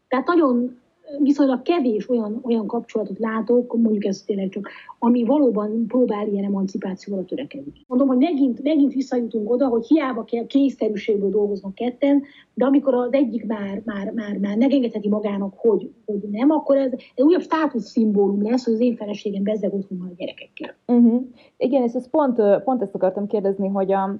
Tehát 0.08 0.26
nagyon 0.26 0.78
viszonylag 1.22 1.62
kevés 1.62 2.08
olyan, 2.08 2.40
olyan 2.42 2.66
kapcsolatot 2.66 3.18
látok, 3.18 3.76
mondjuk 3.76 4.04
ez 4.04 4.22
tényleg 4.22 4.48
csak, 4.48 4.68
ami 4.98 5.24
valóban 5.24 5.86
próbál 5.86 6.28
ilyen 6.28 6.44
emancipációra 6.44 7.24
törekedni. 7.24 7.72
Mondom, 7.86 8.08
hogy 8.08 8.16
megint, 8.16 8.62
megint 8.62 8.92
visszajutunk 8.92 9.50
oda, 9.50 9.66
hogy 9.66 9.86
hiába 9.86 10.24
kell 10.24 10.46
kényszerűségből 10.46 11.30
dolgoznak 11.30 11.74
ketten, 11.74 12.22
de 12.54 12.64
amikor 12.64 12.94
az 12.94 13.12
egyik 13.12 13.46
már, 13.46 13.82
már, 13.84 14.12
már, 14.12 14.36
már 14.38 14.56
megengedheti 14.56 15.08
magának, 15.08 15.54
hogy, 15.56 15.90
hogy 16.06 16.20
nem, 16.30 16.50
akkor 16.50 16.76
ez 16.76 16.92
egy 17.14 17.24
újabb 17.24 17.42
státuszszimbólum 17.42 18.42
lesz, 18.42 18.64
hogy 18.64 18.74
az 18.74 18.80
én 18.80 18.96
feleségem 18.96 19.42
bezzeg 19.42 19.74
otthon 19.74 20.00
a 20.00 20.14
gyerekekkel. 20.16 20.74
Uh-huh. 20.86 21.22
Igen, 21.56 21.82
és 21.82 21.92
ez 21.92 22.10
pont, 22.10 22.62
pont 22.64 22.82
ezt 22.82 22.94
akartam 22.94 23.26
kérdezni, 23.26 23.68
hogy 23.68 23.92
a, 23.92 24.16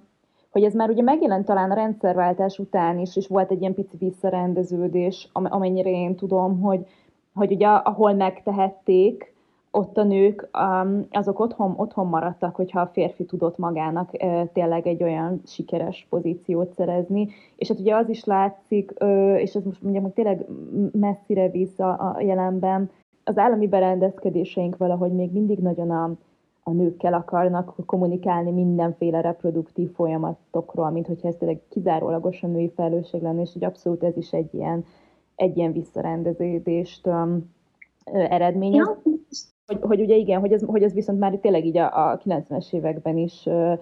hogy 0.57 0.65
ez 0.65 0.75
már 0.75 0.91
ugye 0.91 1.03
megjelent 1.03 1.45
talán 1.45 1.71
a 1.71 1.75
rendszerváltás 1.75 2.59
után 2.59 2.99
is, 2.99 3.17
és 3.17 3.27
volt 3.27 3.51
egy 3.51 3.61
ilyen 3.61 3.75
pici 3.75 3.97
visszarendeződés, 3.97 5.29
amennyire 5.33 5.91
én 5.91 6.15
tudom, 6.15 6.61
hogy, 6.61 6.87
hogy 7.35 7.53
ugye 7.53 7.67
ahol 7.67 8.13
megtehették, 8.13 9.35
ott 9.71 9.97
a 9.97 10.03
nők, 10.03 10.49
um, 10.59 11.07
azok 11.11 11.41
otthon, 11.41 11.75
otthon 11.77 12.07
maradtak, 12.07 12.57
hogyha 12.57 12.81
a 12.81 12.91
férfi 12.93 13.25
tudott 13.25 13.59
magának 13.59 14.11
tényleg 14.53 14.87
egy 14.87 15.03
olyan 15.03 15.41
sikeres 15.47 16.07
pozíciót 16.11 16.73
szerezni. 16.73 17.29
És 17.57 17.69
hát 17.69 17.81
ugye 17.81 17.95
az 17.95 18.09
is 18.09 18.25
látszik, 18.25 18.93
és 19.37 19.55
ez 19.55 19.65
most 19.65 19.83
mondjam, 19.83 20.05
hogy 20.05 20.13
tényleg 20.13 20.47
messzire 20.93 21.49
vissza 21.49 21.93
a 21.95 22.21
jelenben, 22.21 22.91
az 23.25 23.39
állami 23.39 23.69
berendezkedéseink 23.69 24.77
valahogy 24.77 25.13
még 25.13 25.33
mindig 25.33 25.59
nagyon 25.59 25.91
a, 25.91 26.11
a 26.69 26.73
nőkkel 26.73 27.15
akarnak 27.15 27.75
kommunikálni 27.87 28.51
mindenféle 28.51 29.21
reproduktív 29.21 29.93
folyamatokról, 29.93 30.91
mint 30.91 31.07
hogyha 31.07 31.29
ez 31.29 31.35
tényleg 31.39 31.61
kizárólagosan 31.69 32.51
női 32.51 32.73
felelősség 32.75 33.23
lenne, 33.23 33.41
és 33.41 33.53
hogy 33.53 33.65
abszolút 33.65 34.03
ez 34.03 34.17
is 34.17 34.33
egy 34.33 34.55
ilyen, 34.55 34.85
egy 35.37 35.57
ilyen 35.57 35.73
visszarendeződést 35.73 37.07
um, 37.07 37.55
eredményez. 38.13 38.87
Ja. 38.87 39.13
Hogy, 39.67 39.79
hogy 39.81 40.01
ugye 40.01 40.15
igen, 40.15 40.41
hogy 40.41 40.53
ez, 40.53 40.63
hogy 40.63 40.83
ez 40.83 40.93
viszont 40.93 41.19
már 41.19 41.33
tényleg 41.33 41.65
így 41.65 41.77
a, 41.77 42.11
a 42.11 42.19
90-es 42.19 42.73
években 42.73 43.17
is 43.17 43.47
uh, 43.47 43.79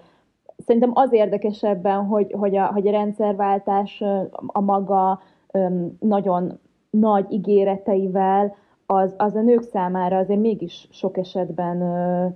szerintem 0.57 0.91
az 0.93 1.13
érdekesebben, 1.13 2.05
hogy, 2.05 2.31
hogy, 2.31 2.55
a, 2.55 2.65
hogy 2.65 2.87
a 2.87 2.91
rendszerváltás 2.91 4.03
a 4.47 4.61
maga 4.61 5.19
um, 5.53 5.97
nagyon 5.99 6.59
nagy 6.89 7.25
ígéreteivel 7.31 8.55
az, 8.85 9.13
az 9.17 9.35
a 9.35 9.41
nők 9.41 9.61
számára 9.61 10.17
azért 10.17 10.39
mégis 10.39 10.87
sok 10.91 11.17
esetben 11.17 11.81
uh, 11.81 12.35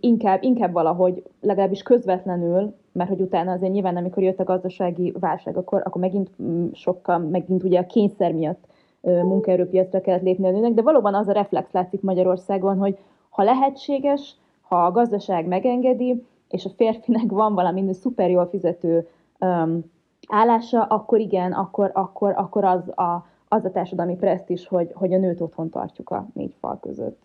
inkább, 0.00 0.42
inkább 0.42 0.72
valahogy 0.72 1.22
legalábbis 1.40 1.82
közvetlenül, 1.82 2.74
mert 2.92 3.08
hogy 3.08 3.20
utána 3.20 3.52
azért 3.52 3.72
nyilván 3.72 3.96
amikor 3.96 4.22
jött 4.22 4.40
a 4.40 4.44
gazdasági 4.44 5.14
válság, 5.20 5.56
akkor, 5.56 5.82
akkor 5.84 6.00
megint 6.00 6.30
sokkal, 6.72 7.18
megint 7.18 7.62
ugye 7.62 7.78
a 7.78 7.86
kényszer 7.86 8.32
miatt 8.32 8.64
munkaerőpiacra 9.00 10.00
kellett 10.00 10.22
lépni 10.22 10.46
a 10.48 10.50
nőnek, 10.50 10.72
de 10.72 10.82
valóban 10.82 11.14
az 11.14 11.28
a 11.28 11.32
reflex 11.32 11.70
látszik 11.72 12.02
Magyarországon, 12.02 12.78
hogy 12.78 12.98
ha 13.28 13.42
lehetséges, 13.42 14.36
ha 14.60 14.84
a 14.84 14.90
gazdaság 14.90 15.46
megengedi, 15.46 16.24
és 16.48 16.64
a 16.64 16.70
férfinek 16.76 17.30
van 17.30 17.54
valami 17.54 17.92
szuper 17.92 18.30
jól 18.30 18.46
fizető 18.46 19.08
um, 19.40 19.84
állása, 20.28 20.82
akkor 20.82 21.18
igen, 21.18 21.52
akkor, 21.52 21.90
akkor, 21.94 22.34
akkor 22.36 22.64
az, 22.64 22.88
a, 22.88 23.26
az 23.48 23.64
a 23.64 23.70
társadalmi 23.70 24.16
presztis, 24.16 24.66
hogy, 24.66 24.90
hogy 24.94 25.12
a 25.12 25.18
nőt 25.18 25.40
otthon 25.40 25.70
tartjuk 25.70 26.10
a 26.10 26.26
négy 26.34 26.54
fal 26.60 26.78
között. 26.80 27.22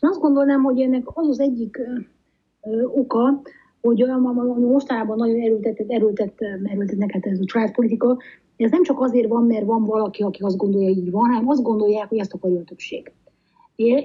Én 0.00 0.10
azt 0.10 0.20
gondolnám, 0.20 0.62
hogy 0.62 0.80
ennek 0.80 1.04
az 1.14 1.28
az 1.28 1.40
egyik 1.40 1.80
oka, 2.94 3.42
hogy 3.80 4.04
mostanában 4.58 5.16
nagyon 5.16 5.40
erőltetett, 5.40 5.90
erőltett, 5.90 6.40
erőltetnek 6.64 7.12
hát 7.12 7.26
ez 7.26 7.40
a 7.40 7.44
családpolitika, 7.44 8.16
ez 8.56 8.70
nem 8.70 8.82
csak 8.82 9.00
azért 9.00 9.28
van, 9.28 9.44
mert 9.44 9.64
van 9.64 9.84
valaki, 9.84 10.22
aki 10.22 10.42
azt 10.42 10.56
gondolja, 10.56 10.88
így 10.88 11.10
van, 11.10 11.30
hanem 11.30 11.48
azt 11.48 11.62
gondolják, 11.62 12.08
hogy 12.08 12.18
ezt 12.18 12.34
akarja 12.34 12.60
a 12.60 12.64
többség. 12.64 13.12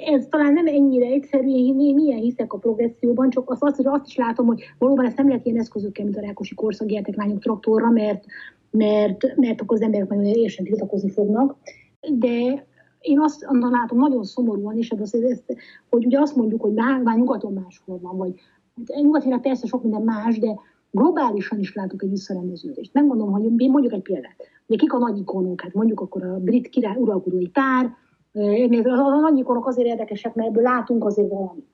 Ez 0.06 0.28
talán 0.30 0.54
nem 0.54 0.68
ennyire 0.68 1.06
egyszerű, 1.06 1.48
én 1.48 1.96
milyen 1.96 2.20
hiszek 2.20 2.54
a 2.54 2.58
progresszióban, 2.58 3.30
csak 3.30 3.50
azt, 3.50 3.64
azt, 3.64 3.80
azt 3.84 4.08
is 4.08 4.16
látom, 4.16 4.46
hogy 4.46 4.64
valóban 4.78 5.06
ezt 5.06 5.18
nem 5.18 5.28
lehet 5.28 5.46
ilyen 5.46 5.60
eszközökkel, 5.60 6.06
mint 6.06 6.18
a 6.18 6.22
Rákosi 6.22 6.56
korszak 6.56 6.90
lányok 7.16 7.40
traktorra, 7.40 7.90
mert, 7.90 8.24
mert, 8.72 9.36
mert 9.36 9.62
akkor 9.62 9.78
az 9.78 9.84
emberek 9.84 10.10
nagyon 10.10 10.24
érsen 10.26 10.66
tiltakozni 10.66 11.10
fognak. 11.10 11.58
De 12.00 12.66
én 13.00 13.20
azt 13.20 13.44
annak 13.44 13.72
látom 13.72 13.98
nagyon 13.98 14.24
szomorúan 14.24 14.78
is, 14.78 14.92
az, 14.92 15.16
ezt, 15.16 15.56
hogy 15.90 16.06
ugye 16.06 16.20
azt 16.20 16.36
mondjuk, 16.36 16.62
hogy 16.62 16.74
már, 16.74 17.02
már 17.02 17.18
nyugaton 17.18 17.54
máshol 17.54 18.00
van, 18.02 18.18
vagy 18.18 18.34
hát 18.88 19.02
nyugaton 19.02 19.42
persze 19.42 19.68
sok 19.68 19.82
minden 19.82 20.02
más, 20.02 20.40
de 20.40 20.60
globálisan 20.92 21.60
is 21.60 21.74
látok 21.74 22.04
egy 22.04 22.10
visszarendeződést. 22.10 22.94
Megmondom, 22.94 23.32
hogy 23.32 23.62
én 23.62 23.72
mondjuk 23.72 23.94
egy 23.94 24.02
példát. 24.02 24.36
Ugye 24.68 24.78
kik 24.78 24.94
a 24.94 24.98
nagy 24.98 25.18
ikonok? 25.18 25.62
Hát 25.62 25.74
mondjuk 25.74 26.02
akkor 26.02 26.24
a 26.24 26.40
brit 26.40 26.70
király 26.70 26.98
uralkodói 26.98 27.48
pár, 27.48 27.96
a 28.84 29.20
nagy 29.20 29.38
ikonok 29.38 29.68
azért 29.68 29.88
érdekesek, 29.88 30.36
mert 30.36 30.50
ebből 30.50 30.64
látunk 30.64 31.06
azért 31.06 31.30
valamit 31.30 31.66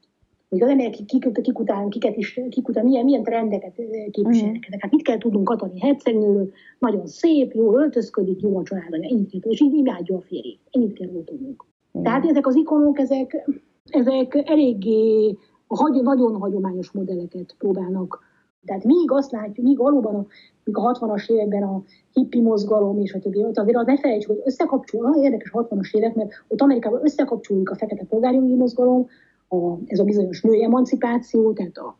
hogy 0.53 0.61
az 0.61 0.69
emberek 0.69 0.91
kik, 1.05 1.41
kik 1.41 1.59
után, 1.59 1.89
kiket 1.89 2.17
is, 2.17 2.39
kik 2.49 2.67
után, 2.67 2.85
milyen, 2.85 3.05
milyen 3.05 3.23
trendeket 3.23 3.75
képviselnek. 4.11 4.67
Mm. 4.69 4.79
Hát 4.79 4.91
mit 4.91 5.01
kell 5.01 5.17
tudnunk 5.17 5.47
Katani 5.47 5.79
hercegnőről, 5.79 6.51
nagyon 6.79 7.07
szép, 7.07 7.53
jó 7.53 7.77
öltözködik, 7.77 8.41
jó 8.41 8.57
a 8.57 8.63
családja, 8.63 8.95
ennyit 9.01 9.41
kell, 9.41 9.51
és 9.51 9.61
így 9.61 9.73
imádja 9.73 10.15
a 10.15 10.21
férjét. 10.21 10.59
Ennyit 10.71 10.93
kell 10.93 11.07
tudnunk. 11.25 11.65
Mm. 11.97 12.01
Tehát 12.01 12.25
ezek 12.25 12.47
az 12.47 12.55
ikonok, 12.55 12.99
ezek, 12.99 13.49
ezek 13.85 14.41
eléggé 14.45 15.37
hagy, 15.67 16.01
nagyon 16.01 16.39
hagyományos 16.39 16.91
modelleket 16.91 17.55
próbálnak. 17.57 18.19
Tehát 18.65 18.83
míg 18.83 19.11
azt 19.11 19.31
látjuk, 19.31 19.65
míg 19.65 19.77
valóban 19.77 20.15
a, 20.15 20.25
míg 20.63 20.77
a 20.77 20.91
60-as 20.93 21.31
években 21.31 21.63
a 21.63 21.83
hippi 22.11 22.41
mozgalom 22.41 22.99
és 22.99 23.13
a 23.13 23.19
többi, 23.19 23.43
ott 23.43 23.57
azért 23.57 23.77
az 23.77 23.85
ne 23.85 23.97
felejtsük, 23.97 24.29
hogy 24.29 24.41
összekapcsol, 24.45 25.05
olyan 25.05 25.23
érdekes 25.23 25.51
60-as 25.53 25.95
évek, 25.95 26.15
mert 26.15 26.31
ott 26.47 26.61
Amerikában 26.61 26.99
összekapcsoljuk 27.03 27.69
a 27.69 27.75
fekete 27.75 28.05
polgárjogi 28.05 28.55
mozgalom, 28.55 29.07
a, 29.53 29.79
ez 29.85 29.99
a 29.99 30.03
bizonyos 30.03 30.41
női 30.41 30.63
emancipáció, 30.63 31.53
tehát 31.53 31.77
a 31.77 31.97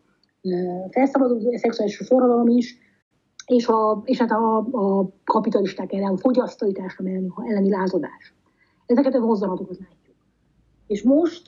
felszabaduló 0.90 1.58
szexuális 1.58 1.98
forradalom 1.98 2.48
is, 2.48 2.78
és, 3.46 3.68
a, 3.68 4.02
és 4.06 4.18
hát 4.18 4.32
a, 4.32 4.58
a 4.58 5.10
kapitalisták 5.24 5.94
ellen, 5.94 6.14
a 6.14 6.18
fogyasztói 6.18 6.72
társadalom 6.72 7.34
elleni, 7.48 7.70
lázadás. 7.70 8.34
Ezeket 8.86 9.16
a 9.16 9.20
mozdulatokat 9.20 9.78
látjuk. 9.80 10.16
És 10.88 11.02
most, 11.04 11.44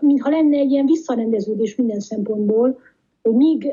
mintha 0.00 0.30
lenne 0.30 0.56
egy 0.56 0.70
ilyen 0.70 0.86
visszarendeződés 0.86 1.76
minden 1.76 2.00
szempontból, 2.00 2.78
hogy 3.22 3.34
míg 3.34 3.66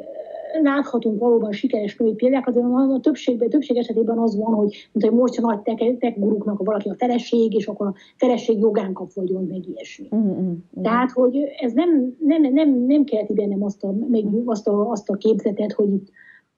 láthatunk 0.63 1.19
valóban 1.19 1.51
sikeres 1.51 1.97
női 1.97 2.13
példákat, 2.13 2.53
de 2.53 2.59
a 2.61 2.99
többségben, 2.99 3.49
többség 3.49 3.77
esetében 3.77 4.17
az 4.17 4.37
van, 4.37 4.53
hogy 4.53 4.89
mint 4.91 5.05
hogy 5.05 5.19
most 5.19 5.37
a 5.37 5.41
nagy 5.41 5.59
tech, 5.59 5.97
tech 5.97 6.19
guruknak 6.19 6.63
valaki 6.63 6.89
a 6.89 6.95
feleség, 6.97 7.53
és 7.53 7.67
akkor 7.67 7.87
a 7.87 7.93
feleség 8.15 8.59
jogán 8.59 8.93
kap 8.93 9.13
vagyon, 9.13 9.43
meg 9.43 9.67
ilyesmi. 9.67 10.07
Uh-huh, 10.11 10.57
Tehát, 10.81 11.11
hogy 11.11 11.37
ez 11.59 11.73
nem, 11.73 12.15
nem, 12.19 12.41
nem, 12.53 12.69
nem 12.69 13.03
kelti 13.03 13.33
bennem 13.33 13.63
azt 13.63 13.83
a, 13.83 13.91
meg 14.09 14.25
azt, 14.45 14.67
a, 14.67 14.89
azt 14.89 15.09
a 15.09 15.15
képzetet, 15.15 15.71
hogy 15.71 15.93
itt 15.93 16.09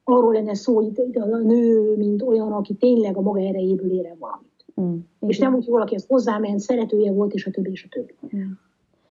arról 0.03 0.33
lenne 0.33 0.53
szó, 0.53 0.75
hogy 0.75 0.85
itt 0.85 1.15
a 1.15 1.37
nő, 1.37 1.95
mint 1.97 2.21
olyan, 2.21 2.51
aki 2.51 2.73
tényleg 2.73 3.17
a 3.17 3.21
maga 3.21 3.39
erejéből 3.39 3.91
ér 3.91 4.05
el 4.05 4.15
valamit. 4.19 4.65
Uh-huh. 4.75 4.99
És 5.27 5.39
nem 5.39 5.53
úgy, 5.55 5.63
hogy 5.63 5.73
valaki 5.73 5.95
ezt 5.95 6.07
hozzáment, 6.07 6.59
szeretője 6.59 7.11
volt, 7.11 7.33
és 7.33 7.45
a 7.45 7.51
többi, 7.51 7.69
és 7.69 7.83
a 7.83 7.87
többi. 7.95 8.13
Uh-huh. 8.21 8.41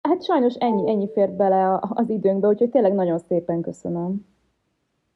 Hát 0.01 0.23
sajnos 0.23 0.53
ennyi, 0.53 0.89
ennyi 0.89 1.09
fér 1.13 1.31
bele 1.31 1.79
az 1.81 2.09
időnkbe, 2.09 2.47
úgyhogy 2.47 2.69
tényleg 2.69 2.93
nagyon 2.93 3.19
szépen 3.19 3.61
köszönöm. 3.61 4.25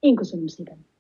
Én 0.01 0.15
köszönöm 0.15 0.47
szépen. 0.47 0.90